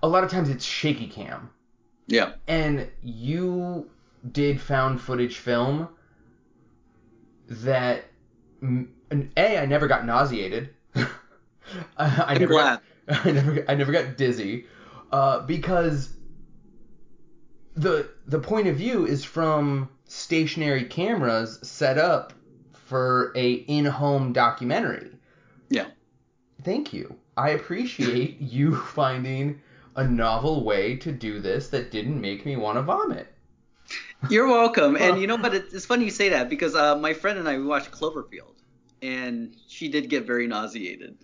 a 0.02 0.08
lot 0.08 0.24
of 0.24 0.32
times 0.32 0.48
it's 0.48 0.64
shaky 0.64 1.06
cam. 1.06 1.50
Yeah. 2.08 2.32
And 2.48 2.88
you 3.04 3.88
did 4.32 4.60
found 4.60 5.00
footage 5.00 5.36
film 5.36 5.88
that 7.48 8.04
and 9.10 9.30
a 9.36 9.58
I 9.58 9.66
never 9.66 9.86
got 9.86 10.04
nauseated. 10.04 10.70
I, 10.94 11.06
I 11.98 12.38
never 12.38 12.52
glad. 12.52 12.80
Got, 13.08 13.26
I 13.26 13.30
never 13.30 13.64
I 13.68 13.74
never 13.74 13.92
got 13.92 14.16
dizzy 14.16 14.66
uh, 15.12 15.40
because 15.40 16.10
the 17.74 18.08
the 18.26 18.38
point 18.38 18.66
of 18.66 18.76
view 18.76 19.06
is 19.06 19.24
from 19.24 19.88
stationary 20.04 20.84
cameras 20.84 21.58
set 21.62 21.98
up 21.98 22.32
for 22.72 23.32
a 23.34 23.52
in-home 23.52 24.32
documentary. 24.32 25.10
Yeah. 25.68 25.86
Thank 26.62 26.92
you. 26.92 27.16
I 27.36 27.50
appreciate 27.50 28.36
you 28.40 28.74
finding 28.74 29.60
a 29.96 30.06
novel 30.06 30.64
way 30.64 30.96
to 30.96 31.12
do 31.12 31.40
this 31.40 31.68
that 31.70 31.90
didn't 31.90 32.20
make 32.20 32.46
me 32.46 32.56
want 32.56 32.76
to 32.76 32.82
vomit. 32.82 33.32
You're 34.30 34.46
welcome. 34.46 34.96
And 34.96 35.20
you 35.20 35.26
know 35.26 35.36
what? 35.36 35.54
It's, 35.54 35.74
it's 35.74 35.86
funny 35.86 36.04
you 36.04 36.10
say 36.10 36.30
that 36.30 36.48
because 36.48 36.74
uh, 36.74 36.96
my 36.96 37.12
friend 37.12 37.38
and 37.38 37.48
I 37.48 37.58
we 37.58 37.64
watched 37.64 37.90
Cloverfield, 37.90 38.55
and 39.06 39.54
she 39.68 39.88
did 39.88 40.08
get 40.10 40.26
very 40.26 40.46
nauseated. 40.46 41.16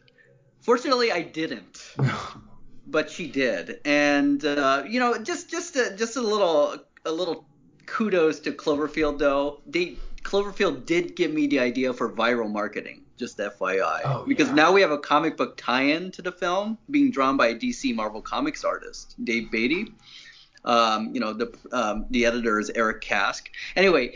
Fortunately, 0.60 1.10
I 1.10 1.22
didn't, 1.22 1.94
but 2.86 3.10
she 3.10 3.26
did. 3.28 3.80
And 3.84 4.44
uh, 4.44 4.84
you 4.88 5.00
know, 5.00 5.18
just 5.18 5.50
just 5.50 5.74
a, 5.76 5.94
just 5.96 6.16
a 6.16 6.20
little 6.20 6.76
a 7.04 7.10
little 7.12 7.44
kudos 7.86 8.40
to 8.40 8.52
Cloverfield 8.52 9.18
though. 9.18 9.60
They 9.66 9.96
Cloverfield 10.22 10.86
did 10.86 11.16
give 11.16 11.32
me 11.32 11.48
the 11.48 11.58
idea 11.58 11.92
for 11.92 12.08
viral 12.10 12.50
marketing. 12.50 13.00
Just 13.18 13.38
FYI, 13.38 14.00
Oh, 14.04 14.24
because 14.26 14.48
yeah. 14.48 14.54
now 14.54 14.72
we 14.72 14.80
have 14.80 14.90
a 14.90 14.98
comic 14.98 15.36
book 15.36 15.56
tie-in 15.56 16.10
to 16.12 16.22
the 16.22 16.32
film 16.32 16.78
being 16.90 17.10
drawn 17.10 17.36
by 17.36 17.48
a 17.48 17.54
DC 17.54 17.94
Marvel 17.94 18.20
Comics 18.22 18.64
artist, 18.64 19.14
Dave 19.22 19.50
Beatty. 19.50 19.92
Um, 20.64 21.14
you 21.14 21.20
know, 21.20 21.32
the 21.32 21.52
um, 21.72 22.06
the 22.10 22.24
editor 22.26 22.58
is 22.58 22.70
Eric 22.70 23.00
Kask. 23.00 23.48
Anyway, 23.76 24.14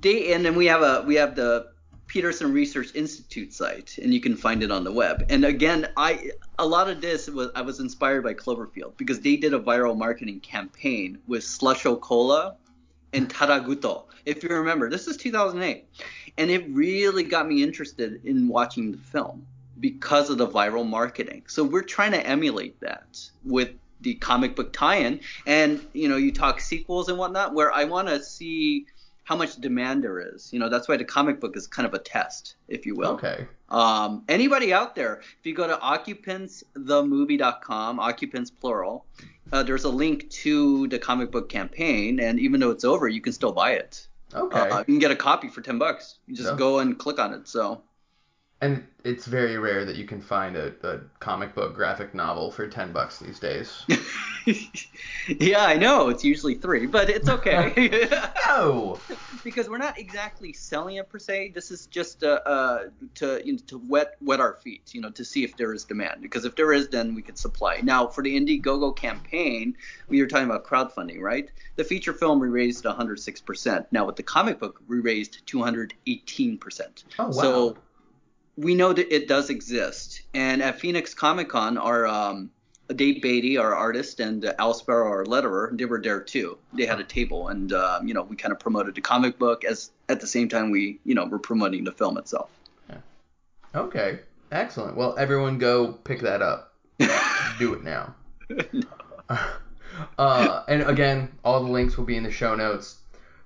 they 0.00 0.32
and 0.32 0.44
then 0.44 0.54
we 0.54 0.66
have 0.66 0.82
a 0.82 1.02
we 1.06 1.16
have 1.16 1.34
the 1.36 1.73
Peterson 2.06 2.52
Research 2.52 2.94
Institute 2.94 3.52
site, 3.52 3.98
and 3.98 4.12
you 4.12 4.20
can 4.20 4.36
find 4.36 4.62
it 4.62 4.70
on 4.70 4.84
the 4.84 4.92
web. 4.92 5.24
And 5.30 5.44
again, 5.44 5.88
I 5.96 6.30
a 6.58 6.66
lot 6.66 6.88
of 6.88 7.00
this 7.00 7.28
was 7.28 7.50
I 7.54 7.62
was 7.62 7.80
inspired 7.80 8.22
by 8.22 8.34
Cloverfield 8.34 8.96
because 8.96 9.20
they 9.20 9.36
did 9.36 9.54
a 9.54 9.58
viral 9.58 9.96
marketing 9.96 10.40
campaign 10.40 11.18
with 11.26 11.42
Slusho 11.42 12.00
Cola 12.00 12.56
and 13.12 13.28
Tagruato. 13.28 14.04
If 14.26 14.42
you 14.42 14.48
remember, 14.50 14.90
this 14.90 15.06
is 15.06 15.16
2008, 15.16 15.86
and 16.38 16.50
it 16.50 16.66
really 16.70 17.22
got 17.22 17.46
me 17.48 17.62
interested 17.62 18.24
in 18.24 18.48
watching 18.48 18.92
the 18.92 18.98
film. 18.98 19.46
because 19.80 20.30
of 20.30 20.38
the 20.38 20.46
viral 20.46 20.86
marketing. 20.86 21.42
So 21.46 21.64
we're 21.64 21.82
trying 21.82 22.12
to 22.12 22.26
emulate 22.26 22.80
that 22.80 23.20
with 23.44 23.70
the 24.00 24.14
comic 24.14 24.54
book 24.54 24.72
tie-in. 24.72 25.20
And 25.46 25.84
you 25.92 26.08
know, 26.08 26.16
you 26.16 26.32
talk 26.32 26.60
sequels 26.60 27.08
and 27.08 27.18
whatnot, 27.18 27.54
where 27.54 27.72
I 27.72 27.84
want 27.84 28.08
to 28.08 28.22
see 28.22 28.86
how 29.24 29.36
much 29.36 29.56
demand 29.56 30.04
there 30.04 30.20
is. 30.20 30.52
You 30.52 30.58
know, 30.58 30.68
that's 30.68 30.88
why 30.88 30.96
the 30.96 31.04
comic 31.04 31.40
book 31.40 31.56
is 31.56 31.66
kind 31.66 31.86
of 31.86 31.94
a 31.94 31.98
test, 31.98 32.56
if 32.68 32.86
you 32.86 32.94
will. 32.94 33.12
Okay. 33.12 33.46
Um, 33.70 34.24
anybody 34.28 34.72
out 34.72 34.94
there, 34.94 35.20
if 35.20 35.44
you 35.44 35.54
go 35.54 35.66
to 35.66 35.76
occupantsthemovie.com, 35.76 38.00
occupants 38.00 38.50
plural, 38.50 39.04
uh, 39.52 39.62
there's 39.62 39.84
a 39.84 39.88
link 39.90 40.30
to 40.30 40.86
the 40.88 40.98
comic 40.98 41.30
book 41.30 41.48
campaign, 41.48 42.20
and 42.20 42.38
even 42.40 42.60
though 42.60 42.70
it's 42.70 42.84
over, 42.84 43.08
you 43.08 43.20
can 43.20 43.32
still 43.32 43.52
buy 43.52 43.72
it. 43.72 44.06
Okay. 44.34 44.58
Uh, 44.58 44.78
you 44.80 44.84
can 44.84 44.98
get 44.98 45.10
a 45.10 45.16
copy 45.16 45.48
for 45.48 45.60
ten 45.60 45.78
bucks. 45.78 46.18
You 46.26 46.34
just 46.34 46.50
Yeah. 46.50 46.56
go 46.56 46.78
and 46.80 46.98
click 46.98 47.18
on 47.18 47.32
it. 47.34 47.46
So 47.48 47.82
and 48.64 48.82
it's 49.04 49.26
very 49.26 49.58
rare 49.58 49.84
that 49.84 49.96
you 49.96 50.06
can 50.06 50.22
find 50.22 50.56
a, 50.56 50.72
a 50.82 50.98
comic 51.20 51.54
book 51.54 51.74
graphic 51.74 52.14
novel 52.14 52.50
for 52.50 52.66
ten 52.66 52.92
bucks 52.92 53.18
these 53.18 53.38
days. 53.38 53.84
yeah, 55.28 55.66
I 55.66 55.76
know 55.76 56.08
it's 56.08 56.24
usually 56.24 56.54
three, 56.54 56.86
but 56.86 57.10
it's 57.10 57.28
okay 57.28 58.08
no. 58.48 58.98
because 59.44 59.68
we're 59.68 59.76
not 59.76 59.98
exactly 59.98 60.54
selling 60.54 60.96
it 60.96 61.10
per 61.10 61.18
se. 61.18 61.52
This 61.54 61.70
is 61.70 61.86
just 61.86 62.24
uh, 62.24 62.40
uh, 62.46 62.84
to 63.16 63.42
you 63.44 63.52
know, 63.52 63.58
to 63.66 63.78
wet 63.86 64.16
wet 64.22 64.40
our 64.40 64.54
feet, 64.54 64.94
you 64.94 65.02
know, 65.02 65.10
to 65.10 65.24
see 65.24 65.44
if 65.44 65.54
there 65.58 65.74
is 65.74 65.84
demand. 65.84 66.22
Because 66.22 66.46
if 66.46 66.56
there 66.56 66.72
is, 66.72 66.88
then 66.88 67.14
we 67.14 67.20
could 67.20 67.36
supply. 67.36 67.80
Now 67.82 68.06
for 68.06 68.24
the 68.24 68.34
Indiegogo 68.34 68.96
campaign, 68.96 69.76
we 70.08 70.22
were 70.22 70.26
talking 70.26 70.46
about 70.46 70.64
crowdfunding, 70.64 71.20
right? 71.20 71.50
The 71.76 71.84
feature 71.84 72.14
film 72.14 72.40
we 72.40 72.48
raised 72.48 72.86
106 72.86 73.40
percent. 73.42 73.86
Now 73.92 74.06
with 74.06 74.16
the 74.16 74.22
comic 74.22 74.58
book, 74.58 74.80
we 74.88 75.00
raised 75.00 75.46
218 75.46 76.56
percent. 76.56 77.04
Oh 77.18 77.26
wow. 77.26 77.30
So 77.30 77.76
we 78.56 78.74
know 78.74 78.92
that 78.92 79.14
it 79.14 79.28
does 79.28 79.50
exist. 79.50 80.22
And 80.34 80.62
at 80.62 80.80
Phoenix 80.80 81.14
Comic 81.14 81.48
Con, 81.48 81.78
our 81.78 82.06
um, 82.06 82.50
Dave 82.94 83.22
Beatty, 83.22 83.56
our 83.56 83.74
artist, 83.74 84.20
and 84.20 84.44
uh, 84.44 84.54
Al 84.58 84.74
Sparrow, 84.74 85.08
our 85.08 85.24
letterer, 85.24 85.76
they 85.76 85.84
were 85.84 86.00
there 86.00 86.20
too. 86.20 86.58
They 86.72 86.86
had 86.86 87.00
a 87.00 87.04
table, 87.04 87.48
and 87.48 87.72
uh, 87.72 88.00
you 88.04 88.14
know 88.14 88.22
we 88.22 88.36
kind 88.36 88.52
of 88.52 88.60
promoted 88.60 88.94
the 88.94 89.00
comic 89.00 89.38
book 89.38 89.64
as 89.64 89.90
at 90.08 90.20
the 90.20 90.26
same 90.26 90.48
time 90.48 90.70
we 90.70 90.98
you 91.04 91.14
know 91.14 91.26
were 91.26 91.38
promoting 91.38 91.84
the 91.84 91.92
film 91.92 92.18
itself. 92.18 92.50
okay. 93.74 94.20
Excellent. 94.52 94.96
Well, 94.96 95.16
everyone 95.18 95.58
go 95.58 95.92
pick 95.92 96.20
that 96.20 96.40
up. 96.40 96.74
Do 97.58 97.74
it 97.74 97.82
now. 97.82 98.14
Uh, 100.18 100.64
and 100.66 100.82
again, 100.82 101.30
all 101.44 101.62
the 101.62 101.70
links 101.70 101.96
will 101.96 102.04
be 102.04 102.16
in 102.16 102.24
the 102.24 102.30
show 102.30 102.54
notes. 102.54 102.96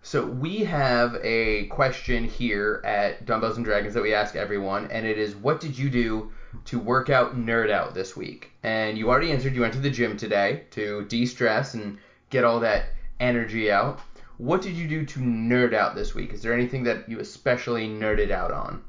So 0.02 0.24
we 0.24 0.64
have 0.64 1.16
a 1.22 1.66
question 1.66 2.24
here 2.24 2.80
at 2.84 3.26
Dumbbells 3.26 3.56
and 3.56 3.64
Dragons 3.64 3.94
that 3.94 4.02
we 4.02 4.14
ask 4.14 4.36
everyone, 4.36 4.86
and 4.90 5.04
it 5.04 5.18
is, 5.18 5.34
what 5.34 5.60
did 5.60 5.76
you 5.76 5.90
do 5.90 6.30
to 6.66 6.78
work 6.78 7.10
out 7.10 7.36
nerd 7.36 7.70
out 7.70 7.94
this 7.94 8.16
week? 8.16 8.50
And 8.62 8.96
you 8.96 9.10
already 9.10 9.32
answered. 9.32 9.54
You 9.54 9.62
went 9.62 9.74
to 9.74 9.80
the 9.80 9.90
gym 9.90 10.16
today 10.16 10.64
to 10.70 11.04
de-stress 11.04 11.74
and 11.74 11.98
get 12.30 12.44
all 12.44 12.60
that 12.60 12.86
energy 13.20 13.70
out. 13.70 14.00
What 14.38 14.62
did 14.62 14.76
you 14.76 14.86
do 14.86 15.04
to 15.04 15.20
nerd 15.20 15.74
out 15.74 15.94
this 15.94 16.14
week? 16.14 16.32
Is 16.32 16.42
there 16.42 16.54
anything 16.54 16.84
that 16.84 17.08
you 17.08 17.18
especially 17.18 17.88
nerded 17.88 18.30
out 18.30 18.52
on? 18.52 18.80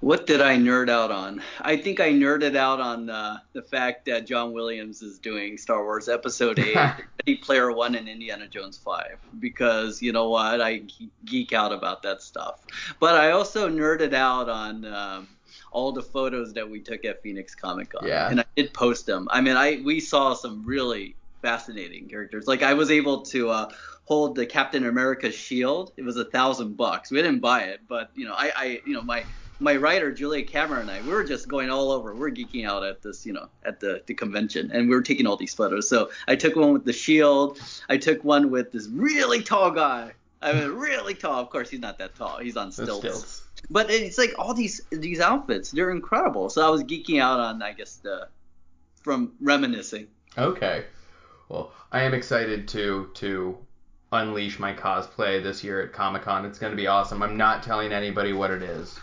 What 0.00 0.26
did 0.26 0.40
I 0.40 0.56
nerd 0.56 0.90
out 0.90 1.10
on? 1.10 1.42
I 1.60 1.76
think 1.76 1.98
I 2.00 2.10
nerded 2.12 2.56
out 2.56 2.80
on 2.80 3.08
uh, 3.08 3.38
the 3.52 3.62
fact 3.62 4.04
that 4.06 4.26
John 4.26 4.52
Williams 4.52 5.00
is 5.02 5.18
doing 5.18 5.56
Star 5.56 5.82
Wars 5.82 6.08
Episode 6.08 6.58
8, 6.58 6.74
Ready 6.76 7.36
Player 7.40 7.72
One, 7.72 7.94
and 7.94 8.08
Indiana 8.08 8.46
Jones 8.46 8.76
5. 8.76 9.18
Because, 9.38 10.02
you 10.02 10.12
know 10.12 10.28
what? 10.28 10.60
I 10.60 10.82
geek 11.24 11.52
out 11.52 11.72
about 11.72 12.02
that 12.02 12.22
stuff. 12.22 12.60
But 13.00 13.14
I 13.14 13.30
also 13.30 13.68
nerded 13.68 14.12
out 14.14 14.48
on. 14.48 14.84
Um, 14.84 15.28
all 15.70 15.90
the 15.90 16.02
photos 16.02 16.52
that 16.52 16.68
we 16.68 16.78
took 16.80 17.04
at 17.04 17.20
Phoenix 17.20 17.52
Comic 17.54 17.90
Con, 17.90 18.06
Yeah. 18.06 18.30
and 18.30 18.38
I 18.40 18.44
did 18.56 18.72
post 18.72 19.06
them. 19.06 19.28
I 19.32 19.40
mean, 19.40 19.56
I 19.56 19.82
we 19.84 19.98
saw 19.98 20.32
some 20.34 20.64
really 20.64 21.16
fascinating 21.42 22.08
characters. 22.08 22.46
Like 22.46 22.62
I 22.62 22.74
was 22.74 22.92
able 22.92 23.22
to 23.22 23.50
uh, 23.50 23.68
hold 24.04 24.36
the 24.36 24.46
Captain 24.46 24.86
America 24.86 25.32
shield. 25.32 25.92
It 25.96 26.02
was 26.02 26.16
a 26.16 26.24
thousand 26.26 26.76
bucks. 26.76 27.10
We 27.10 27.20
didn't 27.22 27.40
buy 27.40 27.62
it, 27.62 27.80
but 27.88 28.10
you 28.14 28.24
know, 28.24 28.34
I, 28.34 28.52
I 28.56 28.80
you 28.86 28.94
know 28.94 29.02
my 29.02 29.24
my 29.60 29.76
writer 29.76 30.12
Julia 30.12 30.44
Camara 30.44 30.80
and 30.80 30.90
I, 30.90 31.00
we 31.02 31.08
were 31.08 31.24
just 31.24 31.48
going 31.48 31.70
all 31.70 31.90
over. 31.90 32.14
We 32.14 32.28
are 32.28 32.32
geeking 32.32 32.66
out 32.66 32.84
at 32.84 33.02
this, 33.02 33.24
you 33.24 33.32
know, 33.32 33.48
at 33.64 33.80
the, 33.80 34.02
the 34.06 34.14
convention, 34.14 34.70
and 34.72 34.88
we 34.88 34.94
were 34.94 35.02
taking 35.02 35.26
all 35.26 35.36
these 35.36 35.54
photos. 35.54 35.88
So 35.88 36.10
I 36.26 36.36
took 36.36 36.56
one 36.56 36.72
with 36.72 36.84
the 36.84 36.92
shield. 36.92 37.58
I 37.88 37.96
took 37.96 38.24
one 38.24 38.50
with 38.50 38.72
this 38.72 38.88
really 38.88 39.42
tall 39.42 39.70
guy. 39.70 40.12
I 40.42 40.52
mean, 40.52 40.70
really 40.72 41.14
tall. 41.14 41.40
Of 41.40 41.50
course, 41.50 41.70
he's 41.70 41.80
not 41.80 41.98
that 41.98 42.14
tall. 42.16 42.38
He's 42.38 42.56
on 42.56 42.72
stilts. 42.72 42.98
stilts. 42.98 43.42
But 43.70 43.90
it's 43.90 44.18
like 44.18 44.34
all 44.38 44.52
these 44.52 44.82
these 44.90 45.20
outfits, 45.20 45.70
they're 45.70 45.90
incredible. 45.90 46.50
So 46.50 46.66
I 46.66 46.70
was 46.70 46.82
geeking 46.82 47.20
out 47.20 47.40
on, 47.40 47.62
I 47.62 47.72
guess, 47.72 47.96
the 47.96 48.28
from 49.02 49.32
reminiscing. 49.40 50.08
Okay. 50.36 50.84
Well, 51.48 51.72
I 51.92 52.02
am 52.02 52.14
excited 52.14 52.68
to 52.68 53.10
to 53.14 53.56
unleash 54.12 54.58
my 54.58 54.72
cosplay 54.72 55.42
this 55.42 55.64
year 55.64 55.82
at 55.82 55.92
Comic 55.92 56.22
Con. 56.22 56.44
It's 56.44 56.58
going 56.58 56.72
to 56.72 56.76
be 56.76 56.86
awesome. 56.86 57.22
I'm 57.22 57.36
not 57.36 57.62
telling 57.62 57.92
anybody 57.92 58.32
what 58.32 58.50
it 58.50 58.62
is, 58.62 58.98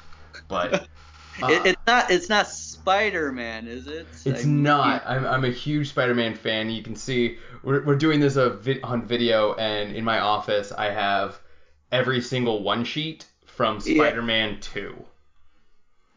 but 0.47 0.73
uh, 1.43 1.47
It, 1.47 1.65
it's 1.65 1.82
not 1.88 2.11
it's 2.11 2.29
not 2.29 2.47
Spider 2.47 3.32
Man, 3.32 3.67
is 3.67 3.88
it? 3.88 4.07
it's 4.25 4.45
I- 4.45 4.47
not. 4.47 5.03
I'm, 5.05 5.25
I'm 5.25 5.45
a 5.45 5.51
huge 5.51 5.89
Spider-Man 5.89 6.36
fan. 6.36 6.69
You 6.69 6.84
can 6.84 6.95
see 6.95 7.38
we're, 7.63 7.84
we're 7.84 7.95
doing 7.95 8.19
this 8.19 8.36
a 8.36 8.49
vi- 8.51 8.82
on 8.84 9.05
video, 9.05 9.53
and 9.55 9.95
in 9.95 10.03
my 10.03 10.19
office 10.19 10.71
I 10.71 10.91
have 10.91 11.39
every 11.91 12.21
single 12.21 12.63
one 12.63 12.84
sheet 12.84 13.25
from 13.45 13.79
Spider-Man 13.79 14.59
2. 14.61 15.05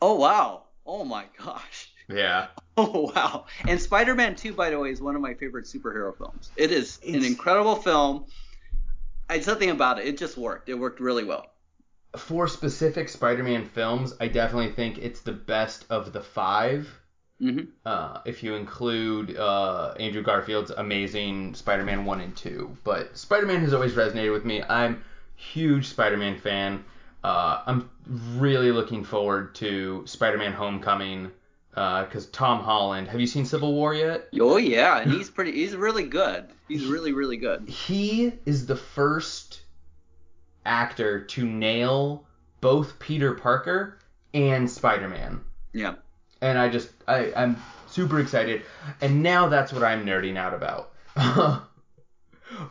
Oh 0.03 0.15
wow! 0.15 0.65
Oh 0.87 1.05
my 1.05 1.25
gosh! 1.39 1.91
Yeah. 2.09 2.47
Oh 2.77 3.13
wow! 3.15 3.47
And 3.69 3.81
Spider 3.81 4.17
Man 4.17 4.35
2, 4.35 4.53
by 4.53 4.71
the 4.71 4.79
way, 4.81 4.91
is 4.91 5.01
one 5.01 5.15
of 5.15 5.23
my 5.23 5.35
favorite 5.35 5.65
superhero 5.65 6.17
films. 6.19 6.51
It 6.57 6.73
is 6.73 6.99
an 7.07 7.23
incredible 7.25 7.77
film. 7.77 8.25
I 9.31 9.39
something 9.39 9.71
about 9.71 10.01
it. 10.01 10.09
It 10.09 10.19
just 10.19 10.37
worked. 10.37 10.69
It 10.69 10.75
worked 10.75 10.99
really 10.99 11.23
well. 11.23 11.47
For 12.17 12.47
specific 12.49 13.09
Spider-Man 13.09 13.67
films, 13.67 14.15
I 14.21 14.29
definitely 14.29 14.73
think 14.73 14.99
it's 14.99 15.21
the 15.21 15.33
best 15.33 15.85
of 15.91 16.13
the 16.13 16.21
five. 16.21 16.89
hmm 17.39 17.61
uh, 17.85 18.21
if 18.25 18.43
you 18.43 18.55
include 18.55 19.37
uh, 19.37 19.95
Andrew 20.01 20.23
Garfield's 20.23 20.71
amazing 20.71 21.55
Spider-Man 21.55 22.05
1 22.05 22.21
and 22.21 22.37
2. 22.37 22.77
But 22.85 23.17
Spider-Man 23.19 23.61
has 23.61 23.75
always 23.75 23.93
resonated 23.93 24.33
with 24.33 24.45
me. 24.45 24.63
I'm 24.63 25.05
huge 25.37 25.87
Spider-Man 25.89 26.39
fan. 26.39 26.85
Uh, 27.23 27.63
I'm 27.67 27.91
really 28.37 28.73
looking 28.73 29.05
forward 29.05 29.55
to 29.57 30.07
Spider-Man 30.07 30.53
Homecoming 30.53 31.31
because 31.71 32.27
Tom 32.27 32.61
Holland. 32.63 33.09
Have 33.09 33.21
you 33.21 33.27
seen 33.27 33.45
Civil 33.45 33.75
War 33.75 33.95
yet? 33.95 34.29
Oh 34.41 34.57
yeah, 34.57 35.01
and 35.01 35.11
he's 35.17 35.29
pretty. 35.31 35.53
He's 35.53 35.75
really 35.75 36.05
good. 36.05 36.47
He's 36.69 36.87
really 36.87 37.13
really 37.13 37.37
good. 37.37 37.69
He 37.69 38.33
is 38.47 38.67
the 38.67 38.77
first 38.77 39.61
actor 40.65 41.25
to 41.25 41.45
nail 41.45 42.25
both 42.61 42.99
Peter 42.99 43.35
Parker 43.35 43.99
and 44.33 44.71
Spider-Man. 44.71 45.41
Yeah. 45.73 45.95
and 46.41 46.59
I 46.59 46.69
just 46.69 46.91
I, 47.09 47.33
I'm 47.35 47.57
super 47.89 48.21
excited. 48.21 48.63
And 49.01 49.23
now 49.23 49.49
that's 49.49 49.73
what 49.73 49.83
I'm 49.83 50.05
nerding 50.05 50.37
out 50.37 50.55
about. 50.55 50.93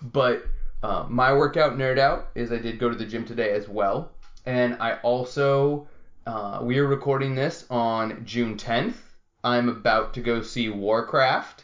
but 0.02 0.46
uh, 0.82 1.06
my 1.10 1.34
workout 1.34 1.74
nerd 1.78 1.98
out 1.98 2.30
is 2.36 2.52
I 2.52 2.58
did 2.58 2.80
go 2.80 2.90
to 2.90 2.96
the 2.96 3.06
gym 3.06 3.26
today 3.26 3.52
as 3.52 3.68
well, 3.68 4.12
and 4.46 4.76
I 4.82 4.96
also 5.04 5.88
uh, 6.26 6.60
we 6.62 6.78
are 6.78 6.88
recording 6.88 7.36
this 7.36 7.66
on 7.70 8.24
June 8.26 8.58
10th. 8.58 8.96
I'm 9.44 9.70
about 9.70 10.14
to 10.14 10.22
go 10.22 10.42
see 10.42 10.70
Warcraft. 10.70 11.63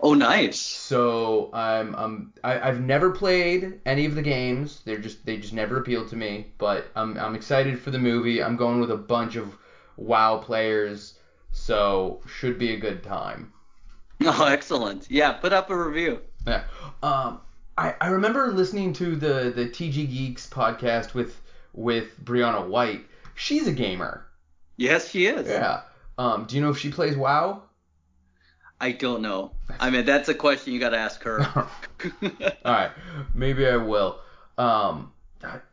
Oh 0.00 0.14
nice. 0.14 0.58
So 0.60 1.50
I'm 1.52 1.94
um 1.94 2.32
I, 2.44 2.60
I've 2.68 2.80
never 2.80 3.10
played 3.10 3.80
any 3.86 4.04
of 4.06 4.14
the 4.14 4.22
games. 4.22 4.82
They're 4.84 4.98
just 4.98 5.24
they 5.24 5.36
just 5.38 5.52
never 5.52 5.78
appealed 5.78 6.08
to 6.10 6.16
me. 6.16 6.52
But 6.58 6.86
I'm 6.94 7.16
I'm 7.18 7.34
excited 7.34 7.78
for 7.80 7.90
the 7.90 7.98
movie. 7.98 8.42
I'm 8.42 8.56
going 8.56 8.80
with 8.80 8.90
a 8.90 8.96
bunch 8.96 9.36
of 9.36 9.56
WoW 9.96 10.38
players, 10.38 11.18
so 11.52 12.20
should 12.26 12.58
be 12.58 12.74
a 12.74 12.78
good 12.78 13.02
time. 13.02 13.52
Oh 14.24 14.44
excellent. 14.46 15.08
Yeah. 15.08 15.32
Put 15.32 15.52
up 15.52 15.70
a 15.70 15.76
review. 15.76 16.20
Yeah. 16.46 16.64
Um 17.02 17.40
I, 17.76 17.94
I 18.00 18.08
remember 18.08 18.52
listening 18.52 18.92
to 18.94 19.14
the 19.14 19.52
the 19.54 19.66
TG 19.66 20.10
Geeks 20.10 20.48
podcast 20.48 21.14
with 21.14 21.40
with 21.72 22.22
Brianna 22.24 22.66
White. 22.66 23.06
She's 23.36 23.68
a 23.68 23.72
gamer. 23.72 24.26
Yes, 24.76 25.08
she 25.08 25.26
is. 25.26 25.46
Yeah. 25.46 25.82
Um 26.18 26.44
do 26.46 26.56
you 26.56 26.62
know 26.62 26.70
if 26.70 26.78
she 26.78 26.90
plays 26.90 27.16
WoW? 27.16 27.62
I 28.80 28.92
don't 28.92 29.22
know. 29.22 29.52
I 29.80 29.90
mean, 29.90 30.04
that's 30.04 30.28
a 30.28 30.34
question 30.34 30.72
you 30.72 30.80
got 30.80 30.90
to 30.90 30.98
ask 30.98 31.22
her. 31.24 31.40
All 32.64 32.72
right, 32.72 32.90
maybe 33.34 33.66
I 33.66 33.76
will. 33.76 34.20
Um, 34.56 35.12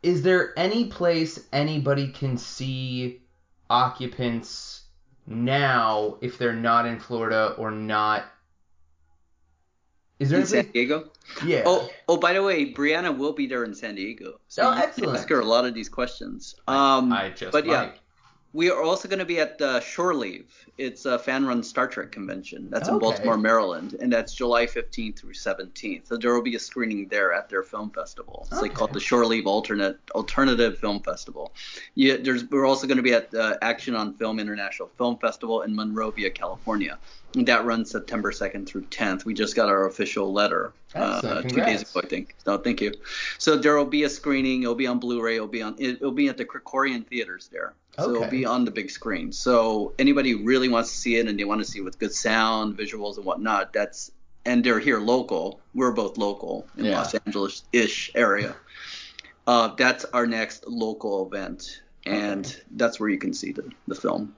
is 0.04 0.22
there 0.22 0.58
any 0.58 0.86
place 0.86 1.40
anybody 1.52 2.08
can 2.10 2.38
see 2.38 3.22
occupants 3.70 4.84
now 5.28 6.18
if 6.22 6.38
they're 6.38 6.54
not 6.54 6.86
in 6.86 7.00
Florida 7.00 7.56
or 7.58 7.72
not? 7.72 8.26
Is 10.20 10.30
there 10.30 10.40
in 10.40 10.46
San? 10.46 10.72
Diego. 10.72 11.12
Yeah. 11.46 11.64
Oh, 11.66 11.90
oh, 12.08 12.18
by 12.18 12.34
the 12.34 12.42
way, 12.42 12.72
Brianna 12.72 13.16
will 13.16 13.34
be 13.34 13.48
there 13.48 13.64
in 13.66 13.74
San 13.74 13.96
Diego. 13.96 14.40
So 14.48 14.64
Oh, 14.64 14.72
excellent. 14.72 15.18
Ask 15.18 15.30
her 15.30 15.40
a 15.40 15.46
lot 15.46 15.66
of 15.66 15.74
these 15.74 15.90
questions. 15.90 16.56
Um, 16.68 17.12
I 17.12 17.32
just 17.32 17.52
but 17.52 17.66
yeah, 17.66 17.88
might. 17.88 18.00
We 18.56 18.72
are 18.72 18.82
also 18.82 19.10
going 19.10 19.20
to 19.20 19.26
be 19.26 19.38
at 19.38 19.62
uh, 19.62 19.82
Shore 19.82 20.16
Leave. 20.16 20.50
It's 20.78 21.06
a 21.06 21.20
fan-run 21.20 21.62
Star 21.62 21.90
Trek 21.90 22.14
convention. 22.14 22.70
That's 22.70 22.88
in 22.88 23.00
Baltimore, 23.00 23.38
Maryland, 23.38 23.98
and 24.00 24.12
that's 24.12 24.34
July 24.34 24.66
15th 24.66 25.20
through 25.20 25.34
17th. 25.34 26.08
So 26.08 26.16
there 26.16 26.34
will 26.34 26.42
be 26.42 26.56
a 26.56 26.60
screening 26.60 27.10
there 27.10 27.34
at 27.34 27.50
their 27.50 27.64
film 27.64 27.90
festival. 27.90 28.48
It's 28.50 28.62
like 28.62 28.74
called 28.74 28.94
the 28.94 29.00
Shore 29.02 29.26
Leave 29.26 29.46
Alternate 29.46 30.00
Alternative 30.12 30.78
Film 30.78 31.02
Festival. 31.02 31.52
Yeah, 31.96 32.16
there's 32.16 32.50
we're 32.50 32.66
also 32.66 32.88
going 32.88 32.96
to 32.96 33.04
be 33.04 33.14
at 33.14 33.34
uh, 33.36 33.58
Action 33.62 33.94
on 33.94 34.14
Film 34.14 34.40
International 34.40 34.88
Film 34.98 35.18
Festival 35.18 35.64
in 35.64 35.76
Monrovia, 35.76 36.30
California. 36.30 36.98
That 37.34 37.66
runs 37.66 37.92
September 37.92 38.32
2nd 38.32 38.68
through 38.68 38.84
10th. 38.86 39.26
We 39.26 39.34
just 39.34 39.58
got 39.58 39.68
our 39.68 39.88
official 39.88 40.32
letter 40.32 40.72
uh, 40.94 41.42
two 41.42 41.58
days 41.58 41.82
ago, 41.82 42.00
I 42.02 42.08
think. 42.08 42.36
No, 42.48 42.58
thank 42.58 42.80
you. 42.80 42.94
So 43.38 43.58
there 43.58 43.76
will 43.76 43.84
be 43.84 44.04
a 44.04 44.10
screening. 44.10 44.64
It'll 44.64 44.76
be 44.76 44.88
on 44.88 45.00
Blu-ray. 45.00 45.36
It'll 45.36 45.48
be 45.48 45.62
on. 45.62 45.76
It'll 45.78 46.12
be 46.12 46.30
at 46.30 46.38
the 46.38 46.46
Krikorian 46.46 47.06
theaters 47.06 47.50
there. 47.52 47.74
So 47.98 48.16
it'll 48.16 48.28
be 48.30 48.46
on 48.46 48.66
the 48.66 48.72
big 48.72 48.90
screen. 48.92 49.32
So 49.32 49.94
anybody 50.00 50.32
who 50.32 50.44
really 50.44 50.70
wants 50.70 50.92
to 50.92 50.98
see 50.98 51.16
it 51.18 51.28
and 51.28 51.40
they 51.40 51.46
want 51.46 51.64
to 51.64 51.70
see 51.70 51.80
it 51.80 51.84
with 51.84 51.98
good 52.00 52.14
sound, 52.14 52.78
visuals, 52.78 53.18
and 53.18 53.26
whatnot, 53.26 53.74
that's 53.74 54.12
and 54.46 54.64
they're 54.64 54.80
here 54.80 55.00
local. 55.00 55.60
We're 55.74 55.92
both 55.92 56.18
local 56.18 56.68
in 56.78 56.86
Yeah. 56.86 56.98
Los 56.98 57.16
Angeles-ish 57.16 58.12
area. 58.16 58.56
Uh, 59.48 59.70
that's 59.76 60.06
our 60.06 60.26
next 60.28 60.68
local 60.68 61.26
event, 61.28 61.82
and 62.06 62.62
that's 62.72 63.00
where 63.00 63.10
you 63.10 63.18
can 63.18 63.34
see 63.34 63.52
the, 63.52 63.72
the 63.88 63.96
film. 63.96 64.36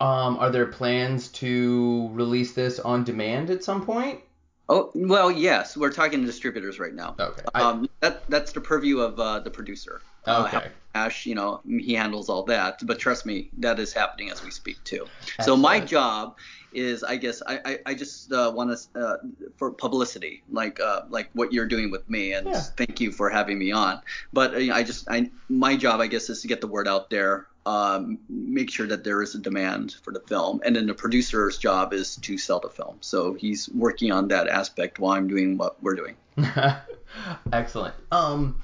Um, 0.00 0.36
are 0.38 0.50
there 0.50 0.66
plans 0.66 1.28
to 1.28 2.08
release 2.12 2.52
this 2.52 2.78
on 2.78 3.02
demand 3.04 3.50
at 3.50 3.64
some 3.64 3.84
point? 3.84 4.20
Oh 4.68 4.90
well, 4.94 5.30
yes, 5.30 5.76
we're 5.76 5.90
talking 5.92 6.20
to 6.20 6.26
distributors 6.26 6.78
right 6.78 6.92
now. 6.94 7.16
Okay. 7.18 7.42
I- 7.54 7.62
Um, 7.62 7.88
that 8.00 8.28
that's 8.28 8.52
the 8.52 8.60
purview 8.60 9.00
of 9.00 9.18
uh, 9.18 9.40
the 9.40 9.50
producer. 9.50 10.02
Uh, 10.28 10.60
Ash, 10.94 11.26
you 11.26 11.34
know, 11.34 11.60
he 11.66 11.94
handles 11.94 12.28
all 12.28 12.42
that. 12.44 12.80
But 12.84 12.98
trust 12.98 13.24
me, 13.26 13.50
that 13.58 13.78
is 13.78 13.92
happening 13.92 14.30
as 14.30 14.42
we 14.42 14.50
speak 14.50 14.82
too. 14.84 15.06
So 15.42 15.56
my 15.56 15.78
job 15.80 16.36
is, 16.72 17.04
I 17.04 17.16
guess, 17.16 17.42
I 17.46 17.60
I, 17.64 17.78
I 17.86 17.94
just 17.94 18.32
uh, 18.32 18.50
want 18.54 18.76
to 18.76 19.00
uh, 19.00 19.16
for 19.56 19.70
publicity, 19.70 20.42
like 20.50 20.80
uh, 20.80 21.02
like 21.08 21.28
what 21.34 21.52
you're 21.52 21.66
doing 21.68 21.90
with 21.90 22.08
me, 22.10 22.32
and 22.32 22.46
Yeah. 22.48 22.60
thank 22.76 23.00
you 23.00 23.12
for 23.12 23.30
having 23.30 23.58
me 23.58 23.70
on. 23.70 24.00
But 24.32 24.54
uh, 24.54 24.72
I 24.74 24.82
just 24.82 25.08
I 25.10 25.30
my 25.48 25.76
job, 25.76 26.00
I 26.00 26.06
guess, 26.08 26.28
is 26.30 26.42
to 26.42 26.48
get 26.48 26.60
the 26.60 26.66
word 26.66 26.88
out 26.88 27.10
there. 27.10 27.46
Um, 27.66 28.18
make 28.30 28.70
sure 28.70 28.86
that 28.86 29.04
there 29.04 29.20
is 29.20 29.34
a 29.34 29.38
demand 29.38 29.96
for 30.02 30.10
the 30.10 30.20
film, 30.20 30.60
and 30.64 30.74
then 30.74 30.86
the 30.86 30.94
producer's 30.94 31.58
job 31.58 31.92
is 31.92 32.16
to 32.16 32.38
sell 32.38 32.60
the 32.60 32.70
film. 32.70 32.96
So 33.00 33.34
he's 33.34 33.68
working 33.68 34.10
on 34.10 34.28
that 34.28 34.48
aspect 34.48 34.98
while 34.98 35.12
I'm 35.12 35.28
doing 35.28 35.58
what 35.58 35.76
we're 35.82 35.94
doing. 35.94 36.16
Excellent. 37.52 37.94
Um, 38.10 38.56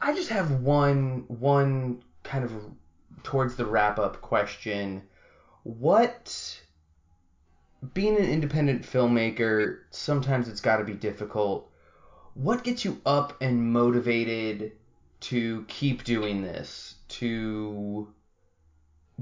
I 0.00 0.14
just 0.14 0.28
have 0.30 0.50
one 0.62 1.24
one 1.28 2.02
kind 2.22 2.44
of 2.44 2.52
towards 3.22 3.56
the 3.56 3.66
wrap 3.66 3.98
up 3.98 4.20
question. 4.20 5.02
What 5.64 6.60
being 7.94 8.16
an 8.16 8.24
independent 8.24 8.82
filmmaker, 8.82 9.80
sometimes 9.90 10.48
it's 10.48 10.60
got 10.60 10.78
to 10.78 10.84
be 10.84 10.94
difficult. 10.94 11.70
What 12.34 12.64
gets 12.64 12.84
you 12.84 13.00
up 13.06 13.34
and 13.40 13.72
motivated 13.72 14.72
to 15.20 15.64
keep 15.68 16.04
doing 16.04 16.42
this? 16.42 16.96
To 17.08 18.12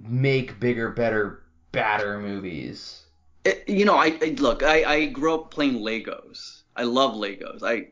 make 0.02 0.60
bigger, 0.60 0.90
better, 0.90 1.42
badder 1.72 2.18
movies? 2.18 3.06
It- 3.44 3.68
you 3.68 3.84
know, 3.84 3.96
I, 3.96 4.16
I 4.20 4.36
look. 4.38 4.62
I, 4.62 4.84
I 4.84 5.06
grew 5.06 5.34
up 5.34 5.50
playing 5.50 5.80
Legos. 5.80 6.62
I 6.74 6.82
love 6.84 7.14
Legos. 7.14 7.62
I, 7.62 7.88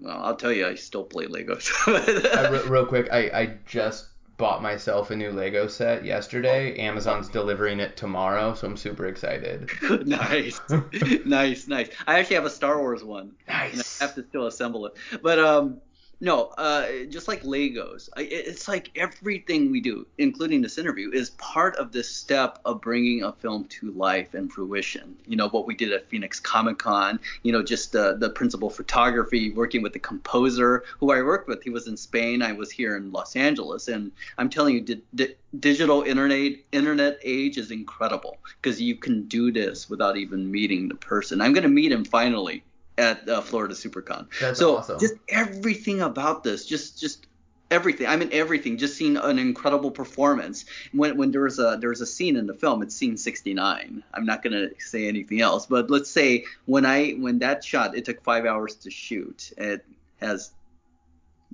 well, 0.00 0.18
I'll 0.22 0.36
tell 0.36 0.52
you, 0.52 0.66
I 0.66 0.74
still 0.74 1.04
play. 1.04 1.26
I, 1.86 2.48
re- 2.50 2.68
real 2.68 2.86
quick, 2.86 3.08
I, 3.12 3.18
I 3.32 3.54
just 3.66 4.08
bought 4.36 4.62
myself 4.62 5.10
a 5.10 5.16
new 5.16 5.32
Lego 5.32 5.66
set 5.66 6.04
yesterday. 6.04 6.78
Amazon's 6.78 7.28
delivering 7.28 7.80
it 7.80 7.96
tomorrow, 7.96 8.54
so 8.54 8.68
I'm 8.68 8.76
super 8.76 9.06
excited. 9.06 9.68
nice, 10.06 10.60
nice, 11.26 11.66
nice. 11.66 11.90
I 12.06 12.20
actually 12.20 12.36
have 12.36 12.44
a 12.44 12.50
Star 12.50 12.78
Wars 12.78 13.02
one. 13.02 13.32
and 13.48 13.56
I 13.56 13.76
Nice. 13.76 13.98
have 13.98 14.14
to 14.14 14.24
still 14.28 14.46
assemble 14.46 14.86
it. 14.86 14.92
But 15.22 15.38
um, 15.40 15.80
no, 16.20 16.46
uh, 16.58 17.04
just 17.08 17.28
like 17.28 17.44
Legos, 17.44 18.08
it's 18.16 18.66
like 18.66 18.90
everything 18.96 19.70
we 19.70 19.80
do, 19.80 20.04
including 20.18 20.60
this 20.60 20.76
interview, 20.76 21.12
is 21.12 21.30
part 21.30 21.76
of 21.76 21.92
this 21.92 22.08
step 22.08 22.58
of 22.64 22.80
bringing 22.80 23.22
a 23.22 23.32
film 23.32 23.66
to 23.66 23.92
life 23.92 24.34
and 24.34 24.52
fruition. 24.52 25.16
You 25.26 25.36
know 25.36 25.48
what 25.48 25.66
we 25.66 25.76
did 25.76 25.92
at 25.92 26.08
Phoenix 26.08 26.40
Comic 26.40 26.78
Con. 26.78 27.20
You 27.44 27.52
know, 27.52 27.62
just 27.62 27.92
the 27.92 28.16
the 28.16 28.30
principal 28.30 28.68
photography, 28.68 29.52
working 29.52 29.80
with 29.80 29.92
the 29.92 30.00
composer 30.00 30.82
who 30.98 31.12
I 31.12 31.22
worked 31.22 31.46
with. 31.46 31.62
He 31.62 31.70
was 31.70 31.86
in 31.86 31.96
Spain. 31.96 32.42
I 32.42 32.52
was 32.52 32.70
here 32.70 32.96
in 32.96 33.12
Los 33.12 33.36
Angeles, 33.36 33.86
and 33.86 34.10
I'm 34.38 34.50
telling 34.50 34.74
you, 34.74 34.80
di- 34.80 35.02
di- 35.14 35.34
digital 35.60 36.02
internet 36.02 36.58
internet 36.72 37.20
age 37.22 37.58
is 37.58 37.70
incredible 37.70 38.38
because 38.60 38.82
you 38.82 38.96
can 38.96 39.28
do 39.28 39.52
this 39.52 39.88
without 39.88 40.16
even 40.16 40.50
meeting 40.50 40.88
the 40.88 40.96
person. 40.96 41.40
I'm 41.40 41.52
gonna 41.52 41.68
meet 41.68 41.92
him 41.92 42.04
finally 42.04 42.64
at 42.98 43.28
uh, 43.28 43.40
Florida 43.40 43.74
SuperCon. 43.74 44.26
That's 44.40 44.58
so 44.58 44.76
awesome. 44.76 44.98
just 44.98 45.14
everything 45.28 46.02
about 46.02 46.42
this, 46.42 46.66
just 46.66 47.00
just 47.00 47.26
everything. 47.70 48.06
I 48.06 48.16
mean 48.16 48.30
everything. 48.32 48.76
Just 48.76 48.96
seeing 48.96 49.16
an 49.16 49.38
incredible 49.38 49.90
performance. 49.90 50.64
When 50.92 51.16
when 51.16 51.30
there 51.30 51.42
was 51.42 51.58
a 51.58 51.78
there 51.80 51.90
was 51.90 52.00
a 52.00 52.06
scene 52.06 52.36
in 52.36 52.46
the 52.46 52.54
film, 52.54 52.82
it's 52.82 52.94
scene 52.94 53.16
69. 53.16 54.02
I'm 54.12 54.26
not 54.26 54.42
gonna 54.42 54.68
say 54.78 55.08
anything 55.08 55.40
else, 55.40 55.66
but 55.66 55.90
let's 55.90 56.10
say 56.10 56.44
when 56.66 56.84
I 56.84 57.12
when 57.12 57.38
that 57.38 57.64
shot, 57.64 57.96
it 57.96 58.04
took 58.04 58.22
five 58.22 58.44
hours 58.44 58.74
to 58.76 58.90
shoot. 58.90 59.52
It 59.56 59.84
has 60.20 60.50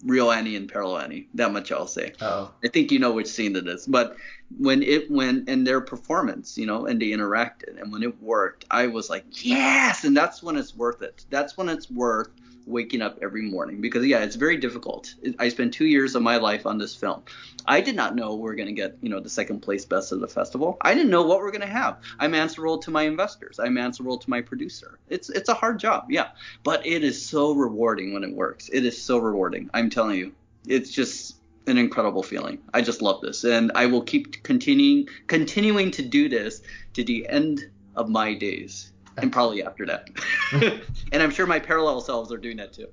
real 0.05 0.31
Annie 0.31 0.57
and 0.57 0.71
parallel 0.71 0.99
Annie. 0.99 1.29
That 1.35 1.53
much 1.53 1.71
I'll 1.71 1.87
say. 1.87 2.13
Oh, 2.21 2.51
I 2.65 2.69
think 2.69 2.91
you 2.91 2.99
know 2.99 3.13
which 3.13 3.29
scene 3.29 3.55
it 3.57 3.69
is. 3.69 3.87
But 3.87 4.17
when 4.59 4.83
it 4.83 5.11
went 5.11 5.49
and 5.49 5.67
their 5.67 5.81
performance, 5.81 6.57
you 6.57 6.67
know, 6.67 6.87
and 6.87 7.01
they 7.01 7.09
interacted, 7.09 7.81
and 7.81 7.93
when 7.93 8.03
it 8.03 8.23
worked, 8.23 8.65
I 8.71 8.87
was 8.87 9.11
like, 9.11 9.25
yes, 9.45 10.05
and 10.05 10.17
that's 10.17 10.43
when 10.43 10.57
it's 10.57 10.75
worth 10.75 11.03
it. 11.03 11.25
That's 11.31 11.57
when 11.57 11.69
it's 11.69 11.91
worth 11.91 12.29
waking 12.67 13.03
up 13.03 13.19
every 13.23 13.43
morning 13.43 13.81
because 13.81 14.07
yeah, 14.07 14.21
it's 14.21 14.37
very 14.37 14.57
difficult. 14.57 15.15
I 15.39 15.49
spent 15.49 15.75
two 15.75 15.87
years 15.87 16.15
of 16.15 16.23
my 16.23 16.37
life 16.37 16.67
on 16.67 16.79
this 16.79 16.95
film. 16.95 17.23
I 17.67 17.81
did 17.81 17.95
not 17.95 18.15
know 18.15 18.35
we 18.35 18.43
were 18.43 18.55
gonna 18.55 18.73
get 18.73 18.97
you 19.03 19.09
know 19.09 19.21
the 19.21 19.29
second 19.29 19.61
place 19.61 19.85
best 19.85 20.13
of 20.13 20.21
the 20.21 20.29
festival. 20.29 20.77
I 20.81 20.95
didn't 20.95 21.11
know 21.11 21.23
what 21.23 21.41
we're 21.41 21.51
gonna 21.51 21.67
have. 21.67 21.99
I'm 22.19 22.35
answerable 22.35 22.79
to 22.79 22.91
my 22.91 23.03
investors. 23.03 23.59
I'm 23.59 23.79
answerable 23.79 24.19
to 24.19 24.31
my 24.31 24.41
producer. 24.41 24.99
It's 25.09 25.31
it's 25.31 25.49
a 25.49 25.55
hard 25.55 25.79
job, 25.79 26.07
yeah, 26.11 26.29
but 26.63 26.87
it 26.87 27.05
is 27.05 27.25
so 27.25 27.53
rewarding 27.53 28.13
when 28.15 28.25
it 28.25 28.35
works. 28.35 28.69
It 28.73 28.85
is 28.85 29.01
so 29.01 29.19
rewarding. 29.19 29.71
I'm 29.75 29.91
telling 29.91 30.19
you, 30.19 30.33
it's 30.67 30.91
just 30.91 31.37
an 31.67 31.79
incredible 31.79 32.23
feeling. 32.23 32.59
I 32.73 32.83
just 32.83 33.03
love 33.03 33.21
this, 33.21 33.45
and 33.45 33.73
I 33.75 33.87
will 33.87 34.03
keep 34.03 34.43
continuing 34.43 35.09
continuing 35.27 35.91
to 35.93 36.03
do 36.03 36.29
this 36.29 36.63
to 36.95 37.05
the 37.05 37.29
end 37.29 37.71
of 37.97 38.09
my 38.09 38.35
days, 38.35 38.93
and 39.17 39.33
probably 39.33 39.63
after 39.63 39.87
that. 39.87 40.09
and 41.13 41.23
I'm 41.23 41.31
sure 41.31 41.47
my 41.47 41.59
parallel 41.59 42.01
selves 42.01 42.33
are 42.33 42.39
doing 42.39 42.57
that 42.59 42.73
too. 42.73 42.89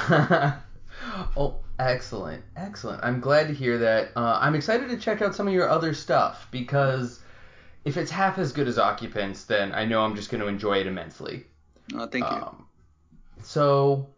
oh, 1.36 1.60
excellent, 1.78 2.44
excellent. 2.56 3.02
I'm 3.04 3.20
glad 3.20 3.48
to 3.48 3.54
hear 3.54 3.78
that. 3.78 4.10
Uh, 4.16 4.38
I'm 4.40 4.54
excited 4.54 4.88
to 4.88 4.96
check 4.96 5.22
out 5.22 5.34
some 5.34 5.48
of 5.48 5.54
your 5.54 5.68
other 5.68 5.94
stuff 5.94 6.48
because 6.50 7.20
if 7.84 7.96
it's 7.96 8.10
half 8.10 8.38
as 8.38 8.52
good 8.52 8.68
as 8.68 8.78
Occupants, 8.78 9.44
then 9.44 9.72
I 9.72 9.84
know 9.84 10.02
I'm 10.02 10.16
just 10.16 10.30
going 10.30 10.40
to 10.40 10.46
enjoy 10.46 10.78
it 10.78 10.86
immensely. 10.86 11.44
Uh, 11.94 12.06
thank 12.06 12.24
you. 12.24 12.36
Um, 12.36 12.66
so 13.42 14.08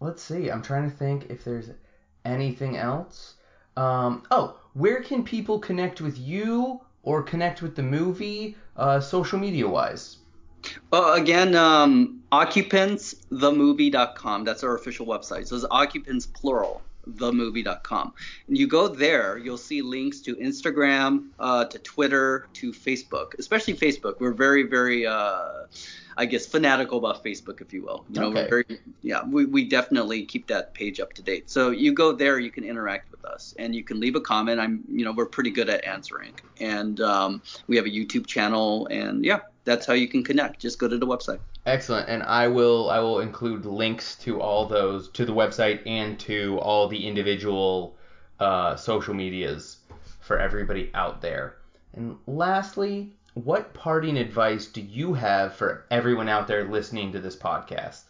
let's 0.00 0.22
see. 0.22 0.50
I'm 0.50 0.62
trying 0.62 0.90
to 0.90 0.94
think 0.94 1.26
if 1.30 1.44
there's 1.44 1.70
anything 2.24 2.76
else. 2.76 3.35
Um, 3.76 4.22
oh, 4.30 4.56
where 4.74 5.02
can 5.02 5.24
people 5.24 5.58
connect 5.58 6.00
with 6.00 6.16
you 6.18 6.80
or 7.02 7.22
connect 7.22 7.60
with 7.62 7.74
the 7.76 7.82
movie, 7.82 8.56
uh, 8.76 9.00
social 9.00 9.38
media 9.38 9.68
wise? 9.68 10.16
Uh, 10.92 11.12
again, 11.14 11.54
um, 11.54 12.22
occupantsthemovie.com. 12.32 14.44
That's 14.44 14.64
our 14.64 14.74
official 14.74 15.06
website. 15.06 15.46
So 15.46 15.54
it's 15.56 15.64
occupants 15.70 16.26
plural 16.26 16.82
themovie.com. 17.14 18.12
And 18.48 18.58
you 18.58 18.66
go 18.66 18.88
there, 18.88 19.38
you'll 19.38 19.56
see 19.58 19.82
links 19.82 20.20
to 20.20 20.34
Instagram, 20.36 21.28
uh, 21.38 21.64
to 21.66 21.78
Twitter, 21.78 22.46
to 22.54 22.72
Facebook, 22.72 23.38
especially 23.38 23.74
Facebook. 23.74 24.20
We're 24.20 24.32
very, 24.32 24.64
very, 24.64 25.06
uh, 25.06 25.66
I 26.16 26.24
guess, 26.26 26.46
fanatical 26.46 26.98
about 26.98 27.22
Facebook, 27.24 27.60
if 27.60 27.72
you 27.72 27.82
will. 27.82 28.04
You 28.10 28.20
know, 28.20 28.26
Okay. 28.28 28.42
we're 28.42 28.48
very, 28.48 28.80
yeah, 29.02 29.22
we, 29.24 29.44
we 29.44 29.64
definitely 29.68 30.24
keep 30.24 30.46
that 30.48 30.72
page 30.74 30.98
up 30.98 31.12
to 31.14 31.22
date. 31.22 31.50
So 31.50 31.70
you 31.70 31.92
go 31.92 32.12
there, 32.12 32.38
you 32.38 32.50
can 32.50 32.64
interact 32.64 33.10
with 33.10 33.24
us, 33.24 33.54
and 33.58 33.74
you 33.74 33.84
can 33.84 34.00
leave 34.00 34.16
a 34.16 34.20
comment. 34.20 34.58
I'm, 34.58 34.82
you 34.90 35.04
know, 35.04 35.12
we're 35.12 35.26
pretty 35.26 35.50
good 35.50 35.68
at 35.68 35.84
answering, 35.84 36.32
and 36.60 37.00
um, 37.00 37.42
we 37.66 37.76
have 37.76 37.86
a 37.86 37.90
YouTube 37.90 38.26
channel, 38.26 38.86
and 38.90 39.24
yeah, 39.24 39.40
that's 39.66 39.84
how 39.84 39.92
you 39.92 40.08
can 40.08 40.24
connect. 40.24 40.60
Just 40.60 40.78
go 40.78 40.88
to 40.88 40.96
the 40.96 41.06
website. 41.06 41.40
Excellent, 41.66 42.08
and 42.08 42.22
I 42.22 42.48
will 42.48 42.88
I 42.88 43.00
will 43.00 43.20
include 43.20 43.66
links 43.66 44.16
to 44.20 44.40
all 44.40 44.66
those 44.66 45.10
to 45.10 45.26
the 45.26 45.34
website 45.34 45.86
and 45.86 46.18
to 46.20 46.58
all 46.60 46.88
the 46.88 47.06
individual 47.06 47.96
uh, 48.40 48.76
social 48.76 49.12
medias 49.12 49.78
for 50.20 50.38
everybody 50.38 50.90
out 50.94 51.20
there. 51.20 51.56
And 51.94 52.16
lastly, 52.26 53.12
what 53.34 53.74
parting 53.74 54.16
advice 54.16 54.66
do 54.66 54.80
you 54.80 55.12
have 55.14 55.54
for 55.54 55.84
everyone 55.90 56.28
out 56.28 56.46
there 56.46 56.64
listening 56.68 57.12
to 57.12 57.20
this 57.20 57.36
podcast? 57.36 58.02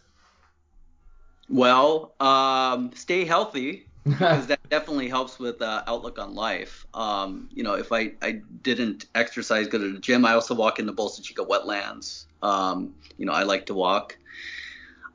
Well, 1.49 2.13
um, 2.19 2.91
stay 2.93 3.25
healthy. 3.25 3.87
because 4.03 4.47
definitely 4.69 5.09
helps 5.09 5.39
with 5.39 5.61
uh, 5.61 5.83
outlook 5.87 6.19
on 6.19 6.35
life. 6.35 6.85
Um, 6.93 7.49
you 7.51 7.63
know, 7.63 7.75
if 7.75 7.91
I, 7.91 8.13
I 8.21 8.41
didn't 8.61 9.05
exercise, 9.15 9.67
go 9.67 9.77
to 9.77 9.93
the 9.93 9.99
gym, 9.99 10.25
I 10.25 10.33
also 10.33 10.55
walk 10.55 10.79
in 10.79 10.85
the 10.85 10.93
Bolsa 10.93 11.23
Chica 11.23 11.43
wetlands. 11.43 12.25
Um, 12.41 12.93
you 13.17 13.25
know, 13.25 13.33
I 13.33 13.43
like 13.43 13.67
to 13.67 13.73
walk. 13.73 14.17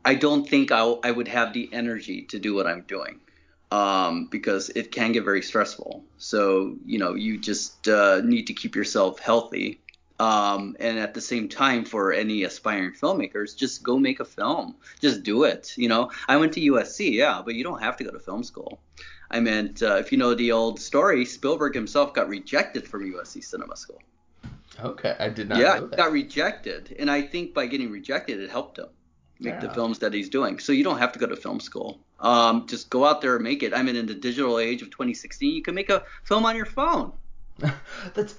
I 0.04 0.14
don't 0.14 0.48
think 0.48 0.72
I'll, 0.72 1.00
I 1.04 1.10
would 1.10 1.28
have 1.28 1.52
the 1.52 1.68
energy 1.72 2.22
to 2.30 2.38
do 2.38 2.54
what 2.54 2.66
I'm 2.66 2.82
doing 2.82 3.20
um, 3.70 4.26
because 4.30 4.68
it 4.70 4.90
can 4.92 5.12
get 5.12 5.24
very 5.24 5.42
stressful. 5.42 6.04
So, 6.18 6.76
you 6.84 6.98
know, 6.98 7.14
you 7.14 7.38
just 7.38 7.88
uh, 7.88 8.20
need 8.22 8.48
to 8.48 8.54
keep 8.54 8.74
yourself 8.74 9.20
healthy. 9.20 9.81
Um, 10.22 10.76
and 10.78 11.00
at 11.00 11.14
the 11.14 11.20
same 11.20 11.48
time, 11.48 11.84
for 11.84 12.12
any 12.12 12.44
aspiring 12.44 12.92
filmmakers, 12.92 13.56
just 13.56 13.82
go 13.82 13.98
make 13.98 14.20
a 14.20 14.24
film. 14.24 14.76
Just 15.00 15.24
do 15.24 15.42
it. 15.42 15.76
You 15.76 15.88
know, 15.88 16.12
I 16.28 16.36
went 16.36 16.52
to 16.52 16.60
USC, 16.60 17.10
yeah, 17.10 17.42
but 17.44 17.56
you 17.56 17.64
don't 17.64 17.82
have 17.82 17.96
to 17.96 18.04
go 18.04 18.12
to 18.12 18.20
film 18.20 18.44
school. 18.44 18.78
I 19.32 19.40
meant, 19.40 19.82
uh, 19.82 19.96
if 19.96 20.12
you 20.12 20.18
know 20.18 20.34
the 20.34 20.52
old 20.52 20.78
story, 20.78 21.24
Spielberg 21.24 21.74
himself 21.74 22.14
got 22.14 22.28
rejected 22.28 22.86
from 22.86 23.12
USC 23.12 23.42
Cinema 23.42 23.76
School. 23.76 24.00
Okay, 24.78 25.16
I 25.18 25.28
did 25.28 25.48
not 25.48 25.58
yeah, 25.58 25.74
know 25.74 25.80
he 25.80 25.86
that. 25.88 25.96
got 25.96 26.12
rejected, 26.12 26.94
and 27.00 27.10
I 27.10 27.22
think 27.22 27.52
by 27.52 27.66
getting 27.66 27.90
rejected, 27.90 28.38
it 28.38 28.48
helped 28.48 28.78
him 28.78 28.90
make 29.40 29.58
the 29.58 29.70
films 29.70 29.98
that 29.98 30.14
he's 30.14 30.28
doing. 30.28 30.60
So 30.60 30.70
you 30.70 30.84
don't 30.84 30.98
have 30.98 31.10
to 31.12 31.18
go 31.18 31.26
to 31.26 31.34
film 31.34 31.58
school. 31.58 31.98
Um, 32.20 32.68
just 32.68 32.90
go 32.90 33.04
out 33.04 33.22
there 33.22 33.34
and 33.34 33.42
make 33.42 33.64
it. 33.64 33.74
I 33.74 33.82
mean, 33.82 33.96
in 33.96 34.06
the 34.06 34.14
digital 34.14 34.60
age 34.60 34.82
of 34.82 34.90
2016, 34.90 35.52
you 35.52 35.62
can 35.62 35.74
make 35.74 35.90
a 35.90 36.04
film 36.22 36.46
on 36.46 36.54
your 36.54 36.66
phone. 36.66 37.12
that's 38.14 38.36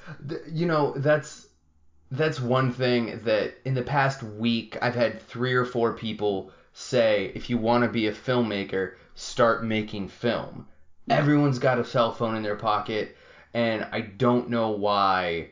you 0.52 0.66
know 0.66 0.94
that's 0.98 1.43
that's 2.14 2.40
one 2.40 2.72
thing 2.72 3.22
that 3.26 3.56
in 3.66 3.74
the 3.74 3.82
past 3.82 4.22
week 4.22 4.78
I've 4.82 4.94
had 4.94 5.20
three 5.20 5.54
or 5.54 5.66
four 5.66 5.94
people 5.94 6.52
say 6.74 7.32
if 7.34 7.50
you 7.50 7.58
want 7.58 7.84
to 7.84 7.90
be 7.90 8.08
a 8.08 8.14
filmmaker 8.14 8.94
start 9.16 9.64
making 9.64 10.10
film. 10.10 10.68
Yeah. 11.08 11.18
Everyone's 11.18 11.58
got 11.58 11.80
a 11.80 11.86
cell 11.86 12.14
phone 12.14 12.36
in 12.36 12.44
their 12.44 12.56
pocket 12.56 13.18
and 13.54 13.88
I 13.92 14.02
don't 14.02 14.50
know 14.50 14.70
why 14.70 15.50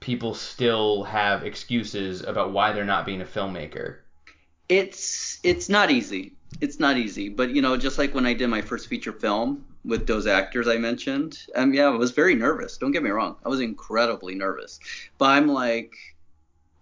people 0.00 0.34
still 0.34 1.04
have 1.04 1.44
excuses 1.44 2.22
about 2.22 2.52
why 2.52 2.72
they're 2.72 2.84
not 2.84 3.06
being 3.06 3.20
a 3.20 3.24
filmmaker. 3.24 3.98
It's 4.68 5.38
it's 5.44 5.68
not 5.68 5.92
easy. 5.92 6.32
It's 6.60 6.80
not 6.80 6.96
easy. 6.96 7.28
But 7.28 7.50
you 7.50 7.62
know, 7.62 7.76
just 7.76 7.98
like 7.98 8.14
when 8.16 8.26
I 8.26 8.34
did 8.34 8.48
my 8.48 8.62
first 8.62 8.88
feature 8.88 9.12
film 9.12 9.64
with 9.84 10.06
those 10.06 10.26
actors 10.26 10.66
I 10.68 10.76
mentioned, 10.78 11.38
um, 11.54 11.74
yeah, 11.74 11.86
I 11.86 11.90
was 11.90 12.10
very 12.12 12.34
nervous. 12.34 12.78
Don't 12.78 12.92
get 12.92 13.02
me 13.02 13.10
wrong. 13.10 13.36
I 13.44 13.48
was 13.48 13.60
incredibly 13.60 14.34
nervous. 14.34 14.78
But 15.18 15.30
I'm 15.30 15.48
like, 15.48 15.92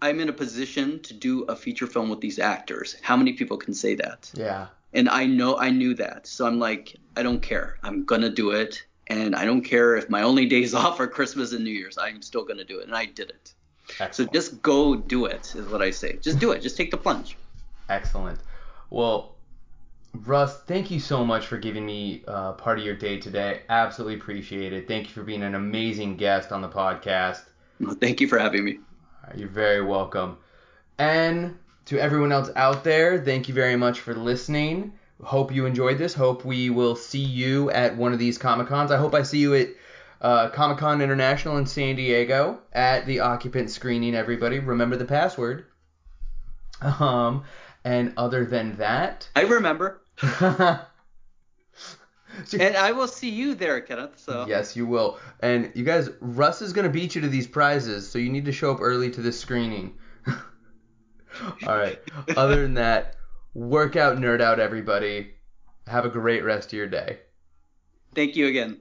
I'm 0.00 0.20
in 0.20 0.28
a 0.28 0.32
position 0.32 1.00
to 1.03 1.14
do 1.14 1.42
a 1.44 1.57
feature 1.57 1.86
film 1.86 2.09
with 2.11 2.20
these 2.20 2.38
actors. 2.38 2.96
How 3.03 3.16
many 3.16 3.32
people 3.34 3.57
can 3.57 3.74
say 3.74 3.94
that? 3.96 4.30
Yeah. 4.34 4.66
and 4.94 5.09
I 5.09 5.26
know 5.26 5.57
I 5.59 5.70
knew 5.70 5.94
that. 5.94 6.26
So 6.26 6.46
I'm 6.46 6.59
like, 6.59 6.96
I 7.16 7.22
don't 7.22 7.40
care. 7.40 7.78
I'm 7.82 8.05
gonna 8.05 8.28
do 8.30 8.50
it, 8.50 8.84
and 9.09 9.34
I 9.34 9.44
don't 9.44 9.62
care 9.62 9.96
if 9.96 10.09
my 10.11 10.22
only 10.22 10.46
days 10.46 10.74
off 10.82 11.00
are 11.00 11.07
Christmas 11.09 11.53
and 11.53 11.64
New 11.64 11.70
Year's. 11.70 11.98
I'm 11.98 12.20
still 12.22 12.44
gonna 12.44 12.64
do 12.64 12.78
it, 12.80 12.86
and 12.86 12.94
I 12.96 13.07
did 13.07 13.30
it. 13.30 13.55
So 14.14 14.24
just 14.26 14.62
go 14.62 14.94
do 14.96 15.26
it 15.26 15.55
is 15.55 15.66
what 15.68 15.82
I 15.82 15.90
say. 15.90 16.18
Just 16.18 16.38
do 16.38 16.53
it. 16.53 16.62
Just 16.62 16.76
take 16.76 16.90
the 16.90 16.96
plunge. 16.98 17.38
Excellent. 17.88 18.40
Well, 18.90 19.36
Russ, 20.15 20.61
thank 20.63 20.91
you 20.91 21.01
so 21.01 21.25
much 21.25 21.47
for 21.47 21.57
giving 21.57 21.87
me 21.87 22.23
uh, 22.29 22.53
part 22.53 22.79
of 22.79 22.85
your 22.85 22.95
day 22.95 23.19
today. 23.19 23.63
Absolutely 23.69 24.17
appreciate 24.17 24.73
it. 24.73 24.87
Thank 24.87 25.09
you 25.09 25.15
for 25.15 25.23
being 25.23 25.43
an 25.43 25.55
amazing 25.55 26.17
guest 26.17 26.53
on 26.53 26.61
the 26.61 26.69
podcast. 26.69 27.43
Well, 27.81 27.97
Thank 28.01 28.21
you 28.21 28.29
for 28.29 28.39
having 28.39 28.65
me. 28.65 28.79
Uh, 29.27 29.33
You're 29.37 29.49
very 29.49 29.83
welcome. 29.83 30.37
And 30.99 31.59
to 31.87 31.99
everyone 31.99 32.31
else 32.31 32.51
out 32.57 32.85
there, 32.85 33.25
thank 33.25 33.49
you 33.49 33.55
very 33.55 33.77
much 33.77 34.01
for 34.01 34.15
listening. 34.15 34.93
Hope 35.23 35.53
you 35.53 35.67
enjoyed 35.67 35.99
this. 35.99 36.15
Hope 36.15 36.45
we 36.45 36.69
will 36.69 36.95
see 36.95 37.25
you 37.25 37.71
at 37.71 37.97
one 37.97 38.13
of 38.13 38.19
these 38.19 38.39
Comic 38.39 38.67
Cons. 38.67 38.91
I 38.91 38.99
hope 38.99 39.15
I 39.15 39.23
see 39.23 39.39
you 39.39 39.55
at 39.55 39.69
uh, 40.21 40.51
Comic 40.51 40.79
Con 40.79 41.01
International 41.01 41.57
in 41.57 41.67
San 41.67 41.97
Diego 41.97 42.59
at 42.73 43.07
the 43.07 43.21
occupant 43.21 43.71
screening. 43.71 44.15
Everybody, 44.15 44.59
remember 44.59 44.97
the 44.97 45.05
password. 45.05 45.65
Um, 46.81 47.45
and 47.85 48.13
other 48.17 48.45
than 48.45 48.77
that, 48.77 49.29
I 49.35 49.43
remember, 49.43 50.01
and 52.53 52.77
I 52.77 52.93
will 52.93 53.09
see 53.09 53.31
you 53.31 53.55
there, 53.55 53.81
Kenneth. 53.81 54.19
So 54.19 54.47
Yes, 54.49 54.77
you 54.77 54.87
will. 54.87 55.19
And 55.41 55.73
you 55.75 55.85
guys, 55.85 56.11
Russ 56.21 56.63
is 56.63 56.73
going 56.73 56.87
to 56.87 56.93
beat 56.93 57.15
you 57.15 57.21
to 57.23 57.29
these 57.29 57.47
prizes, 57.47 58.09
so 58.09 58.19
you 58.19 58.31
need 58.31 58.45
to 58.47 58.53
show 58.53 58.73
up 58.73 58.81
early 58.81 59.11
to 59.11 59.21
this 59.21 59.39
screening. 59.39 59.95
All 60.27 61.77
right. 61.77 62.01
Other 62.37 62.63
than 62.63 62.75
that, 62.75 63.17
work 63.55 63.97
out, 63.97 64.19
nerd 64.19 64.41
out, 64.41 64.61
everybody. 64.61 65.35
Have 65.87 66.05
a 66.05 66.11
great 66.11 66.45
rest 66.45 66.69
of 66.69 66.75
your 66.75 66.87
day. 66.87 67.19
thank 68.15 68.37
you 68.37 68.47
again. 68.47 68.81